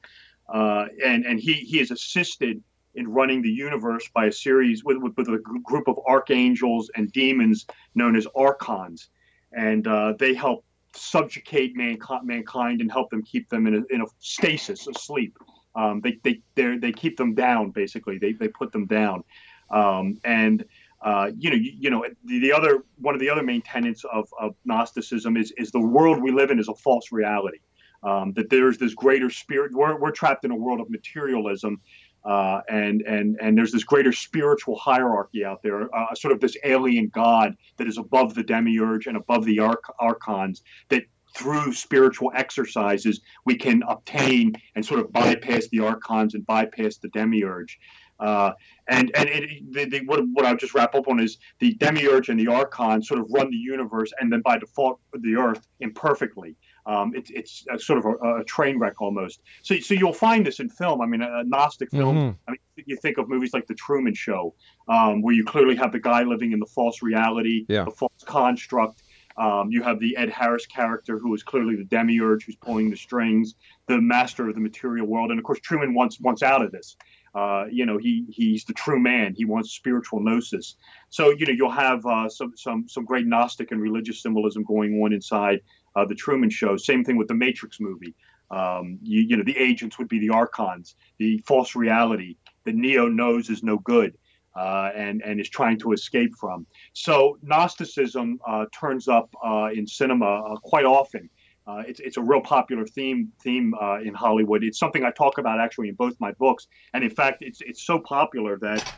uh, 0.54 0.86
and 1.04 1.26
and 1.26 1.40
he 1.40 1.54
he 1.54 1.80
is 1.80 1.92
assisted 1.92 2.62
in 2.94 3.08
running 3.10 3.42
the 3.42 3.50
universe 3.50 4.08
by 4.14 4.28
a 4.28 4.32
series 4.32 4.84
with, 4.86 4.98
with, 4.98 5.18
with 5.18 5.28
a 5.28 5.38
group 5.64 5.88
of 5.88 6.00
archangels 6.08 6.90
and 6.96 7.12
demons 7.12 7.66
known 7.94 8.16
as 8.16 8.26
archons, 8.38 9.10
and 9.52 9.86
uh, 9.86 10.14
they 10.18 10.34
help 10.34 10.64
subjugate 10.94 11.76
mankind, 11.76 12.26
mankind 12.26 12.80
and 12.80 12.90
help 12.90 13.10
them 13.10 13.22
keep 13.22 13.50
them 13.50 13.68
in 13.68 13.74
a, 13.76 13.94
in 13.94 14.02
a 14.02 14.06
stasis, 14.20 14.88
asleep. 14.88 15.38
Um, 15.76 16.02
they 16.02 16.20
they 16.24 16.42
they 16.78 16.92
keep 16.92 17.18
them 17.18 17.34
down 17.36 17.72
basically. 17.72 18.18
They 18.18 18.34
they 18.34 18.48
put 18.48 18.72
them 18.72 18.86
down, 18.86 19.24
um, 19.70 20.20
and 20.24 20.66
uh, 21.02 21.32
you 21.38 21.50
know 21.50 21.56
you, 21.56 21.72
you, 21.78 21.90
know 21.90 22.06
the, 22.24 22.40
the 22.40 22.52
other 22.52 22.84
one 22.98 23.14
of 23.14 23.20
the 23.20 23.30
other 23.30 23.44
main 23.44 23.62
tenets 23.62 24.04
of, 24.12 24.28
of 24.40 24.56
Gnosticism 24.66 25.38
is 25.38 25.54
is 25.58 25.72
the 25.72 25.80
world 25.80 26.22
we 26.22 26.32
live 26.32 26.52
in 26.52 26.60
is 26.60 26.70
a 26.70 26.76
false 26.76 27.12
reality. 27.12 27.60
Um, 28.04 28.34
that 28.34 28.52
there's 28.52 28.78
this 28.78 28.94
greater 28.94 29.32
spirit. 29.32 29.74
We're, 29.74 30.00
we're 30.00 30.12
trapped 30.12 30.46
in 30.46 30.52
a 30.52 30.56
world 30.56 30.80
of 30.80 30.92
materialism, 30.92 31.82
uh, 32.24 32.62
and 32.70 33.02
and 33.02 33.38
and 33.42 33.58
there's 33.58 33.72
this 33.72 33.84
greater 33.84 34.12
spiritual 34.12 34.78
hierarchy 34.78 35.44
out 35.44 35.62
there, 35.64 35.94
uh, 35.96 36.14
sort 36.16 36.32
of 36.32 36.40
this 36.40 36.56
alien 36.64 37.10
god 37.10 37.56
that 37.78 37.88
is 37.88 37.98
above 37.98 38.34
the 38.34 38.44
demiurge 38.44 39.08
and 39.08 39.18
above 39.18 39.44
the 39.46 39.60
arch- 39.60 39.80
archons 40.00 40.62
that 40.90 41.04
through 41.36 41.74
spiritual 41.74 42.32
exercises, 42.36 43.22
we 43.46 43.56
can 43.56 43.84
obtain 43.88 44.54
and 44.76 44.86
sort 44.86 45.00
of 45.00 45.12
bypass 45.12 45.68
the 45.68 45.80
archons 45.80 46.34
and 46.34 46.46
bypass 46.46 46.98
the 46.98 47.10
demiurge. 47.10 47.78
Uh, 48.20 48.52
and 48.88 49.12
and 49.16 49.28
it, 49.28 49.74
the, 49.74 49.86
the, 49.86 50.06
what, 50.06 50.22
what 50.34 50.46
I'll 50.46 50.56
just 50.56 50.74
wrap 50.74 50.96
up 50.96 51.08
on 51.08 51.20
is 51.20 51.38
the 51.60 51.74
demiurge 51.74 52.30
and 52.30 52.40
the 52.40 52.48
archon 52.48 53.04
sort 53.04 53.20
of 53.20 53.28
run 53.30 53.50
the 53.50 53.58
universe, 53.58 54.12
and 54.20 54.32
then 54.32 54.42
by 54.42 54.58
default, 54.58 55.00
the 55.14 55.36
earth 55.36 55.68
imperfectly. 55.80 56.56
Um, 56.86 57.14
it, 57.16 57.30
it's 57.32 57.66
a, 57.74 57.80
sort 57.80 58.00
of 58.00 58.06
a, 58.06 58.42
a, 58.42 58.44
train 58.44 58.78
wreck 58.78 59.02
almost. 59.02 59.42
So, 59.64 59.80
so 59.80 59.96
you'll 59.96 60.14
find 60.14 60.46
this 60.46 60.60
in 60.60 60.70
film. 60.70 61.02
I 61.02 61.08
mean, 61.08 61.24
a, 61.24 61.44
Gnostic 61.44 61.90
film. 61.90 62.16
Mm-hmm. 62.16 62.38
I 62.48 62.52
mean, 62.52 62.86
you 62.86 62.96
think 62.98 63.18
of 63.18 63.28
movies 63.28 63.54
like 63.54 63.66
The 63.66 63.74
Truman 63.74 64.14
Show, 64.14 64.54
um, 64.88 65.24
where 65.24 65.34
you 65.34 65.44
clearly 65.44 65.76
have 65.78 65.92
the 65.92 66.00
guy 66.00 66.22
living 66.22 66.52
in 66.52 66.60
the 66.60 66.68
false 66.68 67.02
reality, 67.02 67.66
yeah. 67.68 67.86
the 67.86 67.92
false 67.92 68.24
construct, 68.24 69.02
um, 69.38 69.70
you 69.70 69.84
have 69.84 70.00
the 70.00 70.16
Ed 70.16 70.30
Harris 70.30 70.66
character, 70.66 71.20
who 71.20 71.34
is 71.34 71.44
clearly 71.44 71.76
the 71.76 71.84
demiurge, 71.84 72.46
who's 72.46 72.56
pulling 72.56 72.90
the 72.90 72.96
strings, 72.96 73.56
the 73.88 74.00
master 74.00 74.48
of 74.48 74.56
the 74.56 74.62
material 74.62 75.06
world, 75.06 75.32
and 75.32 75.40
of 75.40 75.44
course 75.44 75.60
Truman 75.60 75.94
wants 75.94 76.20
wants 76.20 76.42
out 76.42 76.62
of 76.62 76.72
this. 76.72 76.96
Uh, 77.34 77.66
you 77.70 77.86
know, 77.86 77.98
he 77.98 78.26
he's 78.30 78.64
the 78.64 78.74
true 78.74 79.00
man. 79.00 79.34
He 79.36 79.44
wants 79.44 79.72
spiritual 79.72 80.22
gnosis. 80.22 80.76
So 81.10 81.32
you 81.32 81.46
know, 81.46 81.52
you'll 81.52 81.70
have 81.70 82.06
uh, 82.06 82.30
some 82.30 82.54
some 82.56 82.88
some 82.88 83.04
great 83.04 83.28
Gnostic 83.28 83.72
and 83.72 83.82
religious 83.82 84.22
symbolism 84.22 84.64
going 84.64 85.02
on 85.04 85.12
inside 85.12 85.60
uh, 85.96 86.06
the 86.06 86.16
Truman 86.16 86.50
Show. 86.50 86.78
Same 86.78 87.04
thing 87.04 87.18
with 87.18 87.28
the 87.28 87.34
Matrix 87.34 87.80
movie. 87.82 88.16
Um, 88.52 89.00
you, 89.02 89.22
you 89.22 89.38
know, 89.38 89.44
the 89.44 89.58
agents 89.58 89.98
would 89.98 90.08
be 90.08 90.20
the 90.20 90.30
archons, 90.30 90.96
the 91.18 91.40
false 91.48 91.76
reality 91.76 92.38
that 92.64 92.76
Neo 92.76 93.08
knows 93.08 93.50
is 93.50 93.64
no 93.64 93.80
good 93.80 94.16
uh, 94.56 94.92
and 94.96 95.22
and 95.24 95.40
is 95.40 95.50
trying 95.50 95.80
to 95.80 95.92
escape 95.92 96.36
from. 96.36 96.66
So 96.94 97.38
Gnosticism 97.42 98.40
uh, 98.48 98.66
turns 98.78 99.08
up 99.08 99.30
uh, 99.44 99.70
in 99.74 99.86
cinema 99.88 100.26
uh, 100.26 100.56
quite 100.58 100.86
often. 100.86 101.30
Uh, 101.68 101.82
it's, 101.88 102.00
it's 102.00 102.18
a 102.18 102.22
real 102.22 102.42
popular 102.42 102.86
theme 102.86 103.32
theme 103.42 103.74
uh, 103.82 104.00
in 104.00 104.14
Hollywood. 104.14 104.64
It's 104.64 104.78
something 104.78 105.04
I 105.04 105.12
talk 105.12 105.40
about 105.40 105.60
actually 105.60 105.90
in 105.90 105.96
both 105.96 106.16
my 106.20 106.32
books, 106.34 106.68
and 106.94 107.04
in 107.04 107.10
fact, 107.10 107.42
it's 107.42 107.62
it's 107.62 107.84
so 107.86 108.00
popular 108.00 108.58
that 108.60 108.94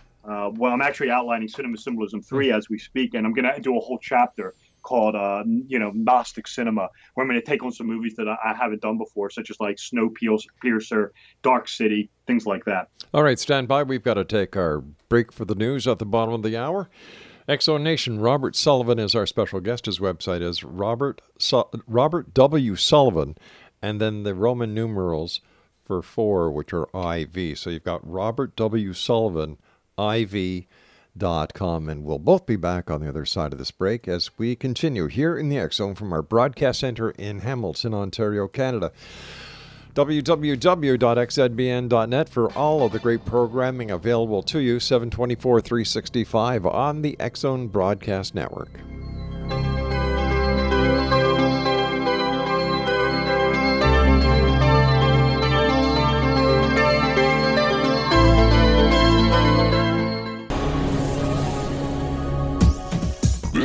well, 0.57 0.73
I'm 0.73 0.81
actually 0.81 1.09
outlining 1.09 1.47
Cinema 1.47 1.77
Symbolism 1.77 2.21
three 2.21 2.51
as 2.51 2.69
we 2.69 2.77
speak, 2.77 3.13
and 3.13 3.25
I'm 3.25 3.33
going 3.33 3.45
to 3.45 3.61
do 3.61 3.77
a 3.77 3.79
whole 3.79 3.99
chapter 4.01 4.53
called 4.87 5.15
uh, 5.15 5.43
you 5.67 5.77
know 5.77 5.91
Gnostic 5.93 6.47
cinema, 6.47 6.87
where 7.13 7.23
I'm 7.23 7.29
going 7.29 7.39
to 7.39 7.45
take 7.45 7.61
on 7.61 7.71
some 7.71 7.87
movies 7.87 8.15
that 8.15 8.27
I, 8.27 8.37
I 8.43 8.53
haven't 8.53 8.81
done 8.81 8.97
before, 8.97 9.29
such 9.29 9.49
as 9.49 9.59
like 9.59 9.75
Snowpiercer, 9.75 11.09
Dark 11.43 11.67
City, 11.67 12.09
things 12.25 12.45
like 12.45 12.63
that. 12.65 12.87
All 13.13 13.23
right, 13.23 13.37
stand 13.37 13.67
by. 13.67 13.83
We've 13.83 14.03
got 14.03 14.13
to 14.13 14.23
take 14.23 14.55
our 14.55 14.79
break 15.09 15.33
for 15.33 15.43
the 15.43 15.55
news 15.55 15.87
at 15.87 15.99
the 15.99 16.05
bottom 16.05 16.33
of 16.33 16.41
the 16.41 16.55
hour. 16.55 16.89
X 17.49 17.65
Zone 17.65 17.83
Nation, 17.83 18.19
Robert 18.19 18.55
Sullivan 18.55 18.99
is 18.99 19.13
our 19.13 19.25
special 19.25 19.59
guest. 19.59 19.85
His 19.85 19.99
website 19.99 20.41
is 20.41 20.63
Robert 20.63 21.21
Su- 21.37 21.69
Robert 21.85 22.33
W 22.33 22.75
Sullivan, 22.75 23.37
and 23.81 23.99
then 23.99 24.23
the 24.23 24.33
Roman 24.33 24.73
numerals 24.73 25.41
for 25.83 26.01
four, 26.01 26.49
which 26.49 26.73
are 26.73 26.87
IV. 26.93 27.57
So 27.57 27.69
you've 27.69 27.83
got 27.83 28.09
Robert 28.09 28.55
W 28.55 28.93
Sullivan, 28.93 29.57
IV 29.97 30.65
com, 31.53 31.89
and 31.89 32.03
we'll 32.03 32.19
both 32.19 32.45
be 32.45 32.55
back 32.55 32.91
on 32.91 33.01
the 33.01 33.09
other 33.09 33.25
side 33.25 33.53
of 33.53 33.59
this 33.59 33.71
break 33.71 34.07
as 34.07 34.31
we 34.37 34.55
continue 34.55 35.07
here 35.07 35.37
in 35.37 35.49
the 35.49 35.57
X 35.57 35.77
Zone 35.77 35.95
from 35.95 36.13
our 36.13 36.21
broadcast 36.21 36.79
center 36.79 37.11
in 37.11 37.39
Hamilton, 37.39 37.93
Ontario, 37.93 38.47
Canada 38.47 38.91
www.xzbn.net 39.97 40.99
for 42.29 42.53
all 42.53 42.85
of 42.85 42.91
the 42.91 42.99
great 42.99 43.25
programming 43.25 43.89
available 43.89 44.43
to 44.43 44.59
you 44.59 44.79
724 44.79 45.59
365 45.59 46.67
on 46.67 47.01
the 47.01 47.19
X 47.19 47.39
Zone 47.39 47.67
Broadcast 47.67 48.35
Network. 48.35 48.79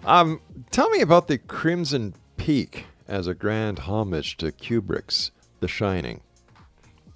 Um, 0.04 0.40
tell 0.70 0.88
me 0.90 1.00
about 1.00 1.26
the 1.26 1.38
Crimson 1.38 2.14
Peak 2.36 2.84
as 3.08 3.26
a 3.26 3.34
grand 3.34 3.80
homage 3.80 4.36
to 4.36 4.52
Kubrick's 4.52 5.32
The 5.58 5.66
Shining. 5.66 6.20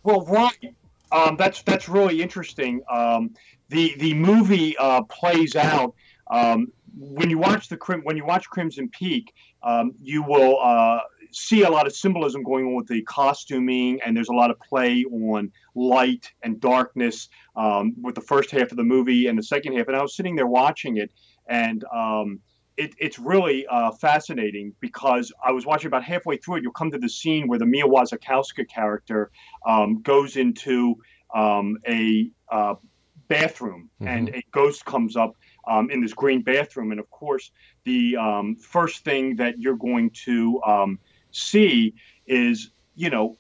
Well, 0.03 0.25
right. 0.25 0.75
Um, 1.13 1.37
that's 1.37 1.63
that's 1.63 1.89
really 1.89 2.21
interesting. 2.21 2.83
Um, 2.91 3.33
the 3.69 3.95
the 3.99 4.15
movie 4.15 4.77
uh, 4.77 5.03
plays 5.03 5.55
out 5.55 5.95
um, 6.33 6.73
when 6.97 7.31
you 7.31 7.39
watch 7.39 7.69
the 7.69 7.77
when 8.03 8.17
you 8.17 8.25
watch 8.25 8.49
Crimson 8.49 8.89
Peak, 8.89 9.33
um, 9.63 9.93
you 10.01 10.23
will 10.23 10.59
uh, 10.61 11.01
see 11.33 11.63
a 11.63 11.71
lot 11.71 11.87
of 11.87 11.95
symbolism 11.95 12.43
going 12.43 12.67
on 12.67 12.75
with 12.75 12.87
the 12.87 13.03
costuming, 13.03 14.01
and 14.05 14.17
there's 14.17 14.29
a 14.29 14.35
lot 14.35 14.51
of 14.51 14.59
play 14.61 15.05
on 15.05 15.51
light 15.75 16.31
and 16.43 16.61
darkness 16.61 17.29
um, 17.57 17.95
with 18.01 18.15
the 18.15 18.21
first 18.21 18.51
half 18.51 18.71
of 18.71 18.77
the 18.77 18.85
movie 18.85 19.27
and 19.27 19.39
the 19.39 19.43
second 19.43 19.77
half. 19.77 19.89
And 19.89 19.97
I 19.97 20.03
was 20.03 20.15
sitting 20.15 20.37
there 20.37 20.47
watching 20.47 20.99
it, 20.99 21.11
and 21.49 21.85
um, 21.95 22.41
it, 22.77 22.95
it's 22.99 23.19
really 23.19 23.67
uh, 23.67 23.93
fascinating 23.93 24.75
because 24.81 25.33
I 25.45 25.53
was 25.53 25.67
watching 25.67 25.89
about 25.89 26.05
halfway 26.05 26.37
through 26.37 26.57
it. 26.57 26.63
You'll 26.63 26.73
come 26.73 26.91
to 26.91 26.99
the 26.99 27.09
scene 27.09 27.49
where 27.49 27.59
the 27.59 27.67
Mia 27.67 27.85
Wasikowska 27.85 28.69
character 28.69 29.31
um, 29.67 30.03
goes 30.03 30.37
into 30.37 30.97
um, 31.35 31.79
a 31.87 32.31
uh, 32.51 32.75
bathroom, 33.29 33.91
mm-hmm. 34.01 34.09
and 34.09 34.29
a 34.31 34.43
ghost 34.53 34.85
comes 34.85 35.17
up 35.17 35.37
um, 35.69 35.91
in 35.91 36.01
this 36.01 36.13
green 36.13 36.43
bathroom. 36.43 36.91
And 36.91 37.01
of 37.01 37.11
course, 37.11 37.51
the 37.85 38.17
um, 38.17 38.57
first 38.57 39.05
thing 39.05 39.37
that 39.37 39.59
you're 39.59 39.77
going 39.77 40.11
to 40.25 40.63
um, 40.63 40.99
see 41.31 41.95
is, 42.27 42.71
you 42.95 43.11
know, 43.11 43.37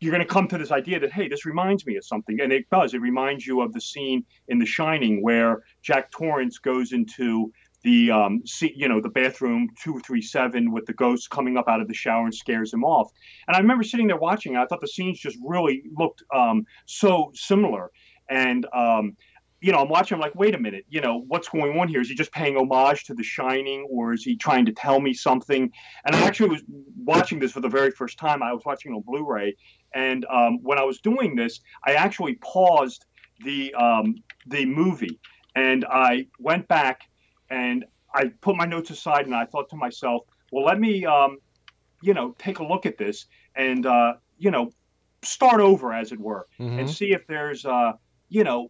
you're 0.00 0.12
going 0.12 0.26
to 0.26 0.32
come 0.32 0.48
to 0.48 0.56
this 0.56 0.70
idea 0.70 0.98
that 1.00 1.12
hey, 1.12 1.28
this 1.28 1.44
reminds 1.44 1.84
me 1.86 1.96
of 1.96 2.04
something, 2.04 2.40
and 2.40 2.52
it 2.52 2.68
does. 2.70 2.94
It 2.94 3.02
reminds 3.02 3.46
you 3.46 3.60
of 3.60 3.72
the 3.74 3.80
scene 3.80 4.24
in 4.48 4.58
The 4.58 4.66
Shining 4.66 5.22
where 5.22 5.62
Jack 5.82 6.10
Torrance 6.10 6.58
goes 6.58 6.92
into 6.92 7.52
the 7.82 8.10
um, 8.10 8.42
you 8.60 8.88
know 8.88 9.00
the 9.00 9.08
bathroom 9.08 9.68
237 9.82 10.70
with 10.70 10.86
the 10.86 10.92
ghost 10.92 11.30
coming 11.30 11.56
up 11.56 11.68
out 11.68 11.80
of 11.80 11.88
the 11.88 11.94
shower 11.94 12.24
and 12.24 12.34
scares 12.34 12.72
him 12.72 12.84
off 12.84 13.10
and 13.46 13.56
i 13.56 13.58
remember 13.58 13.82
sitting 13.82 14.06
there 14.06 14.18
watching 14.18 14.56
i 14.56 14.66
thought 14.66 14.80
the 14.80 14.88
scenes 14.88 15.18
just 15.18 15.38
really 15.42 15.82
looked 15.96 16.22
um, 16.34 16.66
so 16.84 17.32
similar 17.34 17.90
and 18.28 18.66
um, 18.74 19.16
you 19.60 19.72
know 19.72 19.78
i'm 19.78 19.88
watching 19.88 20.14
i'm 20.14 20.20
like 20.20 20.34
wait 20.34 20.54
a 20.54 20.58
minute 20.58 20.84
you 20.88 21.00
know 21.00 21.24
what's 21.28 21.48
going 21.48 21.78
on 21.78 21.88
here? 21.88 22.00
Is 22.00 22.08
he 22.08 22.14
just 22.14 22.32
paying 22.32 22.56
homage 22.56 23.04
to 23.04 23.14
the 23.14 23.22
shining 23.22 23.86
or 23.90 24.12
is 24.12 24.22
he 24.22 24.36
trying 24.36 24.66
to 24.66 24.72
tell 24.72 25.00
me 25.00 25.12
something? 25.12 25.70
And 26.04 26.16
i 26.16 26.20
actually 26.22 26.50
was 26.50 26.62
watching 26.96 27.38
this 27.38 27.52
for 27.52 27.60
the 27.60 27.68
very 27.68 27.90
first 27.90 28.18
time. 28.18 28.42
I 28.42 28.52
was 28.52 28.62
watching 28.64 28.92
on 28.92 29.02
blu-ray 29.06 29.56
and 29.94 30.24
um, 30.30 30.58
when 30.62 30.78
i 30.78 30.84
was 30.84 31.00
doing 31.00 31.34
this 31.34 31.60
i 31.86 31.94
actually 31.94 32.36
paused 32.36 33.04
the 33.44 33.74
um, 33.74 34.14
the 34.46 34.66
movie 34.66 35.18
and 35.54 35.84
i 35.90 36.26
went 36.38 36.68
back 36.68 37.00
and 37.50 37.84
I 38.14 38.30
put 38.40 38.56
my 38.56 38.64
notes 38.64 38.90
aside 38.90 39.26
and 39.26 39.34
I 39.34 39.44
thought 39.44 39.68
to 39.70 39.76
myself, 39.76 40.22
well, 40.52 40.64
let 40.64 40.80
me, 40.80 41.04
um, 41.04 41.38
you 42.02 42.14
know, 42.14 42.34
take 42.38 42.58
a 42.58 42.64
look 42.64 42.86
at 42.86 42.98
this 42.98 43.26
and, 43.54 43.86
uh, 43.86 44.14
you 44.38 44.50
know, 44.50 44.70
start 45.22 45.60
over, 45.60 45.92
as 45.92 46.12
it 46.12 46.18
were, 46.18 46.46
mm-hmm. 46.58 46.78
and 46.78 46.90
see 46.90 47.12
if 47.12 47.26
there's, 47.26 47.64
uh, 47.64 47.92
you 48.28 48.44
know, 48.44 48.68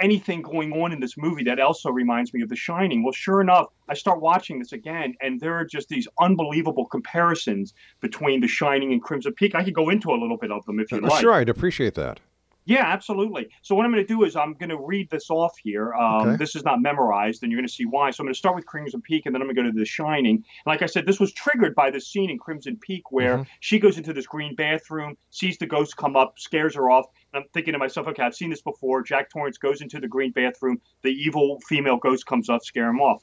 anything 0.00 0.42
going 0.42 0.72
on 0.72 0.92
in 0.92 1.00
this 1.00 1.16
movie 1.16 1.44
that 1.44 1.60
also 1.60 1.90
reminds 1.90 2.32
me 2.32 2.42
of 2.42 2.48
The 2.48 2.56
Shining. 2.56 3.02
Well, 3.02 3.12
sure 3.12 3.40
enough, 3.40 3.66
I 3.88 3.94
start 3.94 4.20
watching 4.20 4.58
this 4.58 4.72
again, 4.72 5.14
and 5.20 5.40
there 5.40 5.54
are 5.54 5.64
just 5.64 5.88
these 5.88 6.08
unbelievable 6.20 6.86
comparisons 6.86 7.74
between 8.00 8.40
The 8.40 8.48
Shining 8.48 8.92
and 8.92 9.02
Crimson 9.02 9.32
Peak. 9.34 9.54
I 9.54 9.64
could 9.64 9.74
go 9.74 9.88
into 9.90 10.10
a 10.10 10.18
little 10.18 10.36
bit 10.36 10.50
of 10.50 10.64
them 10.66 10.80
if 10.80 10.90
you 10.92 10.98
uh, 10.98 11.08
like. 11.08 11.20
Sure, 11.20 11.32
I'd 11.32 11.48
appreciate 11.48 11.94
that. 11.94 12.20
Yeah, 12.68 12.84
absolutely. 12.84 13.48
So 13.62 13.74
what 13.74 13.86
I'm 13.86 13.92
going 13.92 14.06
to 14.06 14.06
do 14.06 14.24
is 14.24 14.36
I'm 14.36 14.52
going 14.52 14.68
to 14.68 14.76
read 14.76 15.08
this 15.08 15.30
off 15.30 15.56
here. 15.56 15.94
Um, 15.94 16.28
okay. 16.28 16.36
This 16.36 16.54
is 16.54 16.64
not 16.64 16.82
memorized, 16.82 17.42
and 17.42 17.50
you're 17.50 17.58
going 17.58 17.66
to 17.66 17.72
see 17.72 17.86
why. 17.86 18.10
So 18.10 18.20
I'm 18.20 18.26
going 18.26 18.34
to 18.34 18.38
start 18.38 18.56
with 18.56 18.66
Crimson 18.66 19.00
Peak, 19.00 19.24
and 19.24 19.34
then 19.34 19.40
I'm 19.40 19.46
going 19.46 19.56
to 19.56 19.62
go 19.62 19.72
to 19.72 19.78
The 19.78 19.86
Shining. 19.86 20.34
And 20.36 20.44
like 20.66 20.82
I 20.82 20.86
said, 20.86 21.06
this 21.06 21.18
was 21.18 21.32
triggered 21.32 21.74
by 21.74 21.90
the 21.90 21.98
scene 21.98 22.28
in 22.28 22.38
Crimson 22.38 22.76
Peak 22.76 23.10
where 23.10 23.38
mm-hmm. 23.38 23.50
she 23.60 23.78
goes 23.78 23.96
into 23.96 24.12
this 24.12 24.26
green 24.26 24.54
bathroom, 24.54 25.16
sees 25.30 25.56
the 25.56 25.64
ghost 25.64 25.96
come 25.96 26.14
up, 26.14 26.34
scares 26.38 26.74
her 26.74 26.90
off. 26.90 27.06
And 27.32 27.42
I'm 27.42 27.48
thinking 27.54 27.72
to 27.72 27.78
myself, 27.78 28.06
okay, 28.08 28.22
I've 28.22 28.34
seen 28.34 28.50
this 28.50 28.60
before. 28.60 29.02
Jack 29.02 29.30
Torrance 29.30 29.56
goes 29.56 29.80
into 29.80 29.98
the 29.98 30.08
green 30.08 30.32
bathroom, 30.32 30.78
the 31.02 31.08
evil 31.08 31.60
female 31.66 31.96
ghost 31.96 32.26
comes 32.26 32.50
up, 32.50 32.62
scare 32.62 32.90
him 32.90 33.00
off. 33.00 33.22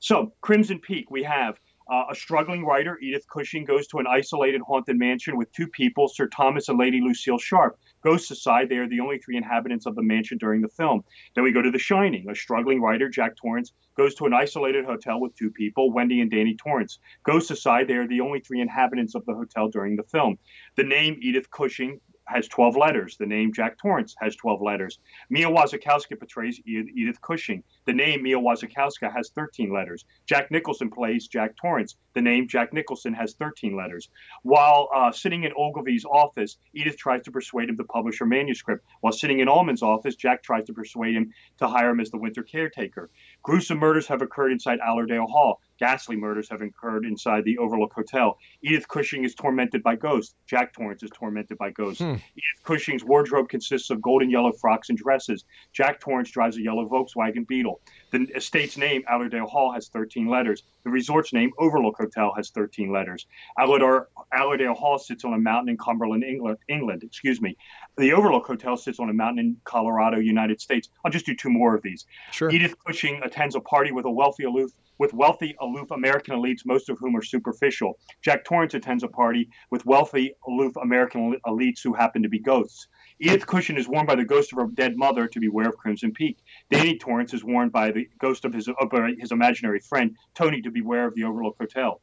So 0.00 0.32
Crimson 0.40 0.78
Peak, 0.78 1.10
we 1.10 1.24
have 1.24 1.60
uh, 1.90 2.04
a 2.10 2.14
struggling 2.14 2.64
writer, 2.64 2.98
Edith 3.00 3.26
Cushing, 3.32 3.64
goes 3.64 3.86
to 3.88 3.98
an 3.98 4.06
isolated 4.06 4.60
haunted 4.60 4.98
mansion 4.98 5.36
with 5.36 5.50
two 5.52 5.66
people, 5.66 6.08
Sir 6.08 6.26
Thomas 6.26 6.68
and 6.68 6.78
Lady 6.78 7.00
Lucille 7.00 7.38
Sharp. 7.38 7.78
Ghosts 8.02 8.30
aside, 8.30 8.68
they 8.68 8.76
are 8.76 8.88
the 8.88 9.00
only 9.00 9.18
three 9.18 9.36
inhabitants 9.36 9.86
of 9.86 9.94
the 9.94 10.02
mansion 10.02 10.38
during 10.38 10.60
the 10.60 10.68
film. 10.68 11.04
Then 11.34 11.44
we 11.44 11.52
go 11.52 11.62
to 11.62 11.70
The 11.70 11.78
Shining. 11.78 12.28
A 12.30 12.34
struggling 12.34 12.80
writer, 12.80 13.08
Jack 13.08 13.36
Torrance, 13.36 13.72
goes 13.96 14.14
to 14.16 14.26
an 14.26 14.34
isolated 14.34 14.84
hotel 14.84 15.20
with 15.20 15.34
two 15.34 15.50
people, 15.50 15.92
Wendy 15.92 16.20
and 16.20 16.30
Danny 16.30 16.56
Torrance. 16.56 16.98
Ghosts 17.24 17.50
aside, 17.50 17.88
they 17.88 17.94
are 17.94 18.08
the 18.08 18.20
only 18.20 18.40
three 18.40 18.60
inhabitants 18.60 19.14
of 19.14 19.24
the 19.26 19.34
hotel 19.34 19.68
during 19.68 19.96
the 19.96 20.04
film. 20.04 20.38
The 20.76 20.84
name 20.84 21.18
Edith 21.20 21.50
Cushing 21.50 22.00
has 22.28 22.46
12 22.48 22.76
letters. 22.76 23.16
The 23.16 23.26
name 23.26 23.52
Jack 23.52 23.78
Torrance 23.78 24.14
has 24.20 24.36
12 24.36 24.60
letters. 24.60 24.98
Mia 25.30 25.48
Wasikowska 25.48 26.18
portrays 26.18 26.60
Edith 26.66 27.20
Cushing. 27.22 27.62
The 27.86 27.92
name 27.92 28.22
Mia 28.22 28.38
Wasikowska 28.38 29.12
has 29.12 29.30
13 29.30 29.72
letters. 29.72 30.04
Jack 30.26 30.50
Nicholson 30.50 30.90
plays 30.90 31.26
Jack 31.28 31.56
Torrance. 31.60 31.96
The 32.14 32.20
name 32.20 32.46
Jack 32.48 32.72
Nicholson 32.72 33.14
has 33.14 33.34
13 33.34 33.76
letters. 33.76 34.08
While 34.42 34.88
uh, 34.94 35.10
sitting 35.10 35.44
in 35.44 35.52
Ogilvy's 35.56 36.04
office, 36.04 36.58
Edith 36.74 36.98
tries 36.98 37.22
to 37.22 37.32
persuade 37.32 37.68
him 37.68 37.76
to 37.78 37.84
publish 37.84 38.18
her 38.18 38.26
manuscript. 38.26 38.84
While 39.00 39.12
sitting 39.12 39.40
in 39.40 39.48
Ullman's 39.48 39.82
office, 39.82 40.16
Jack 40.16 40.42
tries 40.42 40.66
to 40.66 40.72
persuade 40.72 41.14
him 41.14 41.32
to 41.58 41.66
hire 41.66 41.90
him 41.90 42.00
as 42.00 42.10
the 42.10 42.18
winter 42.18 42.42
caretaker. 42.42 43.10
Gruesome 43.42 43.78
murders 43.78 44.06
have 44.08 44.22
occurred 44.22 44.52
inside 44.52 44.80
Allerdale 44.80 45.26
Hall. 45.26 45.60
Ghastly 45.78 46.16
murders 46.16 46.48
have 46.50 46.60
occurred 46.60 47.04
inside 47.04 47.44
the 47.44 47.58
Overlook 47.58 47.92
Hotel. 47.92 48.38
Edith 48.62 48.88
Cushing 48.88 49.24
is 49.24 49.34
tormented 49.34 49.82
by 49.82 49.94
ghosts. 49.96 50.34
Jack 50.46 50.72
Torrance 50.72 51.02
is 51.02 51.10
tormented 51.10 51.56
by 51.56 51.70
ghosts. 51.70 52.02
Hmm. 52.02 52.14
Edith 52.14 52.62
Cushing's 52.64 53.04
wardrobe 53.04 53.48
consists 53.48 53.90
of 53.90 54.02
golden 54.02 54.30
yellow 54.30 54.52
frocks 54.52 54.88
and 54.88 54.98
dresses. 54.98 55.44
Jack 55.72 56.00
Torrance 56.00 56.30
drives 56.30 56.56
a 56.56 56.62
yellow 56.62 56.88
Volkswagen 56.88 57.46
Beetle. 57.46 57.80
The 58.10 58.26
estate's 58.34 58.76
name, 58.76 59.04
Allerdale 59.08 59.46
Hall, 59.46 59.72
has 59.72 59.88
13 59.88 60.26
letters. 60.26 60.64
The 60.84 60.90
resort's 60.90 61.32
name, 61.32 61.52
Overlook 61.58 61.96
Hotel, 61.96 62.32
has 62.36 62.50
13 62.50 62.90
letters. 62.90 63.26
Allerdale, 63.58 64.06
Allerdale 64.36 64.74
Hall 64.74 64.98
sits 64.98 65.24
on 65.24 65.34
a 65.34 65.38
mountain 65.38 65.68
in 65.68 65.76
Cumberland, 65.76 66.24
England, 66.24 66.58
England. 66.68 67.02
Excuse 67.04 67.40
me. 67.40 67.56
The 67.96 68.12
Overlook 68.12 68.46
Hotel 68.46 68.76
sits 68.76 68.98
on 68.98 69.10
a 69.10 69.14
mountain 69.14 69.38
in 69.38 69.56
Colorado, 69.64 70.18
United 70.18 70.60
States. 70.60 70.88
I'll 71.04 71.10
just 71.10 71.26
do 71.26 71.36
two 71.36 71.50
more 71.50 71.74
of 71.74 71.82
these. 71.82 72.06
Sure. 72.32 72.50
Edith 72.50 72.74
Cushing 72.84 73.20
attends 73.22 73.54
a 73.54 73.60
party 73.60 73.92
with 73.92 74.04
a 74.06 74.10
wealthy, 74.10 74.44
aloof 74.44 74.72
with 74.98 75.14
wealthy, 75.14 75.56
aloof 75.60 75.90
American 75.90 76.34
elites, 76.34 76.66
most 76.66 76.88
of 76.88 76.98
whom 76.98 77.16
are 77.16 77.22
superficial. 77.22 77.98
Jack 78.22 78.44
Torrance 78.44 78.74
attends 78.74 79.02
a 79.02 79.08
party 79.08 79.48
with 79.70 79.86
wealthy, 79.86 80.34
aloof 80.46 80.76
American 80.76 81.38
elites 81.46 81.82
who 81.82 81.94
happen 81.94 82.22
to 82.22 82.28
be 82.28 82.38
ghosts. 82.38 82.88
Edith 83.20 83.46
Cushing 83.46 83.76
is 83.76 83.88
warned 83.88 84.06
by 84.06 84.14
the 84.14 84.24
ghost 84.24 84.52
of 84.52 84.58
her 84.58 84.66
dead 84.74 84.96
mother 84.96 85.26
to 85.26 85.40
beware 85.40 85.68
of 85.68 85.76
Crimson 85.76 86.12
Peak. 86.12 86.38
Danny 86.70 86.96
Torrance 86.98 87.34
is 87.34 87.44
warned 87.44 87.72
by 87.72 87.90
the 87.90 88.08
ghost 88.20 88.44
of 88.44 88.52
his, 88.52 88.68
of 88.68 88.92
his 89.18 89.32
imaginary 89.32 89.80
friend, 89.80 90.16
Tony, 90.34 90.62
to 90.62 90.70
beware 90.70 91.06
of 91.06 91.14
the 91.14 91.24
Overlook 91.24 91.56
Hotel. 91.58 92.00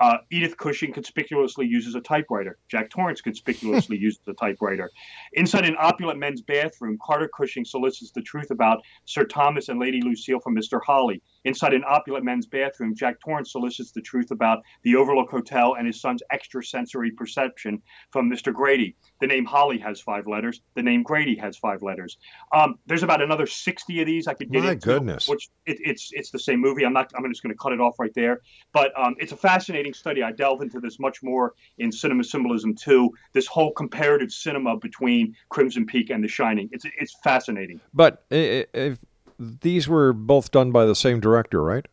Uh, 0.00 0.18
Edith 0.30 0.56
Cushing 0.56 0.92
conspicuously 0.92 1.66
uses 1.66 1.94
a 1.94 2.00
typewriter. 2.00 2.58
Jack 2.68 2.90
Torrance 2.90 3.20
conspicuously 3.20 3.96
uses 4.00 4.20
a 4.26 4.32
typewriter. 4.34 4.90
Inside 5.34 5.66
an 5.66 5.76
opulent 5.78 6.18
men's 6.18 6.42
bathroom, 6.42 6.98
Carter 7.00 7.30
Cushing 7.36 7.64
solicits 7.64 8.10
the 8.10 8.22
truth 8.22 8.50
about 8.50 8.82
Sir 9.04 9.24
Thomas 9.24 9.68
and 9.68 9.78
Lady 9.78 10.00
Lucille 10.00 10.40
from 10.40 10.56
Mr. 10.56 10.80
Holly. 10.84 11.22
Inside 11.44 11.74
an 11.74 11.84
opulent 11.86 12.24
men's 12.24 12.46
bathroom, 12.46 12.94
Jack 12.94 13.20
Torrance 13.20 13.52
solicits 13.52 13.92
the 13.92 14.00
truth 14.00 14.30
about 14.30 14.62
the 14.82 14.96
Overlook 14.96 15.30
Hotel 15.30 15.74
and 15.74 15.86
his 15.86 16.00
son's 16.00 16.22
extrasensory 16.32 17.10
perception 17.10 17.82
from 18.10 18.30
Mr. 18.30 18.52
Grady. 18.52 18.96
The 19.20 19.26
name 19.26 19.44
Holly 19.44 19.78
has 19.78 20.00
five 20.00 20.26
letters. 20.26 20.60
The 20.74 20.82
name 20.82 21.02
Grady 21.02 21.36
has 21.36 21.56
five 21.56 21.82
letters. 21.82 22.18
Um, 22.54 22.78
there's 22.86 23.02
about 23.02 23.20
another 23.22 23.46
60 23.46 24.00
of 24.00 24.06
these 24.06 24.26
I 24.26 24.34
could 24.34 24.50
get 24.50 24.62
My 24.62 24.72
into. 24.72 24.86
goodness. 24.86 25.28
Which 25.28 25.48
it, 25.66 25.78
it's 25.80 26.10
it's 26.12 26.30
the 26.30 26.38
same 26.38 26.60
movie. 26.60 26.84
I'm 26.84 26.92
not. 26.92 27.10
I'm 27.16 27.28
just 27.30 27.42
going 27.42 27.54
to 27.54 27.58
cut 27.58 27.72
it 27.72 27.80
off 27.80 27.98
right 27.98 28.14
there. 28.14 28.40
But 28.72 28.92
um, 28.98 29.14
it's 29.18 29.32
a 29.32 29.36
fascinating 29.36 29.92
study. 29.94 30.22
I 30.22 30.32
delve 30.32 30.62
into 30.62 30.80
this 30.80 30.98
much 30.98 31.22
more 31.22 31.54
in 31.78 31.92
cinema 31.92 32.24
symbolism 32.24 32.74
too. 32.74 33.10
This 33.32 33.46
whole 33.46 33.72
comparative 33.72 34.30
cinema 34.30 34.76
between 34.78 35.34
Crimson 35.50 35.86
Peak 35.86 36.10
and 36.10 36.22
The 36.24 36.28
Shining. 36.28 36.68
It's 36.72 36.84
it's 36.98 37.14
fascinating. 37.22 37.80
But 37.92 38.24
if 38.30 38.98
these 39.38 39.88
were 39.88 40.12
both 40.12 40.50
done 40.50 40.72
by 40.72 40.84
the 40.84 40.94
same 40.94 41.20
director, 41.20 41.62
right? 41.62 41.86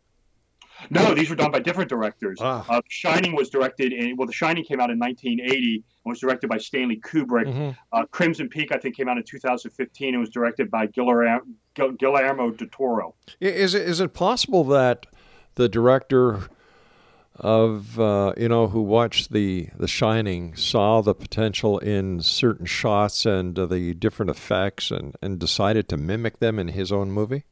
No, 0.90 1.14
these 1.14 1.30
were 1.30 1.36
done 1.36 1.52
by 1.52 1.60
different 1.60 1.90
directors. 1.90 2.40
Ah. 2.42 2.66
Uh, 2.68 2.82
Shining 2.90 3.36
was 3.36 3.50
directed 3.50 3.94
in 3.94 4.16
well, 4.18 4.26
The 4.26 4.34
Shining 4.34 4.64
came 4.64 4.80
out 4.80 4.90
in 4.90 4.98
1980 4.98 5.76
and 5.76 5.84
was 6.06 6.20
directed 6.20 6.50
by 6.50 6.58
Stanley 6.58 7.00
Kubrick. 7.00 7.46
Mm-hmm. 7.46 7.70
Uh, 7.92 8.06
Crimson 8.08 8.50
Peak, 8.50 8.74
I 8.74 8.78
think, 8.78 8.96
came 8.96 9.08
out 9.08 9.18
in 9.18 9.24
2015 9.24 10.14
and 10.14 10.20
was 10.20 10.30
directed 10.30 10.72
by 10.72 10.88
Guillermo, 10.88 11.42
Guillermo 11.76 12.52
del 12.52 12.68
Toro. 12.72 13.16
Is 13.40 13.76
it 13.76 13.84
is 13.84 14.00
it 14.00 14.14
possible 14.14 14.64
that 14.66 15.06
the 15.56 15.70
director 15.70 16.42
of 17.42 18.00
uh, 18.00 18.34
you 18.38 18.48
know 18.48 18.68
who 18.68 18.82
watched 18.82 19.32
the 19.32 19.70
the 19.78 19.88
Shining 19.88 20.56
saw 20.56 21.02
the 21.02 21.14
potential 21.14 21.80
in 21.80 22.22
certain 22.22 22.66
shots 22.66 23.26
and 23.26 23.58
uh, 23.58 23.66
the 23.66 23.94
different 23.96 24.30
effects 24.30 24.92
and 24.92 25.16
and 25.22 25.40
decided 25.40 25.90
to 25.90 25.98
mimic 25.98 26.40
them 26.40 26.60
in 26.60 26.70
his 26.70 26.92
own 26.92 27.12
movie? 27.12 27.44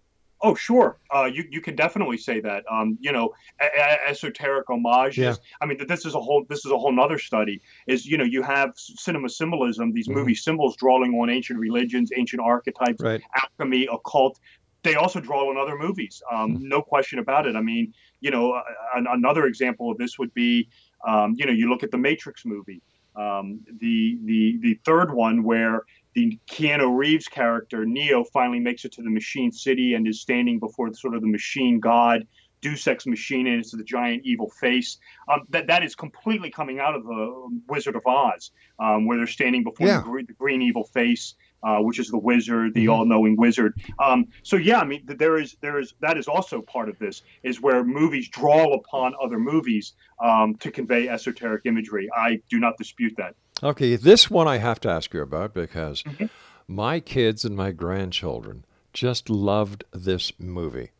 Oh, 0.42 0.56
sure. 0.56 0.98
Uh, 1.14 1.26
you 1.26 1.44
you 1.50 1.60
can 1.60 1.76
definitely 1.76 2.18
say 2.18 2.40
that. 2.40 2.64
Um, 2.72 2.98
you 3.02 3.12
know, 3.12 3.34
a- 3.60 3.66
a- 3.66 4.10
esoteric 4.10 4.68
homages. 4.68 5.18
Yeah. 5.18 5.36
I 5.62 5.66
mean, 5.66 5.80
this 5.86 6.06
is 6.06 6.16
a 6.16 6.20
whole 6.20 6.46
this 6.48 6.66
is 6.66 6.72
a 6.72 6.78
whole 6.78 6.94
nother 6.94 7.20
study. 7.20 7.62
Is 7.88 8.06
you 8.06 8.18
know 8.18 8.24
you 8.24 8.42
have 8.44 8.72
cinema 8.76 9.30
symbolism, 9.30 9.92
these 9.92 10.08
mm-hmm. 10.08 10.20
movie 10.20 10.36
symbols 10.36 10.78
drawing 10.78 11.14
on 11.16 11.30
ancient 11.30 11.60
religions, 11.60 12.12
ancient 12.16 12.42
archetypes, 12.42 13.02
right. 13.02 13.22
alchemy, 13.36 13.88
occult. 13.92 14.40
They 14.84 14.96
also 14.96 15.20
draw 15.20 15.50
on 15.50 15.58
other 15.58 15.78
movies. 15.78 16.24
Um, 16.32 16.56
mm-hmm. 16.56 16.68
No 16.70 16.82
question 16.82 17.20
about 17.20 17.46
it. 17.46 17.58
I 17.58 17.62
mean, 17.62 17.94
you 18.22 18.32
know, 18.32 18.54
a- 18.54 18.64
another 18.96 19.46
example 19.46 19.92
of 19.92 19.98
this 19.98 20.20
would 20.20 20.34
be, 20.34 20.70
um, 21.08 21.36
you 21.38 21.46
know, 21.46 21.52
you 21.52 21.70
look 21.70 21.84
at 21.84 21.92
the 21.92 21.98
Matrix 21.98 22.46
movie. 22.46 22.82
Um, 23.16 23.60
the 23.80 24.18
the 24.26 24.60
the 24.62 24.80
third 24.86 25.14
one 25.14 25.44
where 25.44 25.82
the 26.14 26.40
Keanu 26.50 26.96
Reeves 26.96 27.28
character 27.28 27.86
Neo 27.86 28.24
finally 28.24 28.60
makes 28.60 28.86
it 28.86 28.92
to 28.94 29.02
the 29.02 29.10
Machine 29.10 29.52
City 29.52 29.94
and 29.94 30.08
is 30.08 30.22
standing 30.22 30.60
before 30.60 30.94
sort 30.94 31.16
of 31.16 31.22
the 31.22 31.28
machine 31.28 31.80
god 31.80 32.26
Deus 32.62 32.88
Ex 32.88 33.06
Machina, 33.06 33.52
and 33.52 33.60
it's 33.60 33.72
the 33.72 33.84
giant 33.84 34.24
evil 34.26 34.50
face. 34.50 34.98
Um, 35.28 35.42
that 35.50 35.68
that 35.68 35.84
is 35.84 35.96
completely 35.96 36.50
coming 36.50 36.80
out 36.80 36.96
of 36.96 37.04
the 37.04 37.60
Wizard 37.68 37.96
of 37.96 38.06
Oz, 38.06 38.52
um, 38.80 39.06
where 39.06 39.18
they're 39.18 39.28
standing 39.28 39.64
before 39.64 39.88
yeah. 39.88 40.02
the, 40.02 40.24
the, 40.28 40.34
green 40.34 40.62
evil 40.62 40.84
face, 40.84 41.36
uh, 41.64 41.80
which 41.80 42.00
is 42.00 42.10
the 42.10 42.18
wizard, 42.18 42.74
the 42.74 42.86
mm-hmm. 42.86 42.92
all-knowing 42.92 43.38
wizard. 43.38 43.74
Um, 44.00 44.28
so 44.44 44.56
yeah, 44.56 44.80
I 44.80 44.86
mean, 44.86 45.04
there 45.06 45.38
is 45.38 45.58
there 45.62 45.80
is 45.80 45.94
that 46.02 46.18
is 46.18 46.28
also 46.28 46.62
part 46.62 46.90
of 46.90 46.98
this 47.00 47.22
is 47.44 47.62
where 47.62 47.84
movies 47.84 48.30
draw 48.30 48.74
upon 48.74 49.14
other 49.22 49.40
movies 49.40 49.94
um, 50.24 50.56
to 50.56 50.72
convey 50.72 51.08
esoteric 51.08 51.66
imagery. 51.66 52.10
I 52.16 52.42
do 52.50 52.60
not 52.60 52.78
dispute 52.78 53.16
that. 53.18 53.36
Okay, 53.62 53.96
this 53.96 54.30
one 54.30 54.48
I 54.48 54.58
have 54.58 54.80
to 54.82 54.90
ask 54.90 55.14
you 55.14 55.22
about 55.22 55.54
because 55.54 56.04
Mm-hmm. 56.10 56.26
my 56.68 57.00
kids 57.00 57.46
and 57.46 57.56
my 57.56 57.72
grandchildren 57.72 58.66
just 58.94 59.30
loved 59.30 59.84
this 59.92 60.32
movie, 60.40 60.92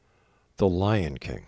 The 0.58 0.68
Lion 0.68 1.18
King. 1.18 1.46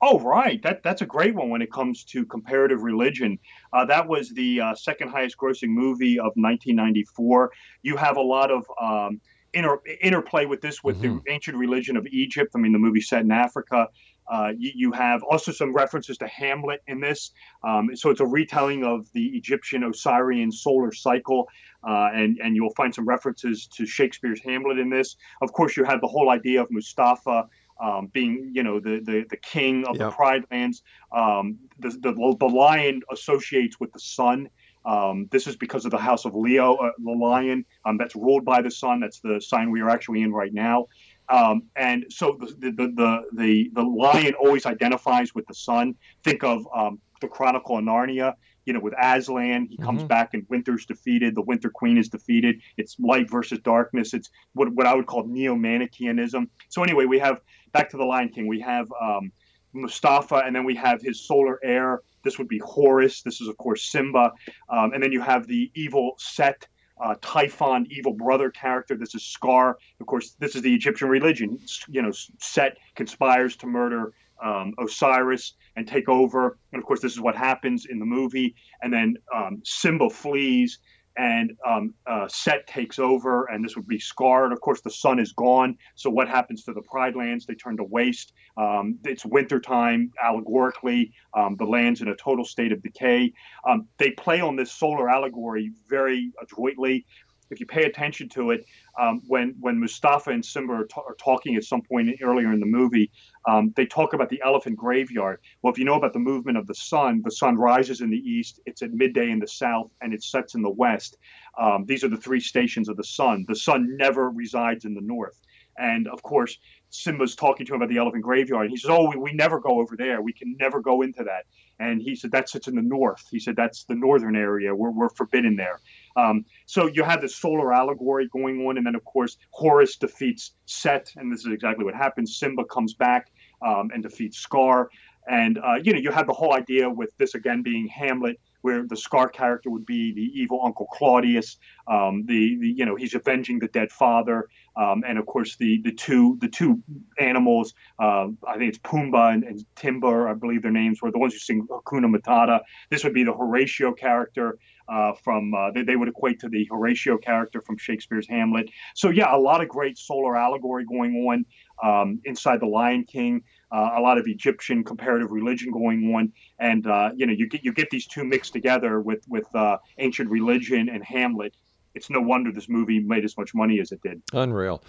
Oh, 0.00 0.20
right. 0.20 0.62
That 0.62 0.82
that's 0.82 1.02
a 1.02 1.06
great 1.06 1.34
one 1.34 1.50
when 1.50 1.62
it 1.62 1.72
comes 1.72 2.04
to 2.04 2.24
comparative 2.26 2.82
religion. 2.82 3.38
Uh, 3.72 3.84
that 3.86 4.06
was 4.06 4.30
the 4.30 4.60
uh, 4.60 4.74
second 4.74 5.10
highest 5.10 5.36
grossing 5.36 5.70
movie 5.70 6.18
of 6.18 6.32
1994. 6.36 7.50
You 7.82 7.96
have 7.96 8.16
a 8.16 8.22
lot 8.22 8.50
of 8.50 8.64
um, 8.80 9.20
inter- 9.52 9.80
interplay 10.00 10.46
with 10.46 10.60
this 10.60 10.84
with 10.84 11.00
the 11.00 11.20
ancient 11.28 11.56
religion 11.56 11.96
of 11.96 12.06
Egypt. 12.06 12.52
I 12.54 12.58
mean, 12.58 12.72
the 12.72 12.78
movie 12.78 13.00
set 13.00 13.22
in 13.22 13.32
Africa. 13.32 13.88
Uh, 14.30 14.52
you, 14.58 14.72
you 14.74 14.92
have 14.92 15.22
also 15.22 15.50
some 15.50 15.72
references 15.72 16.18
to 16.18 16.28
Hamlet 16.28 16.82
in 16.86 17.00
this. 17.00 17.32
Um, 17.62 17.96
so 17.96 18.10
it's 18.10 18.20
a 18.20 18.26
retelling 18.26 18.84
of 18.84 19.10
the 19.14 19.26
Egyptian 19.28 19.82
Osirian 19.84 20.52
solar 20.52 20.92
cycle, 20.92 21.48
uh, 21.82 22.10
and 22.12 22.38
and 22.42 22.54
you'll 22.54 22.74
find 22.74 22.94
some 22.94 23.06
references 23.06 23.66
to 23.74 23.86
Shakespeare's 23.86 24.42
Hamlet 24.42 24.78
in 24.78 24.90
this. 24.90 25.16
Of 25.40 25.52
course, 25.52 25.76
you 25.76 25.84
have 25.84 26.00
the 26.00 26.08
whole 26.08 26.30
idea 26.30 26.60
of 26.60 26.68
Mufasa 26.68 27.48
um, 27.80 28.06
being, 28.08 28.50
you 28.52 28.62
know, 28.62 28.80
the 28.80 29.00
the, 29.04 29.24
the 29.30 29.36
king 29.36 29.84
of 29.86 29.98
the 29.98 30.10
Pride 30.10 30.44
Lands. 30.50 30.82
Um, 31.12 31.58
the, 31.78 31.90
the 31.90 32.36
the 32.38 32.46
lion 32.46 33.02
associates 33.12 33.78
with 33.80 33.92
the 33.92 34.00
sun. 34.00 34.48
Um, 34.84 35.28
this 35.30 35.46
is 35.46 35.56
because 35.56 35.84
of 35.84 35.90
the 35.90 35.98
House 35.98 36.24
of 36.24 36.34
Leo, 36.34 36.74
uh, 36.76 36.92
the 36.98 37.10
lion 37.10 37.64
um, 37.84 37.98
that's 37.98 38.16
ruled 38.16 38.44
by 38.44 38.62
the 38.62 38.70
sun. 38.70 39.00
That's 39.00 39.20
the 39.20 39.40
sign 39.40 39.70
we 39.70 39.80
are 39.82 39.90
actually 39.90 40.22
in 40.22 40.32
right 40.32 40.54
now. 40.54 40.86
Um, 41.28 41.64
and 41.76 42.06
so 42.08 42.38
the, 42.40 42.70
the, 42.70 42.92
the, 42.94 43.22
the, 43.34 43.70
the 43.74 43.82
lion 43.82 44.32
always 44.34 44.64
identifies 44.64 45.34
with 45.34 45.46
the 45.46 45.54
sun. 45.54 45.94
Think 46.24 46.42
of 46.42 46.66
um, 46.74 47.00
the 47.20 47.28
Chronicle 47.28 47.76
of 47.76 47.84
Narnia, 47.84 48.34
you 48.68 48.74
know, 48.74 48.80
with 48.80 48.92
Aslan. 49.00 49.66
He 49.70 49.78
comes 49.78 50.04
back 50.04 50.34
and 50.34 50.44
winter's 50.50 50.84
defeated. 50.84 51.34
The 51.34 51.40
Winter 51.40 51.70
Queen 51.70 51.96
is 51.96 52.10
defeated. 52.10 52.60
It's 52.76 52.96
light 53.00 53.30
versus 53.30 53.58
darkness. 53.60 54.12
It's 54.12 54.28
what, 54.52 54.68
what 54.74 54.86
I 54.86 54.94
would 54.94 55.06
call 55.06 55.26
neo 55.26 55.56
Manichaeanism. 55.56 56.50
So, 56.68 56.82
anyway, 56.82 57.06
we 57.06 57.18
have 57.18 57.40
back 57.72 57.88
to 57.90 57.96
the 57.96 58.04
Lion 58.04 58.28
King. 58.28 58.46
We 58.46 58.60
have 58.60 58.86
um, 59.00 59.32
Mufasa, 59.74 60.46
and 60.46 60.54
then 60.54 60.64
we 60.64 60.74
have 60.76 61.00
his 61.00 61.26
solar 61.26 61.58
heir. 61.64 62.02
This 62.24 62.36
would 62.36 62.48
be 62.48 62.58
Horus. 62.58 63.22
This 63.22 63.40
is, 63.40 63.48
of 63.48 63.56
course, 63.56 63.90
Simba. 63.90 64.32
Um, 64.68 64.92
and 64.92 65.02
then 65.02 65.12
you 65.12 65.22
have 65.22 65.46
the 65.46 65.70
evil 65.74 66.16
Set 66.18 66.66
uh, 67.02 67.14
Typhon, 67.22 67.86
evil 67.88 68.12
brother 68.12 68.50
character. 68.50 68.98
This 68.98 69.14
is 69.14 69.24
Scar. 69.24 69.78
Of 69.98 70.06
course, 70.06 70.36
this 70.40 70.56
is 70.56 70.60
the 70.60 70.74
Egyptian 70.74 71.08
religion. 71.08 71.58
You 71.88 72.02
know, 72.02 72.12
Set 72.38 72.76
conspires 72.96 73.56
to 73.56 73.66
murder 73.66 74.12
um, 74.44 74.74
Osiris 74.78 75.54
and 75.76 75.86
take 75.86 76.08
over. 76.08 76.58
And 76.72 76.80
of 76.80 76.86
course, 76.86 77.00
this 77.00 77.12
is 77.12 77.20
what 77.20 77.36
happens 77.36 77.86
in 77.88 77.98
the 77.98 78.06
movie. 78.06 78.54
And 78.82 78.92
then 78.92 79.16
um, 79.34 79.60
Simba 79.64 80.10
flees, 80.10 80.78
and 81.18 81.52
um, 81.66 81.94
uh, 82.06 82.28
Set 82.28 82.66
takes 82.68 82.98
over, 83.00 83.46
and 83.46 83.64
this 83.64 83.74
would 83.74 83.88
be 83.88 83.98
Scar. 83.98 84.44
And 84.44 84.52
of 84.52 84.60
course, 84.60 84.80
the 84.80 84.90
sun 84.90 85.18
is 85.18 85.32
gone. 85.32 85.76
So 85.96 86.08
what 86.08 86.28
happens 86.28 86.62
to 86.64 86.72
the 86.72 86.82
Pride 86.82 87.16
Lands? 87.16 87.44
They 87.44 87.54
turn 87.54 87.76
to 87.78 87.84
waste. 87.84 88.32
Um, 88.56 88.98
it's 89.04 89.26
wintertime, 89.26 90.12
allegorically. 90.22 91.12
Um, 91.34 91.56
the 91.56 91.64
land's 91.64 92.02
in 92.02 92.08
a 92.08 92.16
total 92.16 92.44
state 92.44 92.70
of 92.70 92.80
decay. 92.82 93.32
Um, 93.68 93.88
they 93.98 94.12
play 94.12 94.40
on 94.40 94.54
this 94.54 94.70
solar 94.70 95.10
allegory 95.10 95.72
very 95.88 96.30
adroitly. 96.40 97.04
If 97.50 97.60
you 97.60 97.66
pay 97.66 97.84
attention 97.84 98.28
to 98.30 98.50
it, 98.50 98.66
um, 98.98 99.22
when 99.26 99.54
when 99.60 99.80
Mufasa 99.80 100.28
and 100.28 100.44
Simba 100.44 100.72
are, 100.72 100.86
ta- 100.86 101.02
are 101.06 101.14
talking 101.14 101.56
at 101.56 101.64
some 101.64 101.82
point 101.82 102.10
earlier 102.22 102.52
in 102.52 102.60
the 102.60 102.66
movie, 102.66 103.10
um, 103.48 103.72
they 103.76 103.86
talk 103.86 104.12
about 104.12 104.28
the 104.28 104.40
elephant 104.44 104.76
graveyard. 104.76 105.40
Well, 105.62 105.72
if 105.72 105.78
you 105.78 105.84
know 105.84 105.94
about 105.94 106.12
the 106.12 106.18
movement 106.18 106.58
of 106.58 106.66
the 106.66 106.74
sun, 106.74 107.22
the 107.24 107.30
sun 107.30 107.56
rises 107.56 108.00
in 108.00 108.10
the 108.10 108.18
east, 108.18 108.60
it's 108.66 108.82
at 108.82 108.92
midday 108.92 109.30
in 109.30 109.38
the 109.38 109.48
south, 109.48 109.90
and 110.00 110.12
it 110.12 110.22
sets 110.22 110.54
in 110.54 110.62
the 110.62 110.70
west. 110.70 111.16
Um, 111.58 111.84
these 111.86 112.04
are 112.04 112.08
the 112.08 112.16
three 112.16 112.40
stations 112.40 112.88
of 112.88 112.96
the 112.96 113.04
sun. 113.04 113.44
The 113.48 113.56
sun 113.56 113.96
never 113.96 114.30
resides 114.30 114.84
in 114.84 114.94
the 114.94 115.00
north. 115.00 115.40
And 115.78 116.08
of 116.08 116.22
course, 116.22 116.58
Simba's 116.90 117.34
talking 117.34 117.66
to 117.66 117.74
him 117.74 117.82
about 117.82 117.90
the 117.90 117.98
elephant 117.98 118.24
graveyard. 118.24 118.66
And 118.66 118.70
he 118.70 118.76
says, 118.76 118.90
Oh, 118.90 119.08
we, 119.08 119.16
we 119.16 119.32
never 119.32 119.60
go 119.60 119.80
over 119.80 119.96
there. 119.96 120.22
We 120.22 120.32
can 120.32 120.56
never 120.58 120.80
go 120.80 121.02
into 121.02 121.24
that. 121.24 121.44
And 121.78 122.02
he 122.02 122.16
said, 122.16 122.32
That 122.32 122.48
sits 122.48 122.66
in 122.68 122.74
the 122.74 122.82
north. 122.82 123.24
He 123.30 123.38
said, 123.38 123.56
That's 123.56 123.84
the 123.84 123.94
northern 123.94 124.36
area. 124.36 124.74
We're, 124.74 124.90
we're 124.90 125.10
forbidden 125.10 125.56
there. 125.56 125.80
Um, 126.16 126.44
so 126.66 126.86
you 126.86 127.04
have 127.04 127.20
this 127.20 127.36
solar 127.36 127.72
allegory 127.72 128.28
going 128.28 128.66
on. 128.66 128.76
And 128.76 128.86
then, 128.86 128.94
of 128.94 129.04
course, 129.04 129.36
Horus 129.50 129.96
defeats 129.96 130.52
Set. 130.66 131.12
And 131.16 131.32
this 131.32 131.40
is 131.40 131.52
exactly 131.52 131.84
what 131.84 131.94
happens. 131.94 132.36
Simba 132.36 132.64
comes 132.64 132.94
back 132.94 133.30
um, 133.64 133.90
and 133.92 134.02
defeats 134.02 134.38
Scar. 134.38 134.90
And, 135.30 135.58
uh, 135.58 135.74
you 135.82 135.92
know, 135.92 135.98
you 135.98 136.10
have 136.10 136.26
the 136.26 136.32
whole 136.32 136.54
idea 136.54 136.88
with 136.88 137.16
this 137.18 137.34
again 137.34 137.62
being 137.62 137.86
Hamlet 137.86 138.40
where 138.62 138.84
the 138.86 138.96
Scar 138.96 139.28
character 139.28 139.70
would 139.70 139.86
be 139.86 140.12
the 140.12 140.30
evil 140.40 140.60
Uncle 140.64 140.86
Claudius. 140.92 141.58
Um, 141.86 142.24
the, 142.26 142.58
the 142.60 142.68
you 142.68 142.84
know 142.84 142.96
he's 142.96 143.14
avenging 143.14 143.58
the 143.58 143.68
dead 143.68 143.90
father, 143.90 144.48
um, 144.76 145.04
and 145.06 145.18
of 145.18 145.26
course 145.26 145.56
the 145.56 145.80
the 145.82 145.92
two 145.92 146.36
the 146.40 146.48
two 146.48 146.82
animals. 147.18 147.74
Uh, 147.98 148.28
I 148.46 148.58
think 148.58 148.70
it's 148.70 148.78
Pumbaa 148.78 149.34
and, 149.34 149.44
and 149.44 149.64
Timber, 149.76 150.28
I 150.28 150.34
believe 150.34 150.62
their 150.62 150.70
names 150.70 151.00
were 151.00 151.10
the 151.10 151.18
ones 151.18 151.32
who 151.32 151.38
sing 151.38 151.66
Hakuna 151.70 152.14
Matata. 152.14 152.60
This 152.90 153.04
would 153.04 153.14
be 153.14 153.24
the 153.24 153.32
Horatio 153.32 153.92
character. 153.92 154.58
Uh, 154.90 155.12
from 155.22 155.52
uh, 155.52 155.70
they, 155.70 155.82
they 155.82 155.96
would 155.96 156.08
equate 156.08 156.40
to 156.40 156.48
the 156.48 156.66
Horatio 156.70 157.18
character 157.18 157.60
from 157.60 157.76
Shakespeare's 157.76 158.26
Hamlet. 158.26 158.70
So 158.94 159.10
yeah, 159.10 159.36
a 159.36 159.36
lot 159.36 159.60
of 159.60 159.68
great 159.68 159.98
solar 159.98 160.34
allegory 160.34 160.86
going 160.86 161.26
on 161.28 161.44
um, 161.82 162.20
inside 162.24 162.60
the 162.60 162.66
Lion 162.66 163.04
King. 163.04 163.42
Uh, 163.70 163.90
a 163.96 164.00
lot 164.00 164.16
of 164.16 164.26
Egyptian 164.26 164.82
comparative 164.82 165.30
religion 165.30 165.70
going 165.70 166.14
on, 166.14 166.32
and 166.58 166.86
uh, 166.86 167.10
you 167.14 167.26
know 167.26 167.32
you 167.32 167.46
get 167.46 167.64
you 167.64 167.72
get 167.72 167.90
these 167.90 168.06
two 168.06 168.24
mixed 168.24 168.52
together 168.52 169.00
with 169.00 169.22
with 169.28 169.46
uh, 169.54 169.76
ancient 169.98 170.30
religion 170.30 170.88
and 170.88 171.04
Hamlet. 171.04 171.54
It's 171.94 172.08
no 172.08 172.20
wonder 172.20 172.52
this 172.52 172.68
movie 172.68 173.00
made 173.00 173.24
as 173.24 173.36
much 173.36 173.54
money 173.54 173.80
as 173.80 173.92
it 173.92 174.00
did. 174.02 174.22
Unreal. 174.32 174.82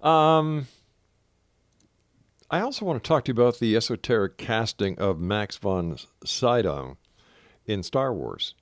Um, 0.00 0.66
I 2.50 2.60
also 2.60 2.84
want 2.84 3.02
to 3.02 3.06
talk 3.06 3.24
to 3.24 3.30
you 3.30 3.34
about 3.34 3.58
the 3.58 3.76
esoteric 3.76 4.38
casting 4.38 4.98
of 4.98 5.18
Max 5.20 5.56
von 5.56 5.96
Sydow 6.24 6.96
in 7.66 7.82
Star 7.82 8.14
Wars. 8.14 8.54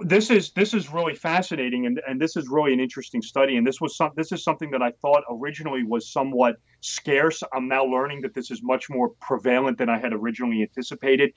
This 0.00 0.30
is 0.30 0.50
this 0.52 0.74
is 0.74 0.92
really 0.92 1.14
fascinating, 1.14 1.86
and, 1.86 2.00
and 2.08 2.20
this 2.20 2.36
is 2.36 2.48
really 2.48 2.72
an 2.72 2.80
interesting 2.80 3.22
study. 3.22 3.56
And 3.56 3.66
this 3.66 3.80
was 3.80 3.96
some 3.96 4.10
this 4.16 4.32
is 4.32 4.42
something 4.42 4.70
that 4.72 4.82
I 4.82 4.90
thought 5.02 5.22
originally 5.30 5.84
was 5.84 6.10
somewhat 6.10 6.56
scarce. 6.80 7.42
I'm 7.52 7.68
now 7.68 7.84
learning 7.84 8.22
that 8.22 8.34
this 8.34 8.50
is 8.50 8.62
much 8.62 8.90
more 8.90 9.10
prevalent 9.20 9.78
than 9.78 9.88
I 9.88 9.98
had 9.98 10.12
originally 10.12 10.62
anticipated. 10.62 11.32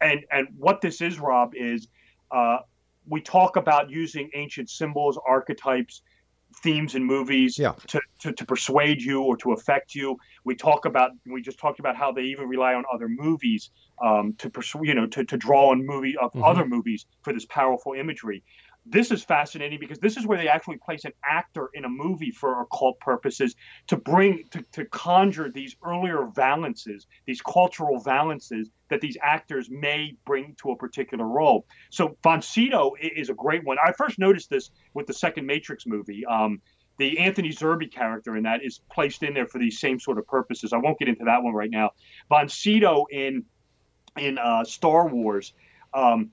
And 0.00 0.20
and 0.32 0.48
what 0.56 0.80
this 0.80 1.00
is, 1.00 1.20
Rob, 1.20 1.52
is 1.54 1.88
uh, 2.32 2.58
we 3.06 3.20
talk 3.20 3.56
about 3.56 3.90
using 3.90 4.30
ancient 4.34 4.70
symbols, 4.70 5.18
archetypes, 5.26 6.02
themes 6.62 6.94
in 6.94 7.04
movies 7.04 7.58
Yeah. 7.58 7.74
to, 7.88 8.00
to, 8.20 8.32
to 8.32 8.44
persuade 8.44 9.02
you 9.02 9.22
or 9.22 9.36
to 9.38 9.52
affect 9.52 9.94
you. 9.94 10.16
We 10.44 10.54
talk 10.54 10.84
about 10.84 11.10
we 11.30 11.42
just 11.42 11.58
talked 11.58 11.80
about 11.80 11.96
how 11.96 12.12
they 12.12 12.22
even 12.22 12.48
rely 12.48 12.74
on 12.74 12.84
other 12.92 13.08
movies 13.08 13.70
um, 14.04 14.34
to 14.38 14.50
persuade 14.50 14.88
you 14.88 14.94
know 14.94 15.06
to, 15.06 15.24
to 15.24 15.36
draw 15.36 15.70
on 15.70 15.86
movie 15.86 16.16
of 16.16 16.30
other 16.42 16.66
movies 16.66 17.06
for 17.22 17.32
this 17.32 17.46
powerful 17.46 17.92
imagery. 17.94 18.42
This 18.86 19.10
is 19.10 19.22
fascinating 19.22 19.78
because 19.78 19.98
this 19.98 20.16
is 20.16 20.26
where 20.26 20.38
they 20.38 20.48
actually 20.48 20.78
place 20.78 21.04
an 21.04 21.12
actor 21.24 21.68
in 21.74 21.84
a 21.84 21.88
movie 21.88 22.30
for 22.30 22.62
occult 22.62 22.98
purposes 23.00 23.54
to 23.88 23.96
bring 23.96 24.44
to, 24.50 24.62
to 24.72 24.84
conjure 24.86 25.50
these 25.50 25.76
earlier 25.84 26.28
valences, 26.34 27.06
these 27.26 27.42
cultural 27.42 28.02
valences 28.02 28.66
that 28.88 29.00
these 29.00 29.16
actors 29.22 29.68
may 29.70 30.16
bring 30.24 30.56
to 30.62 30.70
a 30.70 30.76
particular 30.76 31.26
role. 31.26 31.66
So 31.90 32.16
Von 32.22 32.40
is 32.40 33.28
a 33.28 33.34
great 33.34 33.64
one. 33.64 33.76
I 33.84 33.92
first 33.92 34.18
noticed 34.18 34.50
this 34.50 34.70
with 34.94 35.06
the 35.06 35.14
second 35.14 35.46
Matrix 35.46 35.86
movie. 35.86 36.24
Um, 36.24 36.60
the 36.98 37.18
Anthony 37.18 37.50
Zerbe 37.50 37.90
character 37.90 38.36
in 38.36 38.42
that 38.44 38.62
is 38.62 38.80
placed 38.92 39.22
in 39.22 39.34
there 39.34 39.46
for 39.46 39.58
these 39.58 39.80
same 39.80 40.00
sort 40.00 40.18
of 40.18 40.26
purposes. 40.26 40.72
I 40.72 40.78
won't 40.78 40.98
get 40.98 41.08
into 41.08 41.24
that 41.24 41.42
one 41.42 41.54
right 41.54 41.70
now. 41.70 41.90
Sydow 42.48 43.06
in 43.10 43.44
in 44.18 44.38
uh, 44.38 44.64
Star 44.64 45.08
Wars. 45.08 45.54
Um, 45.94 46.30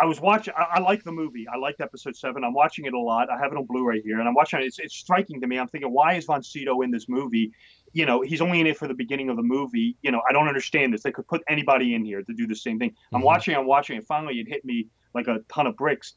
I 0.00 0.06
was 0.06 0.20
watching. 0.20 0.54
I, 0.56 0.78
I 0.78 0.80
like 0.80 1.04
the 1.04 1.12
movie. 1.12 1.46
I 1.52 1.58
liked 1.58 1.80
Episode 1.80 2.16
Seven. 2.16 2.42
I'm 2.42 2.54
watching 2.54 2.86
it 2.86 2.94
a 2.94 2.98
lot. 2.98 3.28
I 3.30 3.38
have 3.38 3.52
it 3.52 3.58
on 3.58 3.66
Blu-ray 3.66 4.00
here, 4.00 4.18
and 4.18 4.26
I'm 4.26 4.34
watching 4.34 4.60
it. 4.60 4.64
It's, 4.64 4.78
it's 4.78 4.96
striking 4.96 5.40
to 5.42 5.46
me. 5.46 5.58
I'm 5.58 5.68
thinking, 5.68 5.92
why 5.92 6.14
is 6.14 6.24
Von 6.24 6.42
Sydow 6.42 6.80
in 6.80 6.90
this 6.90 7.06
movie? 7.08 7.52
You 7.92 8.06
know, 8.06 8.22
he's 8.22 8.40
only 8.40 8.60
in 8.60 8.66
it 8.66 8.78
for 8.78 8.88
the 8.88 8.94
beginning 8.94 9.28
of 9.28 9.36
the 9.36 9.42
movie. 9.42 9.96
You 10.02 10.10
know, 10.10 10.22
I 10.28 10.32
don't 10.32 10.48
understand 10.48 10.94
this. 10.94 11.02
They 11.02 11.12
could 11.12 11.28
put 11.28 11.42
anybody 11.48 11.94
in 11.94 12.04
here 12.04 12.22
to 12.22 12.32
do 12.32 12.46
the 12.46 12.54
same 12.54 12.78
thing. 12.78 12.94
I'm 13.12 13.18
mm-hmm. 13.18 13.26
watching. 13.26 13.54
I'm 13.54 13.66
watching, 13.66 13.98
and 13.98 14.06
finally, 14.06 14.40
it 14.40 14.48
hit 14.48 14.64
me 14.64 14.88
like 15.14 15.28
a 15.28 15.40
ton 15.52 15.66
of 15.66 15.76
bricks. 15.76 16.14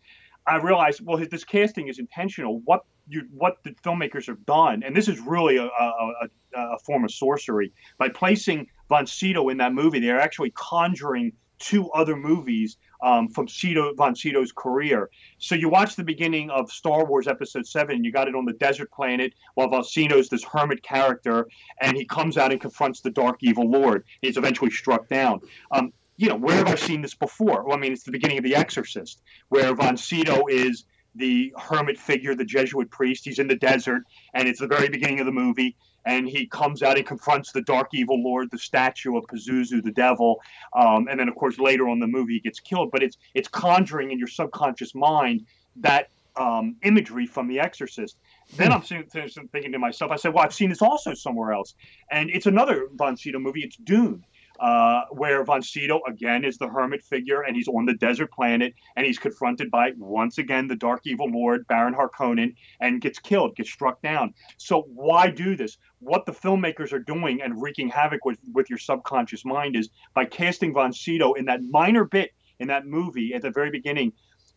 I 0.48 0.58
realized, 0.58 1.02
well, 1.04 1.18
his, 1.18 1.30
this 1.30 1.44
casting 1.44 1.88
is 1.88 2.00
intentional. 2.00 2.62
What 2.66 2.86
you, 3.08 3.28
what 3.32 3.58
the 3.64 3.72
filmmakers 3.86 4.28
have 4.28 4.46
done, 4.46 4.84
and 4.84 4.96
this 4.96 5.08
is 5.10 5.20
really 5.20 5.58
a, 5.58 5.66
a, 5.66 5.68
a, 5.68 6.60
a 6.76 6.80
form 6.86 7.04
of 7.04 7.12
sorcery 7.12 7.74
by 7.98 8.10
placing 8.10 8.68
Von 8.88 9.08
Sydow 9.08 9.50
in 9.50 9.58
that 9.58 9.74
movie. 9.74 10.00
They're 10.00 10.20
actually 10.20 10.52
conjuring 10.52 11.34
two 11.60 11.90
other 11.92 12.16
movies 12.16 12.78
um, 13.02 13.28
from 13.28 13.48
Sydow, 13.48 13.94
Von 13.96 14.16
Sydow's 14.16 14.52
career. 14.52 15.10
So 15.38 15.56
you 15.56 15.70
watch 15.70 15.96
the 15.96 16.04
beginning 16.04 16.50
of 16.50 16.72
Star 16.72 17.06
Wars 17.06 17.28
Episode 17.28 17.68
Seven. 17.68 18.04
You 18.04 18.12
got 18.12 18.28
it 18.28 18.36
on 18.36 18.46
the 18.46 18.54
desert 18.54 18.92
planet, 18.92 19.34
while 19.56 19.84
Sydow's 19.84 20.30
this 20.30 20.44
hermit 20.44 20.84
character, 20.84 21.48
and 21.82 21.98
he 21.98 22.06
comes 22.06 22.38
out 22.38 22.52
and 22.52 22.62
confronts 22.62 23.02
the 23.02 23.12
dark 23.12 23.38
evil 23.42 23.70
lord. 23.70 24.06
He's 24.22 24.38
eventually 24.38 24.72
struck 24.72 25.08
down. 25.10 25.42
Um, 25.72 25.94
you 26.18 26.30
know, 26.30 26.36
where 26.36 26.56
have 26.58 26.68
I 26.68 26.76
seen 26.76 27.02
this 27.02 27.16
before? 27.16 27.64
Well, 27.66 27.76
I 27.76 27.80
mean, 27.80 27.92
it's 27.92 28.04
the 28.04 28.12
beginning 28.12 28.38
of 28.38 28.44
The 28.44 28.56
Exorcist, 28.56 29.22
where 29.50 29.74
Von 29.74 29.98
Sydow 29.98 30.46
is 30.48 30.86
the 31.16 31.54
hermit 31.58 31.98
figure, 31.98 32.36
the 32.36 32.46
Jesuit 32.46 32.90
priest. 32.90 33.26
He's 33.26 33.40
in 33.40 33.48
the 33.48 33.56
desert, 33.56 34.04
and 34.34 34.48
it's 34.48 34.60
the 34.60 34.68
very 34.68 34.90
beginning 34.90 35.20
of 35.20 35.26
the 35.26 35.32
movie. 35.32 35.76
And 36.06 36.28
he 36.28 36.48
comes 36.48 36.84
out 36.84 36.98
and 36.98 37.06
confronts 37.06 37.52
the 37.52 37.62
dark 37.62 37.90
evil 37.94 38.22
lord, 38.22 38.50
the 38.52 38.58
statue 38.58 39.16
of 39.18 39.24
Pazuzu, 39.26 39.84
the 39.84 39.92
devil. 39.92 40.42
Um, 40.76 41.08
and 41.10 41.20
then, 41.20 41.30
of 41.30 41.36
course, 41.36 41.60
later 41.60 41.88
on 41.88 41.94
in 41.94 42.00
the 42.00 42.08
movie, 42.08 42.34
he 42.34 42.40
gets 42.40 42.60
killed. 42.60 42.92
But 42.92 43.04
it's 43.04 43.18
it's 43.34 43.48
conjuring 43.48 44.12
in 44.12 44.20
your 44.20 44.28
subconscious 44.28 44.94
mind 44.94 45.46
that 45.78 46.10
um, 46.36 46.76
imagery 46.84 47.26
from 47.26 47.48
The 47.48 47.60
Exorcist. 47.60 48.18
Then 48.56 48.72
I'm 48.72 48.82
thinking 48.82 49.72
to 49.72 49.80
myself, 49.80 50.12
I 50.12 50.16
said, 50.16 50.34
well, 50.34 50.44
I've 50.44 50.54
seen 50.54 50.70
this 50.70 50.82
also 50.82 51.14
somewhere 51.14 51.54
else. 51.54 51.76
And 52.12 52.30
it's 52.30 52.46
another 52.46 52.88
Von 52.94 53.18
Sydow 53.18 53.40
movie. 53.40 53.62
It's 53.62 53.78
Dune 53.78 54.24
uh, 54.64 55.04
where 55.12 55.44
Von 55.44 55.62
Sydow 55.62 56.00
again 56.08 56.46
is 56.46 56.58
the 56.58 56.70
hermit 56.70 57.04
figure, 57.04 57.42
and 57.42 57.54
he's 57.54 57.68
on 57.68 57.86
the 57.86 57.96
desert 57.96 58.32
planet, 58.32 58.74
and 58.96 59.06
he's 59.06 59.20
confronted 59.20 59.70
by 59.70 59.92
once 59.98 60.38
again 60.38 60.68
the 60.68 60.76
dark 60.76 61.02
evil 61.06 61.30
lord 61.30 61.68
Baron 61.68 61.94
Harkonnen, 61.94 62.56
and 62.80 63.02
gets 63.02 63.20
killed, 63.20 63.58
gets 63.58 63.70
struck 63.70 64.02
down. 64.02 64.34
So 64.58 64.84
why 64.84 65.30
do 65.30 65.58
this? 65.58 65.78
What 66.00 66.26
the 66.26 66.32
filmmakers 66.32 66.94
are 66.94 67.00
doing 67.00 67.42
and 67.42 67.62
wreaking 67.62 67.90
havoc 67.90 68.24
with 68.24 68.40
with 68.54 68.70
your 68.70 68.80
subconscious 68.80 69.44
mind 69.44 69.76
is 69.76 69.90
by 70.14 70.24
casting 70.24 70.74
Von 70.74 70.94
Sydow 70.94 71.34
in 71.34 71.44
that 71.46 71.62
minor 71.64 72.06
bit 72.06 72.32
in 72.60 72.70
that 72.70 72.86
movie 72.86 73.34
at 73.34 73.42
the 73.42 73.52
very 73.52 73.70
beginning 73.70 74.14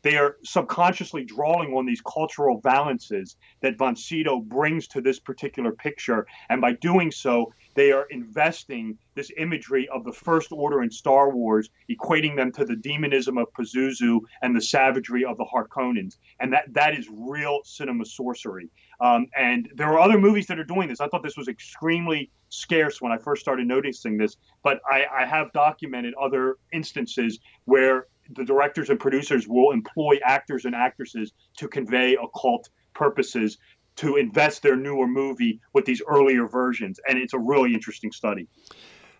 they 0.06 0.16
are 0.16 0.36
subconsciously 0.44 1.24
drawing 1.24 1.74
on 1.74 1.84
these 1.84 2.00
cultural 2.00 2.60
valences 2.60 3.34
that 3.60 3.76
Von 3.76 3.96
brings 4.44 4.86
to 4.86 5.00
this 5.00 5.18
particular 5.18 5.72
picture. 5.72 6.28
And 6.48 6.60
by 6.60 6.74
doing 6.74 7.10
so, 7.10 7.52
they 7.74 7.90
are 7.90 8.06
investing 8.10 8.98
this 9.16 9.32
imagery 9.36 9.88
of 9.88 10.04
the 10.04 10.12
First 10.12 10.52
Order 10.52 10.84
in 10.84 10.92
Star 10.92 11.30
Wars, 11.30 11.70
equating 11.90 12.36
them 12.36 12.52
to 12.52 12.64
the 12.64 12.76
demonism 12.76 13.36
of 13.36 13.52
Pazuzu 13.52 14.20
and 14.42 14.54
the 14.54 14.60
savagery 14.60 15.24
of 15.24 15.38
the 15.38 15.44
Harkonnens. 15.44 16.18
And 16.38 16.52
that, 16.52 16.72
that 16.72 16.96
is 16.96 17.08
real 17.10 17.62
cinema 17.64 18.04
sorcery. 18.04 18.68
Um, 19.00 19.26
and 19.36 19.68
there 19.74 19.88
are 19.88 19.98
other 19.98 20.20
movies 20.20 20.46
that 20.46 20.60
are 20.60 20.64
doing 20.64 20.88
this. 20.88 21.00
I 21.00 21.08
thought 21.08 21.24
this 21.24 21.36
was 21.36 21.48
extremely 21.48 22.30
scarce 22.48 23.02
when 23.02 23.10
I 23.10 23.18
first 23.18 23.42
started 23.42 23.66
noticing 23.66 24.18
this, 24.18 24.36
but 24.62 24.80
I, 24.88 25.04
I 25.12 25.26
have 25.26 25.52
documented 25.52 26.14
other 26.14 26.58
instances 26.72 27.40
where 27.64 28.06
the 28.34 28.44
directors 28.44 28.90
and 28.90 28.98
producers 28.98 29.46
will 29.46 29.72
employ 29.72 30.18
actors 30.24 30.64
and 30.64 30.74
actresses 30.74 31.32
to 31.58 31.68
convey 31.68 32.16
occult 32.16 32.68
purposes 32.94 33.58
to 33.96 34.16
invest 34.16 34.62
their 34.62 34.76
newer 34.76 35.06
movie 35.06 35.60
with 35.72 35.84
these 35.84 36.02
earlier 36.06 36.46
versions, 36.46 37.00
and 37.08 37.18
it's 37.18 37.32
a 37.32 37.38
really 37.38 37.74
interesting 37.74 38.12
study. 38.12 38.46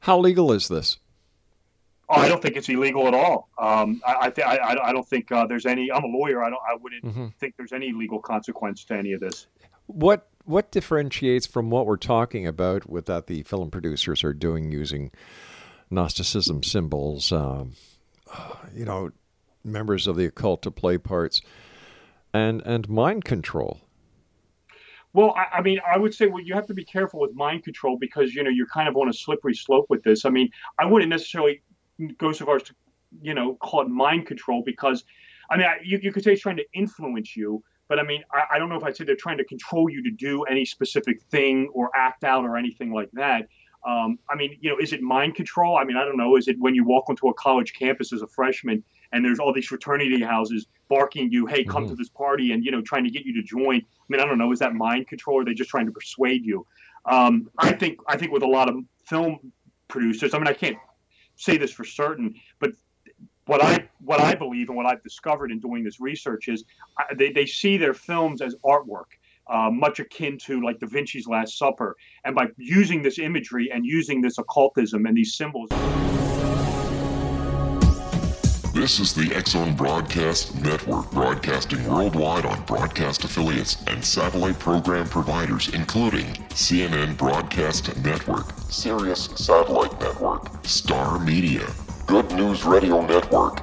How 0.00 0.18
legal 0.18 0.52
is 0.52 0.68
this? 0.68 0.98
Oh, 2.08 2.20
I 2.20 2.28
don't 2.28 2.40
think 2.40 2.56
it's 2.56 2.68
illegal 2.68 3.08
at 3.08 3.14
all. 3.14 3.48
Um, 3.58 4.00
I, 4.06 4.16
I, 4.20 4.30
th- 4.30 4.46
I, 4.46 4.76
I, 4.80 4.92
don't 4.92 5.06
think 5.06 5.32
uh, 5.32 5.46
there's 5.46 5.66
any. 5.66 5.90
I'm 5.90 6.04
a 6.04 6.08
lawyer. 6.08 6.44
I 6.44 6.50
don't. 6.50 6.60
I 6.64 6.76
wouldn't 6.76 7.04
mm-hmm. 7.04 7.26
think 7.40 7.56
there's 7.56 7.72
any 7.72 7.92
legal 7.92 8.20
consequence 8.20 8.84
to 8.84 8.94
any 8.94 9.12
of 9.12 9.20
this. 9.20 9.48
What 9.86 10.28
What 10.44 10.70
differentiates 10.70 11.46
from 11.46 11.70
what 11.70 11.86
we're 11.86 11.96
talking 11.96 12.46
about 12.46 12.88
with 12.88 13.06
that 13.06 13.26
the 13.26 13.42
film 13.42 13.72
producers 13.72 14.22
are 14.22 14.32
doing 14.32 14.70
using 14.70 15.10
Gnosticism 15.90 16.62
symbols? 16.62 17.32
Um, 17.32 17.72
you 18.74 18.84
know, 18.84 19.10
members 19.64 20.06
of 20.06 20.16
the 20.16 20.24
occult 20.24 20.62
to 20.62 20.70
play 20.70 20.98
parts, 20.98 21.40
and 22.32 22.62
and 22.62 22.88
mind 22.88 23.24
control. 23.24 23.80
Well, 25.12 25.34
I, 25.34 25.58
I, 25.58 25.62
mean, 25.62 25.80
I 25.90 25.96
would 25.96 26.12
say 26.14 26.26
well, 26.26 26.42
you 26.42 26.52
have 26.52 26.66
to 26.66 26.74
be 26.74 26.84
careful 26.84 27.20
with 27.20 27.34
mind 27.34 27.64
control 27.64 27.96
because 27.98 28.34
you 28.34 28.42
know 28.42 28.50
you're 28.50 28.66
kind 28.66 28.88
of 28.88 28.96
on 28.96 29.08
a 29.08 29.12
slippery 29.12 29.54
slope 29.54 29.86
with 29.88 30.02
this. 30.02 30.24
I 30.24 30.30
mean, 30.30 30.50
I 30.78 30.84
wouldn't 30.84 31.08
necessarily 31.08 31.62
go 32.18 32.32
so 32.32 32.44
far 32.44 32.56
as 32.56 32.64
to 32.64 32.74
you 33.22 33.32
know 33.32 33.54
call 33.54 33.80
it 33.80 33.88
mind 33.88 34.26
control 34.26 34.62
because, 34.64 35.04
I 35.50 35.56
mean, 35.56 35.66
I, 35.66 35.76
you, 35.82 35.98
you 36.02 36.12
could 36.12 36.22
say 36.22 36.34
it's 36.34 36.42
trying 36.42 36.58
to 36.58 36.66
influence 36.74 37.34
you, 37.34 37.62
but 37.88 37.98
I 37.98 38.02
mean, 38.02 38.22
I, 38.30 38.56
I 38.56 38.58
don't 38.58 38.68
know 38.68 38.76
if 38.76 38.84
I'd 38.84 38.96
say 38.96 39.04
they're 39.04 39.16
trying 39.16 39.38
to 39.38 39.44
control 39.44 39.88
you 39.88 40.02
to 40.02 40.10
do 40.10 40.42
any 40.44 40.64
specific 40.64 41.22
thing 41.30 41.70
or 41.72 41.90
act 41.94 42.24
out 42.24 42.44
or 42.44 42.56
anything 42.58 42.92
like 42.92 43.10
that. 43.14 43.48
Um, 43.86 44.18
I 44.28 44.34
mean, 44.34 44.58
you 44.60 44.68
know, 44.68 44.78
is 44.78 44.92
it 44.92 45.00
mind 45.00 45.36
control? 45.36 45.78
I 45.78 45.84
mean, 45.84 45.96
I 45.96 46.04
don't 46.04 46.16
know. 46.16 46.36
Is 46.36 46.48
it 46.48 46.56
when 46.58 46.74
you 46.74 46.84
walk 46.84 47.08
onto 47.08 47.28
a 47.28 47.34
college 47.34 47.72
campus 47.72 48.12
as 48.12 48.20
a 48.20 48.26
freshman 48.26 48.82
and 49.12 49.24
there's 49.24 49.38
all 49.38 49.52
these 49.52 49.66
fraternity 49.66 50.20
houses 50.20 50.66
barking 50.88 51.30
you, 51.30 51.46
"Hey, 51.46 51.62
come 51.62 51.84
mm-hmm. 51.84 51.90
to 51.90 51.96
this 51.96 52.08
party," 52.08 52.52
and 52.52 52.64
you 52.64 52.72
know, 52.72 52.82
trying 52.82 53.04
to 53.04 53.10
get 53.10 53.24
you 53.24 53.32
to 53.34 53.42
join? 53.42 53.76
I 53.76 54.04
mean, 54.08 54.20
I 54.20 54.26
don't 54.26 54.38
know. 54.38 54.50
Is 54.50 54.58
that 54.58 54.74
mind 54.74 55.06
control? 55.06 55.38
Or 55.38 55.42
are 55.42 55.44
they 55.44 55.54
just 55.54 55.70
trying 55.70 55.86
to 55.86 55.92
persuade 55.92 56.44
you? 56.44 56.66
Um, 57.04 57.48
I 57.58 57.72
think 57.72 58.00
I 58.08 58.16
think 58.16 58.32
with 58.32 58.42
a 58.42 58.48
lot 58.48 58.68
of 58.68 58.76
film 59.04 59.52
producers, 59.86 60.34
I 60.34 60.38
mean, 60.38 60.48
I 60.48 60.52
can't 60.52 60.76
say 61.36 61.56
this 61.56 61.70
for 61.70 61.84
certain, 61.84 62.34
but 62.58 62.72
what 63.46 63.62
I 63.62 63.88
what 64.00 64.20
I 64.20 64.34
believe 64.34 64.68
and 64.68 64.76
what 64.76 64.86
I've 64.86 65.02
discovered 65.02 65.52
in 65.52 65.60
doing 65.60 65.84
this 65.84 66.00
research 66.00 66.48
is 66.48 66.64
I, 66.98 67.14
they, 67.14 67.30
they 67.30 67.46
see 67.46 67.76
their 67.76 67.94
films 67.94 68.42
as 68.42 68.56
artwork 68.64 69.14
uh, 69.48 69.70
much 69.70 70.00
akin 70.00 70.38
to 70.38 70.62
like 70.62 70.78
Da 70.78 70.86
Vinci's 70.86 71.26
Last 71.26 71.58
Supper. 71.58 71.96
And 72.24 72.34
by 72.34 72.46
using 72.56 73.02
this 73.02 73.18
imagery 73.18 73.70
and 73.72 73.84
using 73.84 74.20
this 74.20 74.38
occultism 74.38 75.06
and 75.06 75.16
these 75.16 75.34
symbols. 75.34 75.70
This 78.76 79.00
is 79.00 79.14
the 79.14 79.34
X 79.34 79.52
Zone 79.52 79.74
Broadcast 79.74 80.54
Network, 80.62 81.10
broadcasting 81.10 81.82
worldwide 81.88 82.44
on 82.44 82.62
broadcast 82.66 83.24
affiliates 83.24 83.82
and 83.86 84.04
satellite 84.04 84.58
program 84.58 85.08
providers, 85.08 85.70
including 85.72 86.26
CNN 86.50 87.16
Broadcast 87.16 87.96
Network, 88.04 88.52
Sirius 88.68 89.30
Satellite 89.34 89.98
Network, 89.98 90.66
Star 90.66 91.18
Media, 91.18 91.66
Good 92.06 92.30
News 92.32 92.64
Radio 92.64 93.00
Network, 93.06 93.62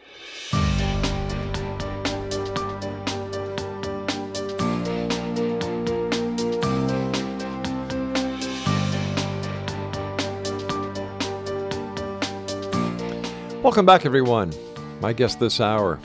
Welcome 13.71 13.85
back, 13.85 14.05
everyone. 14.05 14.51
My 14.99 15.13
guest 15.13 15.39
this 15.39 15.61
hour 15.61 15.97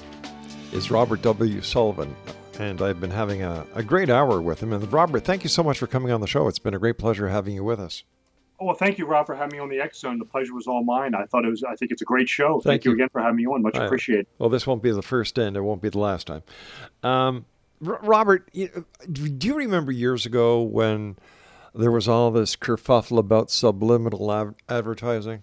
is 0.73 0.89
Robert 0.89 1.21
W. 1.23 1.61
Sullivan, 1.61 2.15
and 2.61 2.81
I've 2.81 3.01
been 3.01 3.11
having 3.11 3.43
a, 3.43 3.67
a 3.75 3.83
great 3.83 4.09
hour 4.09 4.41
with 4.41 4.63
him. 4.63 4.73
And 4.73 4.93
Robert, 4.93 5.25
thank 5.25 5.43
you 5.43 5.49
so 5.49 5.65
much 5.65 5.81
for 5.81 5.89
coming 5.89 6.13
on 6.13 6.21
the 6.21 6.29
show. 6.29 6.47
It's 6.47 6.61
been 6.61 6.75
a 6.75 6.79
great 6.79 6.97
pleasure 6.97 7.29
having 7.29 7.57
you 7.57 7.65
with 7.65 7.81
us. 7.81 8.05
Oh, 8.61 8.67
well, 8.67 8.77
thank 8.77 8.99
you, 8.99 9.07
Rob, 9.07 9.27
for 9.27 9.35
having 9.35 9.57
me 9.57 9.59
on 9.59 9.69
the 9.69 9.81
X 9.81 9.99
Zone. 9.99 10.21
The 10.21 10.25
pleasure 10.25 10.55
was 10.55 10.69
all 10.69 10.85
mine. 10.85 11.17
I 11.17 11.25
thought 11.25 11.45
it 11.45 11.49
was. 11.49 11.65
I 11.65 11.75
think 11.75 11.91
it's 11.91 12.03
a 12.03 12.05
great 12.05 12.29
show. 12.29 12.61
Thank, 12.61 12.65
thank 12.67 12.85
you. 12.85 12.93
you. 12.93 12.99
again 12.99 13.09
for 13.09 13.21
having 13.21 13.35
me 13.35 13.47
on. 13.47 13.63
Much 13.63 13.77
appreciated. 13.77 14.29
Well, 14.39 14.49
this 14.49 14.65
won't 14.65 14.81
be 14.81 14.93
the 14.93 15.03
first 15.03 15.37
and 15.37 15.57
it 15.57 15.61
won't 15.63 15.83
be 15.83 15.89
the 15.89 15.99
last 15.99 16.29
time. 16.29 16.45
Um, 17.03 17.47
R- 17.85 17.99
Robert, 18.01 18.49
do 18.53 19.37
you 19.41 19.55
remember 19.57 19.91
years 19.91 20.25
ago 20.25 20.63
when 20.63 21.17
there 21.75 21.91
was 21.91 22.07
all 22.07 22.31
this 22.31 22.55
kerfuffle 22.55 23.19
about 23.19 23.51
subliminal 23.51 24.31
av- 24.31 24.55
advertising? 24.69 25.43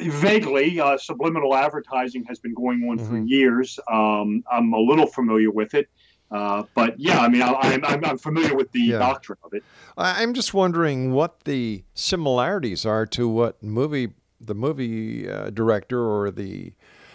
Vaguely, 0.00 0.78
uh, 0.80 0.96
subliminal 0.98 1.54
advertising 1.54 2.24
has 2.24 2.38
been 2.38 2.54
going 2.54 2.88
on 2.88 2.98
for 2.98 3.14
Mhm. 3.14 3.28
years. 3.28 3.78
Um, 3.90 4.44
I'm 4.50 4.72
a 4.72 4.78
little 4.78 5.06
familiar 5.06 5.50
with 5.50 5.74
it, 5.74 5.88
uh, 6.30 6.64
but 6.74 6.98
yeah, 7.00 7.18
I 7.20 7.28
mean, 7.28 7.42
I, 7.42 7.52
I'm, 7.52 7.84
I'm, 7.84 8.04
I'm 8.04 8.18
familiar 8.18 8.54
with 8.54 8.70
the 8.72 8.80
Yeah. 8.80 8.98
doctrine 8.98 9.38
of 9.44 9.52
it. 9.54 9.64
I'm 9.96 10.34
just 10.34 10.54
wondering 10.54 11.12
what 11.12 11.40
the 11.44 11.82
similarities 11.94 12.86
are 12.86 13.06
to 13.06 13.28
what 13.28 13.62
movie 13.62 14.10
the 14.40 14.54
movie 14.54 15.28
uh, 15.28 15.50
director 15.50 16.00
or 16.00 16.30
the 16.30 16.72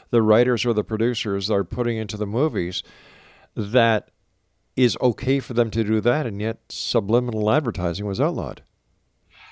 the 0.09 0.21
writers 0.21 0.65
or 0.65 0.73
the 0.73 0.83
producers 0.83 1.49
are 1.49 1.63
putting 1.63 1.95
into 1.97 2.17
the 2.17 2.27
movies 2.27 2.83
that 3.55 4.09
is 4.75 4.97
okay 5.01 5.39
for 5.39 5.53
them 5.53 5.69
to 5.71 5.83
do 5.83 6.01
that, 6.01 6.25
and 6.25 6.41
yet 6.41 6.59
subliminal 6.69 7.49
advertising 7.49 8.05
was 8.05 8.19
outlawed. 8.19 8.61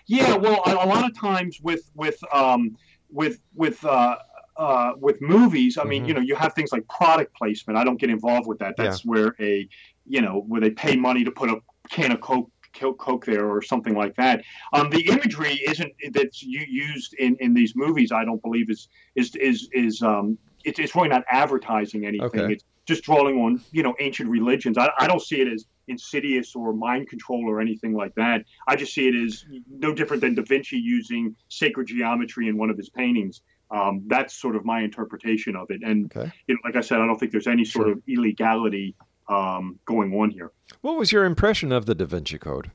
Yeah, 0.07 0.35
well, 0.35 0.61
a, 0.65 0.71
a 0.71 0.87
lot 0.87 1.05
of 1.09 1.15
times 1.17 1.59
with 1.61 1.89
with 1.95 2.19
um, 2.33 2.75
with 3.11 3.39
with 3.55 3.83
uh, 3.85 4.17
uh, 4.57 4.91
with 4.99 5.21
movies, 5.21 5.77
I 5.77 5.83
mean, 5.85 6.03
Mhm. 6.03 6.07
you 6.07 6.13
know, 6.13 6.21
you 6.21 6.35
have 6.35 6.53
things 6.53 6.71
like 6.71 6.87
product 6.87 7.35
placement. 7.35 7.77
I 7.77 7.83
don't 7.83 7.99
get 7.99 8.09
involved 8.09 8.47
with 8.47 8.59
that. 8.59 8.75
That's 8.77 9.03
where 9.05 9.35
a 9.39 9.67
you 10.05 10.21
know 10.21 10.43
where 10.47 10.61
they 10.61 10.71
pay 10.71 10.95
money 10.95 11.23
to 11.23 11.31
put 11.31 11.49
a 11.49 11.57
can 11.89 12.11
of 12.11 12.21
coke. 12.21 12.49
Coke 12.73 13.25
there 13.25 13.49
or 13.49 13.61
something 13.61 13.95
like 13.95 14.15
that. 14.15 14.43
Um, 14.71 14.89
the 14.89 15.05
imagery 15.09 15.59
isn't 15.67 15.91
that's 16.13 16.41
used 16.41 17.13
in, 17.15 17.35
in 17.41 17.53
these 17.53 17.75
movies. 17.75 18.13
I 18.13 18.23
don't 18.23 18.41
believe 18.41 18.69
is 18.69 18.87
is 19.15 19.35
is 19.35 19.67
is 19.73 20.01
um, 20.01 20.37
it's, 20.63 20.79
it's 20.79 20.95
really 20.95 21.09
not 21.09 21.25
advertising 21.29 22.05
anything. 22.05 22.39
Okay. 22.41 22.53
It's 22.53 22.63
just 22.85 23.03
drawing 23.03 23.37
on 23.41 23.61
you 23.73 23.83
know 23.83 23.93
ancient 23.99 24.29
religions. 24.29 24.77
I, 24.77 24.89
I 24.97 25.05
don't 25.05 25.21
see 25.21 25.41
it 25.41 25.49
as 25.49 25.65
insidious 25.91 26.55
or 26.55 26.73
mind 26.73 27.07
control 27.09 27.43
or 27.47 27.61
anything 27.61 27.93
like 27.93 28.15
that. 28.15 28.43
I 28.67 28.75
just 28.75 28.93
see 28.93 29.07
it 29.07 29.15
as 29.15 29.45
no 29.69 29.93
different 29.93 30.21
than 30.21 30.33
Da 30.33 30.41
Vinci 30.43 30.77
using 30.77 31.35
sacred 31.49 31.87
geometry 31.87 32.47
in 32.47 32.57
one 32.57 32.69
of 32.71 32.77
his 32.77 32.89
paintings. 32.89 33.41
Um, 33.69 34.03
that's 34.07 34.33
sort 34.35 34.55
of 34.55 34.65
my 34.65 34.81
interpretation 34.81 35.55
of 35.55 35.67
it. 35.69 35.81
And 35.83 36.05
Okay. 36.15 36.31
you 36.47 36.55
know, 36.55 36.61
like 36.65 36.75
I 36.75 36.81
said, 36.81 36.99
I 36.99 37.05
don't 37.05 37.17
think 37.19 37.31
there's 37.31 37.47
any 37.47 37.63
sort 37.65 37.85
Sure. 37.85 37.91
of 37.93 38.01
illegality 38.07 38.95
um, 39.29 39.79
going 39.85 40.13
on 40.13 40.29
here. 40.31 40.51
What 40.81 40.97
was 40.97 41.11
your 41.11 41.23
impression 41.25 41.71
of 41.71 41.85
the 41.85 41.95
Da 41.95 42.05
Vinci 42.05 42.37
Code? 42.37 42.71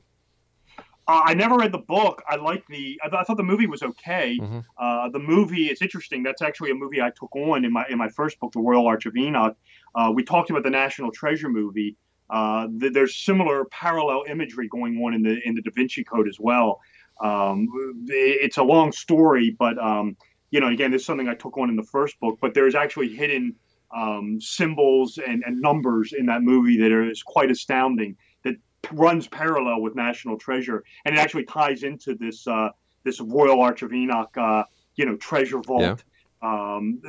Uh, 1.09 1.21
I 1.23 1.33
never 1.35 1.55
read 1.55 1.71
the 1.71 1.77
book. 1.77 2.21
I 2.27 2.35
like 2.35 2.65
the. 2.67 2.99
I, 3.03 3.07
th- 3.09 3.19
I 3.21 3.23
thought 3.23 3.37
the 3.37 3.43
movie 3.43 3.65
was 3.67 3.81
okay. 3.81 4.37
Mhm. 4.41 4.63
Uh, 4.77 5.07
the 5.09 5.19
movie, 5.19 5.67
is 5.67 5.81
interesting. 5.81 6.21
That's 6.21 6.41
actually 6.41 6.71
a 6.71 6.75
movie 6.75 7.01
I 7.01 7.11
took 7.11 7.33
on 7.35 7.63
in 7.63 7.71
my 7.71 7.85
in 7.89 7.97
my 7.97 8.09
first 8.09 8.39
book, 8.41 8.51
The 8.51 8.59
Royal 8.59 8.85
Arch 8.87 9.05
of 9.05 9.15
Enoch. 9.15 9.55
Uh, 9.95 10.11
we 10.13 10.21
talked 10.23 10.49
about 10.49 10.63
the 10.63 10.69
National 10.69 11.11
Treasure 11.11 11.47
movie. 11.47 11.95
Uh, 12.29 12.67
th- 12.79 12.93
there's 12.93 13.15
similar 13.15 13.65
parallel 13.65 14.23
imagery 14.27 14.67
going 14.67 15.01
on 15.03 15.13
in 15.13 15.23
the 15.23 15.39
in 15.45 15.55
the 15.55 15.61
Da 15.61 15.71
Vinci 15.71 16.03
Code 16.03 16.27
as 16.27 16.39
well. 16.39 16.81
Um, 17.21 17.67
it's 18.07 18.57
a 18.57 18.63
long 18.63 18.91
story, 18.91 19.55
but 19.57 19.77
um, 19.77 20.17
you 20.51 20.59
know, 20.59 20.67
again, 20.67 20.91
this 20.91 21.01
is 21.01 21.05
something 21.05 21.27
I 21.27 21.35
took 21.35 21.57
on 21.57 21.69
in 21.69 21.75
the 21.75 21.83
first 21.83 22.19
book. 22.19 22.37
But 22.41 22.53
there's 22.53 22.75
actually 22.75 23.09
hidden 23.09 23.55
um, 23.95 24.39
symbols 24.41 25.17
and, 25.17 25.43
and 25.45 25.61
numbers 25.61 26.13
in 26.13 26.25
that 26.27 26.41
movie 26.43 26.77
that 26.77 26.91
is 27.09 27.23
quite 27.23 27.49
astounding. 27.49 28.17
That 28.43 28.55
runs 28.91 29.27
parallel 29.27 29.81
with 29.81 29.95
National 29.95 30.37
Treasure, 30.37 30.83
and 31.05 31.15
it 31.15 31.19
actually 31.19 31.45
ties 31.45 31.83
into 31.83 32.15
this 32.15 32.47
uh, 32.47 32.69
this 33.03 33.21
Royal 33.21 33.61
Arch 33.61 33.81
of 33.81 33.93
Enoch, 33.93 34.35
uh, 34.37 34.63
you 34.95 35.05
know, 35.05 35.15
treasure 35.15 35.59
vault, 35.59 36.03
um, 36.41 37.01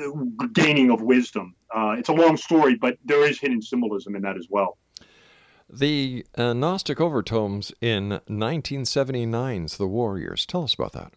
gaining 0.53 0.91
of 0.91 1.03
wisdom. 1.03 1.55
Uh, 1.75 1.97
it's 1.99 2.09
a 2.09 2.13
long 2.13 2.37
story, 2.37 2.77
but 2.77 2.97
there 3.05 3.29
is 3.29 3.39
hidden 3.39 3.61
symbolism 3.61 4.17
in 4.17 4.23
that 4.23 4.37
as 4.37 4.47
well. 4.49 4.79
The 5.71 6.25
uh, 6.37 6.55
Gnostic 6.55 7.01
overtones 7.01 7.73
in 7.81 8.21
1979's 8.29 9.77
The 9.77 9.87
Warriors. 9.87 10.47
Tell 10.47 10.65
us 10.65 10.75
about 10.75 10.93
that. 10.93 11.13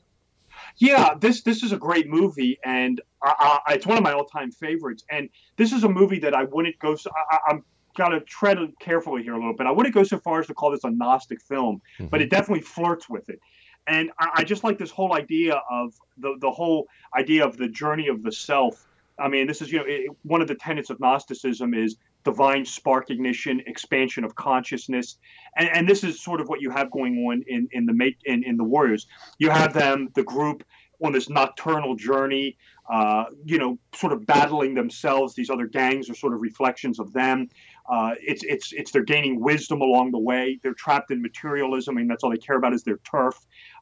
Yeah, 0.78 1.16
this 1.20 1.42
this 1.42 1.64
is 1.64 1.72
a 1.72 1.78
great 1.78 2.08
movie, 2.10 2.60
and 2.64 3.02
I, 3.24 3.60
I, 3.68 3.74
it's 3.74 3.86
one 3.86 3.98
of 3.98 4.04
my 4.04 4.14
all 4.14 4.26
time 4.26 4.52
favorites. 4.52 5.04
And 5.10 5.30
this 5.58 5.74
is 5.74 5.84
a 5.84 5.90
movie 5.90 6.20
that 6.20 6.34
I 6.34 6.44
wouldn't 6.46 6.78
go. 6.80 6.96
So, 6.96 7.10
I, 7.32 7.38
I'm 7.48 7.64
gotta 7.96 8.22
tread 8.22 8.58
carefully 8.80 9.24
here 9.24 9.34
a 9.34 9.38
little 9.38 9.56
bit. 9.56 9.68
I 9.68 9.72
wouldn't 9.72 9.94
go 9.94 10.04
so 10.04 10.20
far 10.20 10.40
as 10.40 10.48
to 10.48 10.54
call 10.54 10.72
this 10.72 10.84
a 10.84 10.92
Gnostic 10.92 11.42
film, 11.42 11.82
but 12.10 12.22
it 12.22 12.30
definitely 12.30 12.62
flirts 12.62 13.10
with 13.10 13.30
it. 13.30 13.40
And 13.88 14.12
I, 14.20 14.30
I 14.36 14.44
just 14.44 14.64
like 14.64 14.78
this 14.78 14.92
whole 14.92 15.14
idea 15.16 15.62
of 15.70 15.94
the 16.18 16.36
the 16.40 16.52
whole 16.52 16.88
idea 17.16 17.46
of 17.46 17.58
the 17.58 17.68
journey 17.68 18.08
of 18.08 18.24
the 18.24 18.32
self. 18.32 18.88
I 19.20 19.28
mean, 19.28 19.48
this 19.48 19.62
is 19.62 19.72
you 19.72 19.80
know 19.80 19.86
it, 19.86 20.12
one 20.24 20.42
of 20.42 20.48
the 20.48 20.56
tenets 20.56 20.90
of 20.90 21.00
Gnosticism 21.00 21.74
is 21.74 21.98
divine 22.24 22.66
spark 22.66 23.10
ignition, 23.10 23.62
expansion 23.66 24.24
of 24.24 24.36
consciousness, 24.36 25.18
and, 25.58 25.70
and 25.70 25.90
this 25.90 26.04
is 26.04 26.22
sort 26.22 26.42
of 26.42 26.50
what 26.50 26.62
you 26.62 26.70
have 26.70 26.92
going 26.92 27.26
on 27.28 27.44
in 27.48 27.68
in 27.72 27.86
the 27.86 27.94
make 27.94 28.18
in, 28.26 28.44
in 28.44 28.58
the 28.58 28.64
Warriors. 28.64 29.08
You 29.40 29.50
have 29.50 29.74
them, 29.74 30.10
the 30.16 30.24
group, 30.24 30.64
on 31.04 31.12
this 31.12 31.30
nocturnal 31.30 31.96
journey. 31.96 32.58
Uh, 32.92 33.26
you 33.46 33.58
know, 33.58 33.78
sort 33.96 34.12
of 34.12 34.26
battling 34.26 34.74
themselves. 34.74 35.34
These 35.34 35.50
other 35.50 35.66
gangs 35.66 36.10
are 36.10 36.16
sort 36.16 36.34
of 36.34 36.42
reflections 36.42 37.00
of 37.00 37.14
them. 37.14 37.48
Uh, 37.90 38.16
it's 38.20 38.44
it's 38.44 38.74
it's 38.74 38.92
they're 38.92 39.04
gaining 39.04 39.40
wisdom 39.40 39.80
along 39.82 40.12
the 40.12 40.20
way. 40.20 40.60
They're 40.62 40.74
trapped 40.74 41.10
in 41.10 41.22
materialism, 41.22 41.96
and 41.98 42.10
that's 42.10 42.24
all 42.24 42.32
they 42.32 42.38
care 42.38 42.58
about 42.58 42.74
is 42.74 42.84
their 42.84 42.98
turf. 43.10 43.36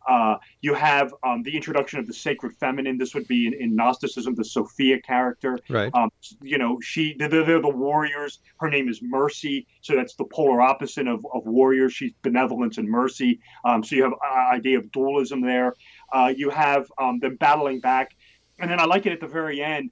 Uh, 0.09 0.37
you 0.61 0.73
have 0.73 1.13
um, 1.23 1.43
the 1.43 1.55
introduction 1.55 1.99
of 1.99 2.07
the 2.07 2.13
sacred 2.13 2.55
feminine. 2.57 2.97
This 2.97 3.13
would 3.13 3.27
be 3.27 3.45
in, 3.45 3.53
in 3.53 3.75
Gnosticism, 3.75 4.33
the 4.33 4.43
Sophia 4.43 4.99
character. 4.99 5.59
Right. 5.69 5.91
Um, 5.93 6.09
you 6.41 6.57
know, 6.57 6.79
she 6.81 7.15
they're, 7.19 7.29
they're 7.29 7.61
the 7.61 7.69
warriors. 7.69 8.39
Her 8.59 8.69
name 8.69 8.89
is 8.89 9.01
Mercy, 9.03 9.67
so 9.81 9.95
that's 9.95 10.15
the 10.15 10.25
polar 10.25 10.61
opposite 10.61 11.07
of, 11.07 11.25
of 11.31 11.45
warriors. 11.45 11.93
She's 11.93 12.11
benevolence 12.23 12.79
and 12.79 12.89
mercy. 12.89 13.39
Um, 13.63 13.83
so 13.83 13.95
you 13.95 14.03
have 14.03 14.13
uh, 14.13 14.55
idea 14.55 14.79
of 14.79 14.91
dualism 14.91 15.41
there. 15.41 15.75
Uh, 16.11 16.33
you 16.35 16.49
have 16.49 16.91
um, 16.99 17.19
them 17.19 17.35
battling 17.35 17.79
back, 17.79 18.15
and 18.57 18.71
then 18.71 18.79
I 18.79 18.85
like 18.85 19.05
it 19.05 19.13
at 19.13 19.19
the 19.19 19.27
very 19.27 19.61
end 19.61 19.91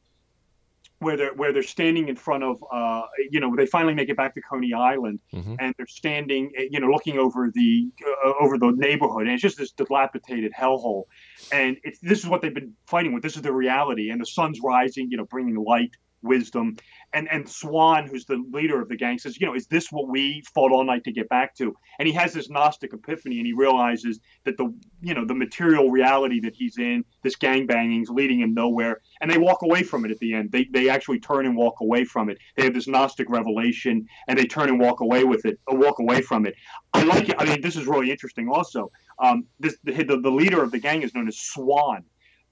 where 1.00 1.16
they're 1.16 1.34
where 1.36 1.54
they're 1.54 1.64
standing 1.64 2.08
in 2.08 2.16
front 2.16 2.44
of 2.44 2.58
uh, 2.72 3.04
you 3.30 3.40
know 3.40 3.56
they 3.56 3.66
finally 3.66 3.94
make 3.94 4.10
it 4.10 4.18
back 4.18 4.34
to 4.36 4.42
Coney 4.42 4.74
Island 4.74 5.20
Mhm. 5.34 5.56
and 5.60 5.74
they're 5.78 5.88
standing 5.88 6.52
you 6.72 6.80
know 6.80 6.88
looking 6.88 7.18
over 7.20 7.52
the 7.54 7.88
uh, 8.26 8.34
over 8.40 8.58
the 8.58 8.72
neighborhood 8.72 9.24
and 9.24 9.32
it's 9.32 9.42
just 9.42 9.58
this 9.58 9.72
dilapidated 9.72 10.52
hellhole 10.60 11.04
and 11.52 11.78
it's 11.84 12.00
this 12.00 12.20
is 12.20 12.28
what 12.28 12.42
they've 12.42 12.54
been 12.54 12.74
fighting 12.88 13.14
with 13.14 13.24
this 13.24 13.36
is 13.36 13.42
the 13.44 13.54
reality 13.54 14.10
and 14.10 14.20
the 14.20 14.26
sun's 14.26 14.60
rising 14.64 15.08
you 15.12 15.18
know 15.18 15.26
bringing 15.26 15.56
light 15.56 15.92
wisdom. 16.22 16.78
And 17.14 17.30
and 17.32 17.48
Swan 17.48 18.08
who's 18.08 18.26
the 18.26 18.44
leader 18.52 18.82
of 18.82 18.90
the 18.90 18.98
gang 18.98 19.18
says 19.18 19.40
you 19.40 19.48
know 19.48 19.56
is 19.56 19.68
this 19.68 19.92
what 19.92 20.10
we 20.10 20.44
fought 20.54 20.72
all 20.72 20.84
night 20.84 21.04
to 21.06 21.12
get 21.12 21.30
back 21.30 21.56
to? 21.56 21.76
And 22.00 22.08
he 22.08 22.14
has 22.14 22.34
this 22.34 22.50
gnostic 22.50 22.94
epiphany 22.94 23.38
and 23.38 23.48
he 23.48 23.54
realizes 23.54 24.20
that 24.44 24.58
the 24.58 24.74
you 25.02 25.14
know 25.14 25.26
the 25.26 25.36
material 25.36 25.90
reality 25.90 26.40
that 26.42 26.56
he's 26.56 26.78
in 26.78 27.04
this 27.24 27.36
gang 27.36 27.66
banging's 27.66 28.10
leading 28.10 28.40
him 28.42 28.54
nowhere. 28.54 29.02
And 29.22 29.32
they 29.32 29.38
walk 29.38 29.62
away 29.62 29.84
from 29.84 30.06
it 30.06 30.12
at 30.12 30.20
the 30.20 30.34
end. 30.34 30.52
They 30.52 30.66
they 30.66 30.90
actually 30.90 31.20
turn 31.20 31.46
and 31.46 31.56
walk 31.56 31.80
away 31.82 32.04
from 32.04 32.30
it. 32.30 32.38
They 32.56 32.64
have 32.64 32.74
this 32.74 32.88
gnostic 32.88 33.30
revelation 33.30 34.06
and 34.28 34.38
they 34.38 34.46
turn 34.46 34.70
and 34.70 34.80
walk 34.80 35.00
away 35.02 35.24
with 35.24 35.46
it 35.46 35.60
or 35.68 35.78
walk 35.78 36.00
away 36.00 36.22
from 36.22 36.46
it. 36.46 36.56
I 36.94 37.04
like 37.04 37.30
it. 37.30 37.36
I 37.40 37.46
mean 37.46 37.62
this 37.62 37.76
is 37.76 37.88
really 37.88 38.12
interesting 38.12 38.50
also. 38.50 38.92
Um 39.20 39.46
this 39.60 39.78
the, 39.84 40.04
the, 40.04 40.20
the 40.20 40.32
leader 40.32 40.62
of 40.62 40.72
the 40.72 40.80
gang 40.80 41.04
is 41.04 41.14
known 41.14 41.28
as 41.28 41.38
swan. 41.38 42.04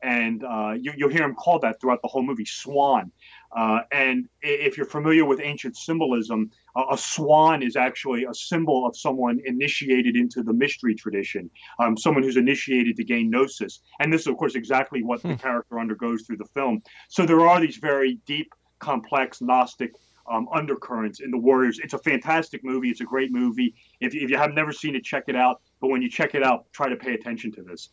And 0.04 0.44
uh, 0.44 0.74
you, 0.80 0.94
you'll 0.96 1.10
hear 1.10 1.24
him 1.24 1.34
called 1.34 1.62
that 1.64 1.82
throughout 1.82 2.02
the 2.04 2.08
whole 2.08 2.22
movie 2.22 2.46
swan 2.46 3.12
uh, 3.56 3.80
and 3.92 4.28
if 4.42 4.78
you're 4.78 4.86
familiar 4.86 5.26
with 5.26 5.40
ancient 5.42 5.76
symbolism 5.78 6.50
a, 6.76 6.82
a 6.92 6.98
swan 6.98 7.64
is 7.64 7.76
actually 7.76 8.26
a 8.26 8.34
symbol 8.34 8.86
of 8.86 8.96
someone 8.96 9.40
initiated 9.46 10.16
into 10.16 10.44
the 10.44 10.54
mystery 10.54 10.96
tradition 10.96 11.50
um, 11.80 11.98
someone 11.98 12.24
who's 12.24 12.38
initiated 12.38 12.96
to 12.96 13.04
gain 13.04 13.30
gnosis. 13.30 13.82
And 14.00 14.12
this 14.12 14.22
is 14.22 14.28
of 14.28 14.38
course 14.38 14.56
exactly 14.56 15.04
what 15.04 15.22
the 15.22 15.36
character 15.36 15.80
undergoes 15.80 16.24
through 16.24 16.38
the 16.38 16.50
film. 16.54 16.82
So 17.10 17.26
there 17.26 17.42
are 17.48 17.60
these 17.60 17.78
very 17.78 18.20
deep 18.26 18.54
complex 18.80 19.42
gnostic 19.42 19.92
um, 20.32 20.48
undercurrents 20.54 21.20
in 21.20 21.30
the 21.30 21.38
warriors. 21.38 21.80
It's 21.84 21.94
a 21.94 22.00
fantastic 22.00 22.64
movie. 22.64 22.90
It's 22.90 23.02
a 23.02 23.06
great 23.06 23.32
movie. 23.32 23.76
If, 24.00 24.16
if 24.16 24.30
you 24.30 24.38
have 24.38 24.54
never 24.54 24.72
seen 24.72 24.96
it 24.96 25.04
check 25.04 25.26
it 25.28 25.36
out. 25.36 25.62
But 25.82 25.90
when 25.90 26.02
you 26.02 26.10
check 26.10 26.36
it 26.36 26.44
out 26.44 26.66
try 26.72 26.90
to 26.90 26.96
pay 26.96 27.14
attention 27.14 27.52
to 27.54 27.62
this 27.64 27.90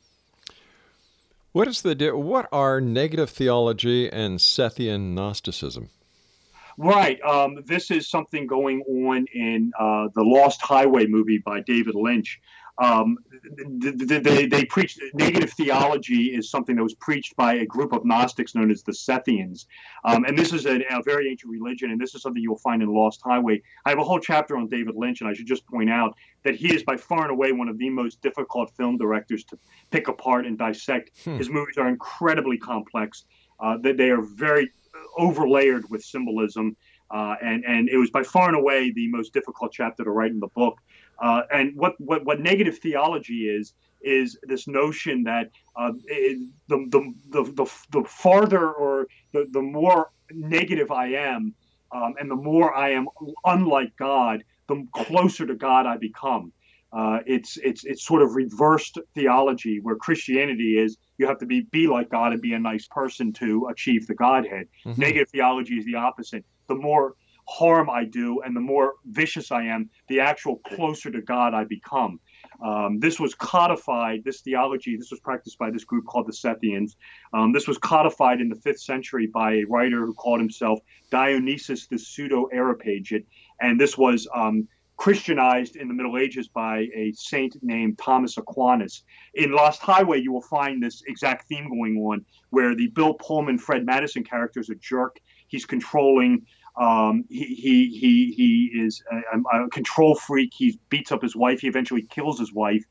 What 1.52 1.68
is 1.68 1.82
the 1.82 1.94
what 2.16 2.48
are 2.50 2.80
negative 2.80 3.28
theology 3.28 4.10
and 4.10 4.38
Sethian 4.38 5.12
Gnosticism? 5.12 5.90
Right. 6.78 7.20
Um, 7.22 7.62
this 7.66 7.90
is 7.90 8.08
something 8.08 8.46
going 8.46 8.80
on 8.82 9.26
in 9.34 9.72
uh, 9.78 10.08
the 10.14 10.22
Lost 10.22 10.62
Highway 10.62 11.06
movie 11.06 11.42
by 11.44 11.60
David 11.60 11.94
Lynch. 11.94 12.40
Um, 12.78 13.18
th- 13.82 13.98
th- 14.08 14.22
they, 14.22 14.46
they 14.46 14.64
preach 14.64 14.98
negative 15.12 15.50
theology 15.52 16.34
is 16.34 16.50
something 16.50 16.74
that 16.76 16.82
was 16.82 16.94
preached 16.94 17.36
by 17.36 17.54
a 17.54 17.66
group 17.66 17.92
of 17.92 18.04
Gnostics 18.04 18.54
known 18.54 18.70
as 18.70 18.82
the 18.82 18.92
Sethians. 18.92 19.66
Um, 20.04 20.24
and 20.24 20.38
this 20.38 20.52
is 20.52 20.64
a, 20.66 20.80
a 20.90 21.02
very 21.02 21.30
ancient 21.30 21.52
religion, 21.52 21.90
and 21.90 22.00
this 22.00 22.14
is 22.14 22.22
something 22.22 22.42
you'll 22.42 22.56
find 22.56 22.82
in 22.82 22.88
Lost 22.88 23.20
Highway. 23.22 23.62
I 23.84 23.90
have 23.90 23.98
a 23.98 24.04
whole 24.04 24.18
chapter 24.18 24.56
on 24.56 24.68
David 24.68 24.94
Lynch, 24.96 25.20
and 25.20 25.28
I 25.28 25.34
should 25.34 25.46
just 25.46 25.66
point 25.66 25.90
out 25.90 26.14
that 26.44 26.54
he 26.56 26.74
is 26.74 26.82
by 26.82 26.96
far 26.96 27.22
and 27.22 27.30
away 27.30 27.52
one 27.52 27.68
of 27.68 27.76
the 27.76 27.90
most 27.90 28.22
difficult 28.22 28.70
film 28.70 28.96
directors 28.96 29.44
to 29.44 29.58
pick 29.90 30.08
apart 30.08 30.46
and 30.46 30.56
dissect. 30.56 31.10
His 31.38 31.50
movies 31.50 31.76
are 31.76 31.88
incredibly 31.88 32.56
complex. 32.56 33.24
Uh, 33.60 33.76
they, 33.76 33.92
they 33.92 34.10
are 34.10 34.22
very 34.22 34.70
overlayered 35.18 35.88
with 35.90 36.02
symbolism. 36.02 36.76
Uh, 37.10 37.36
and 37.42 37.62
and 37.66 37.90
it 37.90 37.98
was 37.98 38.10
by 38.10 38.22
far 38.22 38.48
and 38.48 38.56
away 38.56 38.90
the 38.90 39.06
most 39.08 39.34
difficult 39.34 39.70
chapter 39.70 40.02
to 40.02 40.10
write 40.10 40.30
in 40.30 40.40
the 40.40 40.48
book. 40.48 40.80
Uh, 41.20 41.42
and 41.52 41.76
what, 41.76 41.94
what 41.98 42.24
what 42.24 42.40
negative 42.40 42.78
theology 42.78 43.48
is 43.48 43.74
is 44.02 44.38
this 44.42 44.66
notion 44.66 45.22
that 45.24 45.50
uh, 45.76 45.92
the, 46.08 46.48
the, 46.68 47.14
the, 47.30 47.70
the 47.92 48.04
farther 48.04 48.72
or 48.72 49.06
the, 49.32 49.46
the 49.52 49.62
more 49.62 50.10
negative 50.32 50.90
I 50.90 51.08
am, 51.08 51.54
um, 51.92 52.14
and 52.18 52.30
the 52.30 52.36
more 52.36 52.74
I 52.74 52.90
am 52.90 53.06
unlike 53.44 53.96
God, 53.96 54.42
the 54.68 54.86
closer 54.92 55.46
to 55.46 55.54
God 55.54 55.86
I 55.86 55.96
become. 55.96 56.52
Uh, 56.92 57.20
it's 57.24 57.56
it's 57.58 57.84
it's 57.84 58.04
sort 58.04 58.20
of 58.20 58.34
reversed 58.34 58.98
theology 59.14 59.80
where 59.80 59.96
Christianity 59.96 60.78
is 60.78 60.98
you 61.16 61.26
have 61.26 61.38
to 61.38 61.46
be 61.46 61.62
be 61.72 61.86
like 61.86 62.10
God 62.10 62.32
and 62.32 62.42
be 62.42 62.52
a 62.52 62.58
nice 62.58 62.86
person 62.86 63.32
to 63.34 63.68
achieve 63.70 64.06
the 64.06 64.14
Godhead. 64.14 64.68
Mm-hmm. 64.84 65.00
Negative 65.00 65.28
theology 65.30 65.76
is 65.76 65.86
the 65.86 65.94
opposite. 65.94 66.44
The 66.68 66.74
more 66.74 67.14
harm 67.48 67.90
I 67.90 68.04
do 68.04 68.40
and 68.42 68.54
the 68.54 68.60
more 68.60 68.94
vicious 69.06 69.50
I 69.50 69.64
am, 69.64 69.90
the 70.08 70.20
actual 70.20 70.56
closer 70.66 71.10
to 71.10 71.20
God 71.22 71.54
I 71.54 71.64
become. 71.64 72.20
Um, 72.64 73.00
this 73.00 73.18
was 73.18 73.34
codified, 73.34 74.22
this 74.24 74.40
theology, 74.40 74.96
this 74.96 75.10
was 75.10 75.20
practiced 75.20 75.58
by 75.58 75.70
this 75.70 75.84
group 75.84 76.06
called 76.06 76.28
the 76.28 76.32
Sethians. 76.32 76.96
Um, 77.32 77.52
this 77.52 77.66
was 77.66 77.78
codified 77.78 78.40
in 78.40 78.48
the 78.48 78.56
fifth 78.56 78.80
century 78.80 79.26
by 79.26 79.54
a 79.54 79.64
writer 79.64 80.06
who 80.06 80.14
called 80.14 80.40
himself 80.40 80.78
Dionysius 81.10 81.86
the 81.88 81.98
Pseudo 81.98 82.46
Areopagite. 82.52 83.26
And 83.60 83.80
this 83.80 83.98
was 83.98 84.28
um, 84.34 84.68
Christianized 84.96 85.74
in 85.74 85.88
the 85.88 85.94
Middle 85.94 86.16
Ages 86.16 86.46
by 86.46 86.86
a 86.94 87.12
saint 87.16 87.56
named 87.62 87.98
Thomas 87.98 88.36
Aquinas. 88.38 89.02
In 89.34 89.50
Lost 89.50 89.80
Highway, 89.80 90.20
you 90.20 90.32
will 90.32 90.42
find 90.42 90.80
this 90.80 91.02
exact 91.08 91.48
theme 91.48 91.68
going 91.68 91.96
on 91.96 92.24
where 92.50 92.76
the 92.76 92.86
Bill 92.88 93.14
Pullman, 93.14 93.58
Fred 93.58 93.84
Madison 93.84 94.22
character 94.22 94.60
is 94.60 94.70
a 94.70 94.76
jerk. 94.76 95.18
He's 95.48 95.66
controlling 95.66 96.46
um, 96.80 97.24
he, 97.28 97.44
he, 97.44 97.98
he, 97.98 98.32
he 98.32 98.80
is 98.80 99.02
a, 99.10 99.38
a, 99.38 99.68
control 99.68 100.14
freak. 100.14 100.52
He 100.54 100.78
beats 100.88 101.12
up 101.12 101.22
his 101.22 101.36
wife. 101.36 101.60
He 101.60 101.68
eventually 101.68 102.02
kills 102.02 102.38
his 102.38 102.52
wife. 102.52 102.82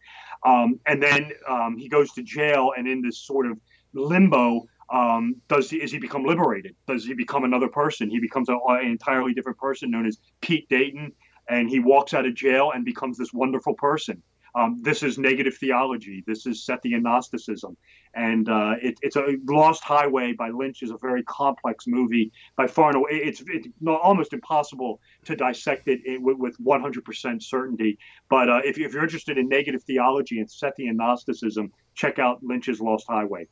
Um, 0.45 0.79
and 0.85 1.01
then 1.01 1.31
um, 1.47 1.77
he 1.77 1.89
goes 1.89 2.11
to 2.13 2.23
jail. 2.23 2.73
And 2.77 2.87
in 2.87 3.01
this 3.01 3.17
sort 3.17 3.47
of 3.47 3.57
limbo, 3.93 4.65
um, 4.93 5.35
does 5.47 5.69
he, 5.69 5.77
is 5.77 5.91
he 5.91 5.97
become 5.97 6.25
liberated? 6.25 6.75
Does 6.87 7.05
he 7.05 7.13
become 7.13 7.43
another 7.43 7.69
person? 7.69 8.09
He 8.09 8.19
becomes 8.19 8.49
an 8.49 8.59
entirely 8.83 9.33
different 9.33 9.57
person 9.57 9.89
known 9.89 10.05
as 10.05 10.17
Pete 10.41 10.69
Dayton. 10.69 11.11
And 11.49 11.69
he 11.69 11.79
walks 11.79 12.13
out 12.13 12.25
of 12.25 12.35
jail 12.35 12.71
and 12.73 12.85
becomes 12.85 13.17
this 13.17 13.33
wonderful 13.33 13.73
person. 13.73 14.21
Um, 14.53 14.79
this 14.81 15.01
is 15.01 15.17
negative 15.17 15.55
theology. 15.57 16.23
This 16.27 16.45
is 16.45 16.65
Sethian 16.67 17.03
Gnosticism, 17.03 17.77
and 18.13 18.49
uh, 18.49 18.75
it, 18.81 18.99
it's 19.01 19.15
a 19.15 19.37
Lost 19.47 19.83
Highway 19.83 20.33
by 20.33 20.49
Lynch 20.49 20.83
is 20.83 20.91
a 20.91 20.97
very 20.97 21.23
complex 21.23 21.85
movie. 21.87 22.31
By 22.57 22.67
far, 22.67 22.91
no, 22.91 23.07
it's 23.09 23.41
it's 23.47 23.67
almost 23.87 24.33
impossible 24.33 24.99
to 25.25 25.35
dissect 25.35 25.87
it, 25.87 26.21
with, 26.21 26.37
with 26.37 26.57
100% 26.59 27.41
certainty. 27.41 27.97
But 28.29 28.49
uh, 28.49 28.61
if, 28.65 28.77
if 28.77 28.93
you're 28.93 29.03
interested 29.03 29.37
in 29.37 29.47
negative 29.47 29.83
theology 29.83 30.39
and 30.39 30.49
Sethian 30.49 30.95
Gnosticism, 30.95 31.71
check 31.95 32.19
out 32.19 32.43
Lynch's 32.43 32.81
Lost 32.81 33.05
Highway. 33.07 33.47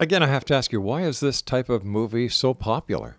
Again, 0.00 0.22
I 0.22 0.26
have 0.26 0.44
to 0.46 0.54
ask 0.54 0.72
you, 0.72 0.80
why 0.80 1.02
is 1.02 1.20
this 1.20 1.42
type 1.42 1.68
of 1.68 1.84
movie 1.84 2.28
so 2.28 2.54
popular? 2.54 3.16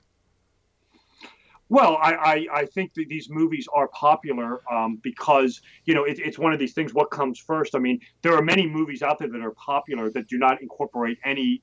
Well, 1.69 1.97
I, 2.01 2.13
I, 2.13 2.47
I, 2.59 2.65
think 2.65 2.93
that 2.93 3.07
these 3.09 3.29
movies 3.29 3.67
are 3.73 3.89
popular 3.89 4.61
um, 4.71 4.99
because, 5.03 5.61
you 5.83 5.93
know, 5.93 6.05
it, 6.05 6.17
it's 6.17 6.39
one 6.39 6.53
of 6.53 6.59
these 6.59 6.73
things. 6.73 6.93
What 6.93 7.11
comes 7.11 7.39
first? 7.39 7.75
I 7.75 7.79
mean, 7.79 7.99
there 8.21 8.33
are 8.33 8.41
many 8.41 8.65
movies 8.65 9.01
out 9.01 9.19
there 9.19 9.27
that 9.27 9.41
are 9.41 9.51
popular 9.51 10.09
that 10.11 10.27
do 10.27 10.37
not 10.37 10.61
incorporate 10.61 11.17
any 11.25 11.61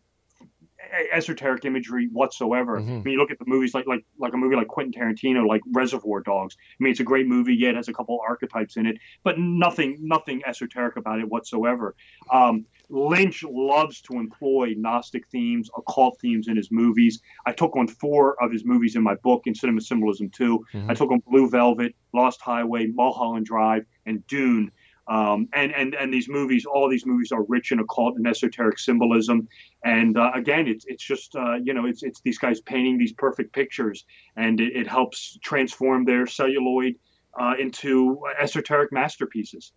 esoteric 1.13 1.65
imagery 1.65 2.09
whatsoever. 2.13 2.81
Mm-hmm. 2.81 2.91
I 2.91 3.03
mean, 3.03 3.13
you 3.15 3.19
look 3.19 3.31
at 3.31 3.39
the 3.39 3.45
movies 3.47 3.75
like 3.75 3.87
like 3.87 4.05
like 4.19 4.33
a 4.35 4.37
movie 4.37 4.57
like 4.57 4.69
Quentin 4.69 4.93
Tarantino, 4.93 5.47
like 5.47 5.63
Reservoir 5.73 6.21
Dogs. 6.21 6.57
I 6.59 6.83
mean, 6.83 6.91
it's 6.91 7.01
a 7.01 7.05
great 7.05 7.27
movie. 7.27 7.55
Yeah, 7.55 7.71
it 7.71 7.77
has 7.77 7.89
a 7.89 7.93
couple 7.93 8.19
archetypes 8.27 8.77
in 8.77 8.87
it, 8.87 8.99
but 9.23 9.39
nothing 9.39 9.99
nothing 10.01 10.43
esoteric 10.47 10.97
about 10.97 11.21
it 11.21 11.29
whatsoever. 11.29 11.95
Um, 12.33 12.67
Lynch 12.91 13.43
loves 13.45 14.01
to 14.03 14.15
employ 14.15 14.75
Gnostic 14.77 15.27
themes, 15.29 15.71
occult 15.77 16.19
themes 16.21 16.49
in 16.49 16.57
his 16.57 16.71
movies. 16.71 17.21
I 17.47 17.53
took 17.53 17.77
on 17.77 17.89
four 17.89 18.43
of 18.43 18.53
his 18.53 18.65
movies 18.65 18.97
in 18.97 19.03
my 19.03 19.15
book 19.17 19.43
in 19.47 19.55
Cinema 19.55 19.81
Symbolism 19.81 20.31
2. 20.31 20.65
Mm-hmm. 20.75 20.91
I 20.91 20.95
took 20.95 21.11
on 21.11 21.21
Blue 21.27 21.49
Velvet, 21.49 21.95
Lost 22.13 22.41
Highway, 22.41 22.87
Mulholland 22.87 23.47
Drive, 23.47 23.85
and 24.07 24.27
Dune. 24.27 24.71
Um, 25.07 25.49
and 25.53 25.73
and 25.73 25.95
and 25.95 26.13
these 26.13 26.29
movies, 26.29 26.65
all 26.65 26.89
these 26.89 27.05
movies 27.05 27.31
are 27.31 27.43
rich 27.45 27.73
in 27.73 27.79
occult 27.79 28.17
and 28.17 28.27
esoteric 28.27 28.79
symbolism. 28.79 29.49
And 29.85 30.17
uh, 30.17 30.31
again, 30.35 30.67
it's 30.67 30.85
it's 30.87 31.05
just 31.05 31.37
uh, 31.37 31.57
you 31.63 31.75
know 31.75 31.87
it's 31.87 32.03
it's 32.03 32.21
these 32.21 32.39
guys 32.39 32.61
painting 32.61 32.99
these 32.99 33.13
perfect 33.13 33.53
pictures, 33.53 34.05
and 34.37 34.61
it, 34.61 34.75
it 34.75 34.87
helps 34.87 35.39
transform 35.43 36.05
their 36.05 36.27
celluloid 36.27 36.95
uh, 37.39 37.55
into 37.59 38.23
esoteric 38.41 38.93
masterpieces. 38.93 39.73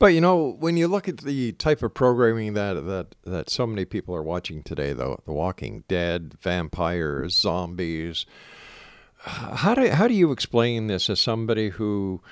But 0.00 0.14
you 0.14 0.20
know, 0.20 0.56
when 0.58 0.76
you 0.76 0.88
look 0.88 1.08
at 1.08 1.18
the 1.18 1.52
type 1.52 1.82
of 1.82 1.94
programming 1.94 2.54
that 2.54 2.74
that 2.86 3.14
that 3.24 3.50
so 3.50 3.66
many 3.66 3.84
people 3.84 4.14
are 4.14 4.22
watching 4.22 4.62
today, 4.62 4.92
though, 4.92 5.20
The 5.26 5.32
Walking 5.32 5.84
Dead, 5.88 6.34
vampires, 6.40 7.36
zombies, 7.36 8.26
how 9.18 9.74
do 9.74 9.90
how 9.90 10.08
do 10.08 10.14
you 10.14 10.32
explain 10.32 10.86
this 10.86 11.10
as 11.10 11.20
somebody 11.20 11.68
who 11.68 12.22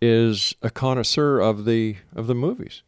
is 0.00 0.54
a 0.62 0.70
connoisseur 0.70 1.40
of 1.40 1.64
the 1.64 1.96
of 2.14 2.26
the 2.26 2.34
movies. 2.34 2.82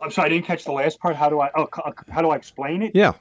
I'm 0.00 0.10
sorry, 0.10 0.26
I 0.26 0.28
didn't 0.30 0.46
catch 0.46 0.64
the 0.64 0.72
last 0.72 0.98
part. 1.00 1.16
How 1.16 1.28
do 1.28 1.40
I? 1.40 1.50
Oh, 1.56 1.68
how 2.10 2.22
do 2.22 2.30
I 2.30 2.36
explain 2.36 2.82
it? 2.82 2.92
Yeah. 2.94 3.12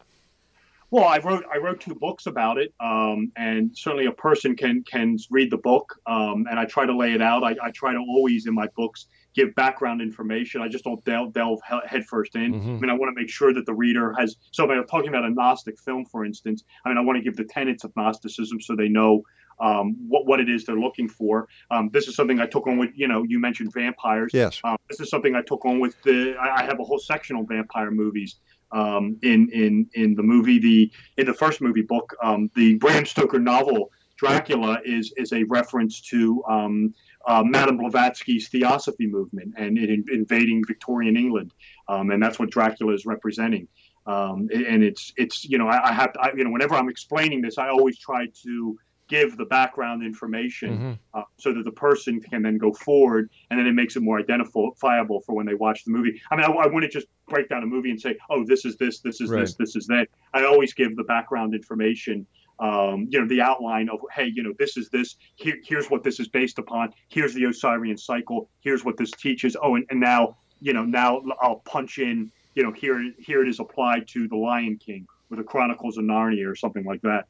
Well, 0.92 1.06
I 1.06 1.20
wrote 1.20 1.46
I 1.52 1.58
wrote 1.58 1.80
two 1.80 1.96
books 1.96 2.26
about 2.26 2.58
it, 2.58 2.74
um, 2.82 3.32
and 3.38 3.72
certainly 3.78 4.08
a 4.08 4.12
person 4.12 4.58
can 4.58 4.84
can 4.84 5.18
read 5.30 5.50
the 5.50 5.58
book, 5.58 5.98
um, 6.06 6.46
and 6.50 6.60
I 6.60 6.66
try 6.66 6.86
to 6.86 6.96
lay 6.96 7.14
it 7.14 7.22
out. 7.22 7.44
I, 7.46 7.56
I, 7.64 7.72
try 7.72 7.94
to 7.94 8.00
always 8.00 8.46
in 8.46 8.54
my 8.54 8.68
books 8.76 9.08
give 9.34 9.56
background 9.56 10.02
information. 10.02 10.62
I 10.62 10.68
just 10.68 10.84
don't 10.84 11.02
delve, 11.06 11.32
delve 11.32 11.62
headfirst 11.86 12.36
in. 12.36 12.54
Mm-hmm. 12.54 12.76
I 12.76 12.80
mean, 12.80 12.90
I 12.90 12.94
want 12.94 13.16
to 13.16 13.22
make 13.22 13.30
sure 13.30 13.54
that 13.54 13.66
the 13.66 13.74
reader 13.74 14.14
has. 14.20 14.36
So, 14.52 14.66
if 14.66 14.70
I'm 14.70 14.86
talking 14.86 15.08
about 15.08 15.24
a 15.24 15.30
Gnostic 15.30 15.80
film, 15.80 16.04
for 16.04 16.26
instance, 16.26 16.66
I 16.84 16.90
mean, 16.90 16.98
I 16.98 17.02
want 17.02 17.18
to 17.18 17.24
give 17.24 17.38
the 17.38 17.46
tenets 17.46 17.86
of 17.86 17.94
Gnosticism 17.96 18.60
so 18.60 18.76
they 18.76 18.90
know 18.90 19.24
um, 19.62 19.96
what 20.08 20.26
what 20.26 20.40
it 20.40 20.50
is 20.50 20.66
they're 20.66 20.76
looking 20.76 21.08
for. 21.08 21.48
Um, 21.70 21.90
this 21.94 22.08
is 22.08 22.16
something 22.16 22.40
I 22.40 22.48
took 22.48 22.68
on 22.68 22.78
with 22.78 22.90
you 22.96 23.08
know 23.08 23.24
you 23.24 23.40
mentioned 23.40 23.72
vampires. 23.74 24.32
Yes. 24.34 24.60
Um, 24.64 24.78
this 24.90 25.00
is 25.00 25.10
something 25.10 25.36
I 25.36 25.42
took 25.42 25.64
on 25.66 25.80
with 25.80 25.96
the. 26.04 26.36
I, 26.40 26.64
have 26.64 26.80
a 26.80 26.84
whole 26.84 27.00
section 27.00 27.36
on 27.36 27.48
vampire 27.48 27.92
movies. 27.92 28.38
Um, 28.72 29.18
in 29.22 29.50
in 29.50 29.90
in 29.94 30.16
the 30.16 30.24
movie 30.24 30.58
the 30.58 30.92
in 31.18 31.26
the 31.26 31.34
first 31.34 31.60
movie 31.60 31.82
book 31.82 32.16
um, 32.24 32.50
the 32.56 32.76
Bram 32.76 33.06
Stoker 33.06 33.40
novel 33.40 33.92
Dracula 34.16 34.80
is 34.86 35.14
is 35.18 35.34
a 35.34 35.44
reference 35.44 36.00
to 36.02 36.42
um, 36.50 36.94
uh, 37.28 37.44
Madame 37.44 37.78
Blavatsky's 37.78 38.48
Theosophy 38.48 39.08
movement 39.08 39.56
and 39.58 39.78
it 39.78 39.90
in, 39.90 40.06
invading 40.12 40.64
Victorian 40.66 41.18
England, 41.18 41.54
and 41.90 42.24
that's 42.24 42.40
what 42.40 42.50
Dracula 42.50 42.94
is 42.94 43.06
representing. 43.06 43.68
Um, 44.08 44.50
and 44.54 44.84
it's 44.84 45.14
it's 45.18 45.46
you 45.46 45.58
know 45.58 45.68
I, 45.68 45.90
I 45.90 45.94
have 45.94 46.14
to 46.14 46.20
I, 46.22 46.32
you 46.36 46.44
know 46.44 46.50
whenever 46.50 46.76
I'm 46.76 46.90
explaining 46.90 47.42
this 47.42 47.58
I 47.58 47.70
always 47.70 48.00
try 48.00 48.28
to 48.44 48.80
give 49.12 49.36
the 49.36 49.46
background 49.46 50.02
information 50.04 50.70
mm-hmm. 50.72 50.92
uh, 51.14 51.24
so 51.38 51.54
that 51.54 51.66
the 51.66 51.72
person 51.72 52.22
can 52.22 52.42
then 52.42 52.58
go 52.58 52.72
forward 52.72 53.30
and 53.50 53.60
then 53.60 53.68
it 53.68 53.74
makes 53.74 53.98
it 53.98 54.02
more 54.02 54.18
identifiable 54.18 55.20
for 55.26 55.36
when 55.36 55.46
they 55.46 55.54
watch 55.54 55.84
the 55.84 55.92
movie. 55.92 56.14
I 56.32 56.38
mean, 56.38 56.46
I, 56.46 56.50
I 56.50 56.68
wouldn't 56.68 56.94
just 56.94 57.08
break 57.28 57.50
down 57.50 57.62
a 57.62 57.66
movie 57.66 57.92
and 57.92 58.00
say, 58.00 58.16
oh, 58.30 58.46
this 58.46 58.64
is 58.64 58.78
this, 58.78 59.00
this 59.00 59.20
is 59.20 59.30
right. 59.30 59.42
this, 59.42 59.56
this 59.56 59.76
is 59.76 59.86
that. 59.88 60.08
I 60.34 60.46
always 60.46 60.74
give 60.74 60.96
the 60.96 61.04
background 61.04 61.54
information. 61.54 62.26
Um, 62.60 63.08
you 63.10 63.20
know, 63.20 63.28
the 63.28 63.42
outline 63.42 63.90
of, 63.90 64.00
hey, 64.16 64.32
you 64.34 64.44
know, 64.44 64.54
this 64.58 64.78
is 64.78 64.88
this. 64.90 65.18
Here, 65.36 65.58
here's 65.66 65.90
what 65.90 66.04
this 66.04 66.20
is 66.22 66.30
based 66.30 66.58
upon. 66.58 66.94
Here's 67.10 67.34
the 67.34 67.46
Osirian 67.48 67.98
cycle. 67.98 68.50
Here's 68.62 68.86
what 68.86 68.96
this 68.96 69.12
teaches. 69.12 69.58
Oh, 69.62 69.76
and, 69.76 69.86
and 69.90 70.00
now, 70.00 70.38
you 70.62 70.72
know, 70.72 70.86
now 70.86 71.22
I'll 71.42 71.62
punch 71.66 71.98
in, 71.98 72.32
you 72.56 72.64
know, 72.64 72.72
here, 72.72 73.12
here 73.20 73.42
it 73.44 73.50
is 73.50 73.60
applied 73.60 74.08
to 74.10 74.28
the 74.30 74.38
Lion 74.38 74.78
King 74.78 75.06
or 75.30 75.38
the 75.38 75.44
Chronicles 75.44 75.98
of 75.98 76.06
Narnia 76.06 76.50
or 76.50 76.56
something 76.56 76.86
like 76.86 77.02
that. 77.02 77.26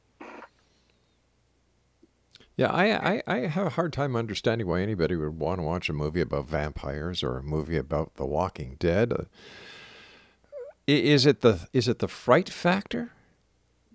Yeah, 2.57 2.71
I, 2.71 3.13
I, 3.13 3.23
I, 3.27 3.37
have 3.47 3.67
a 3.67 3.71
hard 3.71 3.93
time 3.93 4.15
understanding 4.15 4.67
why 4.67 4.81
anybody 4.81 5.15
would 5.15 5.39
want 5.39 5.59
to 5.59 5.63
watch 5.63 5.89
a 5.89 5.93
movie 5.93 6.21
about 6.21 6.47
vampires 6.47 7.23
or 7.23 7.37
a 7.37 7.43
movie 7.43 7.77
about 7.77 8.15
The 8.15 8.25
Walking 8.25 8.75
Dead. 8.77 9.13
Uh, 9.13 9.23
is 10.87 11.25
it 11.25 11.41
the 11.41 11.67
is 11.73 11.87
it 11.87 11.99
the 11.99 12.07
fright 12.07 12.49
factor? 12.49 13.11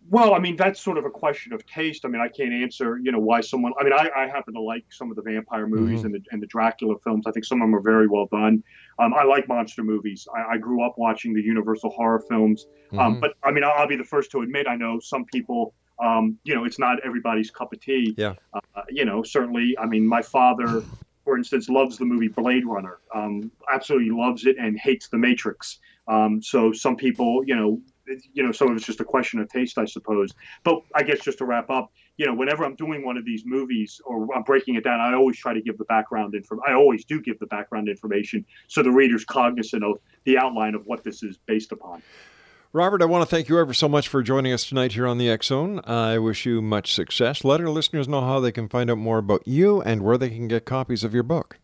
Well, 0.09 0.35
I 0.35 0.39
mean 0.39 0.57
that's 0.57 0.81
sort 0.81 0.99
of 0.99 1.05
a 1.05 1.11
question 1.11 1.53
of 1.53 1.67
taste. 1.67 2.05
I 2.05 2.09
mean, 2.09 2.23
I 2.23 2.29
can't 2.29 2.53
answer, 2.53 2.99
you 3.03 3.11
know, 3.11 3.19
why 3.19 3.41
someone. 3.41 3.73
I 3.79 3.85
mean, 3.85 3.93
I, 3.93 4.09
I 4.17 4.29
happen 4.29 4.55
to 4.55 4.61
like 4.61 4.85
some 4.91 5.11
of 5.11 5.17
the 5.17 5.23
vampire 5.23 5.67
movies 5.67 5.99
mm-hmm. 5.99 6.07
and 6.07 6.15
the 6.15 6.21
and 6.31 6.43
the 6.43 6.47
Dracula 6.47 6.95
films. 7.03 7.27
I 7.27 7.33
think 7.33 7.45
some 7.45 7.61
of 7.61 7.67
them 7.67 7.75
are 7.75 7.81
very 7.81 8.07
well 8.07 8.27
done. 8.31 8.63
Um, 8.99 9.13
I 9.15 9.25
like 9.25 9.49
monster 9.49 9.83
movies. 9.83 10.27
I, 10.35 10.55
I, 10.55 10.59
grew 10.59 10.83
up 10.83 10.95
watching 10.97 11.35
the 11.35 11.43
Universal 11.43 11.91
horror 11.91 12.21
films. 12.21 12.67
Um, 12.93 12.99
mm-hmm. 12.99 13.21
but 13.21 13.35
I 13.43 13.51
mean, 13.51 13.65
I'll, 13.65 13.73
I'll, 13.73 13.89
be 13.89 13.97
the 13.97 14.05
first 14.05 14.31
to 14.31 14.43
admit, 14.43 14.67
I 14.69 14.77
know 14.77 15.01
some 15.01 15.25
people 15.25 15.75
um, 16.03 16.38
you 16.44 16.55
know, 16.55 16.64
it's 16.64 16.78
not 16.78 16.99
everybody's 17.05 17.51
cup 17.51 17.72
of 17.72 17.80
tea. 17.80 18.14
Yeah. 18.16 18.34
Uh, 18.53 18.82
you 18.88 19.05
know, 19.05 19.22
certainly. 19.22 19.76
I 19.78 19.86
mean, 19.86 20.07
my 20.07 20.22
father, 20.22 20.82
for 21.24 21.36
instance, 21.36 21.68
loves 21.68 21.99
the 21.99 22.05
movie 22.05 22.28
Blade 22.28 22.66
Runner. 22.66 22.99
Um, 23.14 23.51
absolutely 23.72 24.11
loves 24.11 24.47
it 24.47 24.57
and 24.59 24.78
hates 24.78 25.09
The 25.09 25.18
Matrix. 25.18 25.78
Um, 26.09 26.40
so 26.42 26.72
some 26.72 26.97
people, 26.97 27.42
you 27.44 27.57
know, 27.57 27.80
you 28.32 28.42
know, 28.44 28.53
some 28.53 28.70
of 28.70 28.76
it's 28.76 28.86
just 28.86 29.01
a 29.01 29.05
question 29.05 29.40
of 29.40 29.49
taste, 29.49 29.78
I 29.78 29.84
suppose. 29.84 30.32
But 30.62 30.82
I 30.94 31.03
guess 31.03 31.20
just 31.20 31.38
to 31.38 31.44
wrap 31.44 31.70
up, 31.70 31.92
you 32.16 32.26
know, 32.26 32.34
whenever 32.34 32.64
I'm 32.64 32.76
doing 32.76 33.05
one 33.05 33.16
of 33.16 33.24
these 33.24 33.44
movies 33.44 34.01
or 34.05 34.32
I'm 34.34 34.42
breaking 34.42 34.76
it 34.76 34.84
down, 34.84 35.01
I 35.01 35.14
always 35.14 35.36
try 35.36 35.53
to 35.53 35.61
give 35.61 35.76
the 35.76 35.84
background 35.84 36.34
info. 36.34 36.61
I 36.66 36.72
always 36.72 37.05
do 37.05 37.20
give 37.20 37.38
the 37.40 37.47
background 37.47 37.88
information 37.88 38.44
so 38.68 38.82
the 38.82 38.92
reader's 38.92 39.24
cognizant 39.24 39.82
of 39.82 39.99
the 40.24 40.38
outline 40.38 40.74
of 40.74 40.86
what 40.86 41.03
this 41.03 41.22
is 41.22 41.38
based 41.47 41.72
upon. 41.72 42.03
Robert, 42.73 43.01
I 43.01 43.07
want 43.07 43.23
to 43.23 43.35
thank 43.35 43.49
you 43.49 43.59
ever 43.59 43.73
so 43.73 43.89
much 43.89 44.09
for 44.09 44.23
joining 44.23 44.53
us 44.53 44.69
tonight 44.69 44.93
here 44.93 45.07
on 45.07 45.19
the 45.19 45.31
X 45.31 45.47
Zone. 45.47 45.81
I 45.85 46.19
wish 46.19 46.45
you 46.45 46.61
much 46.61 46.95
success. 46.95 47.45
Let 47.45 47.61
our 47.61 47.71
listeners 47.71 48.09
know 48.09 48.21
how 48.21 48.41
they 48.41 48.53
can 48.53 48.69
find 48.69 48.91
out 48.91 48.99
more 48.99 49.19
about 49.19 49.47
you 49.47 49.81
and 49.83 50.03
where 50.03 50.19
they 50.19 50.29
can 50.29 50.49
get 50.49 50.64
copies 50.64 51.05
of 51.05 51.14
your 51.14 51.23
book. 51.23 51.59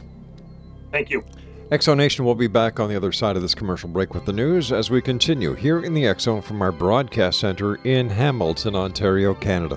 Thank 0.92 1.10
you. 1.10 1.24
X 1.68 1.86
Zone 1.86 1.98
Nation 1.98 2.24
will 2.24 2.36
be 2.36 2.46
back 2.46 2.78
on 2.78 2.88
the 2.88 2.94
other 2.94 3.10
side 3.10 3.34
of 3.34 3.42
this 3.42 3.52
commercial 3.54 3.88
break 3.88 4.14
with 4.14 4.24
the 4.24 4.32
news 4.32 4.70
as 4.70 4.88
we 4.88 5.02
continue 5.02 5.52
here 5.52 5.82
in 5.82 5.94
the 5.94 6.06
X 6.06 6.22
from 6.24 6.62
our 6.62 6.70
broadcast 6.70 7.40
center 7.40 7.74
in 7.82 8.08
Hamilton, 8.08 8.76
Ontario, 8.76 9.34
Canada. 9.34 9.76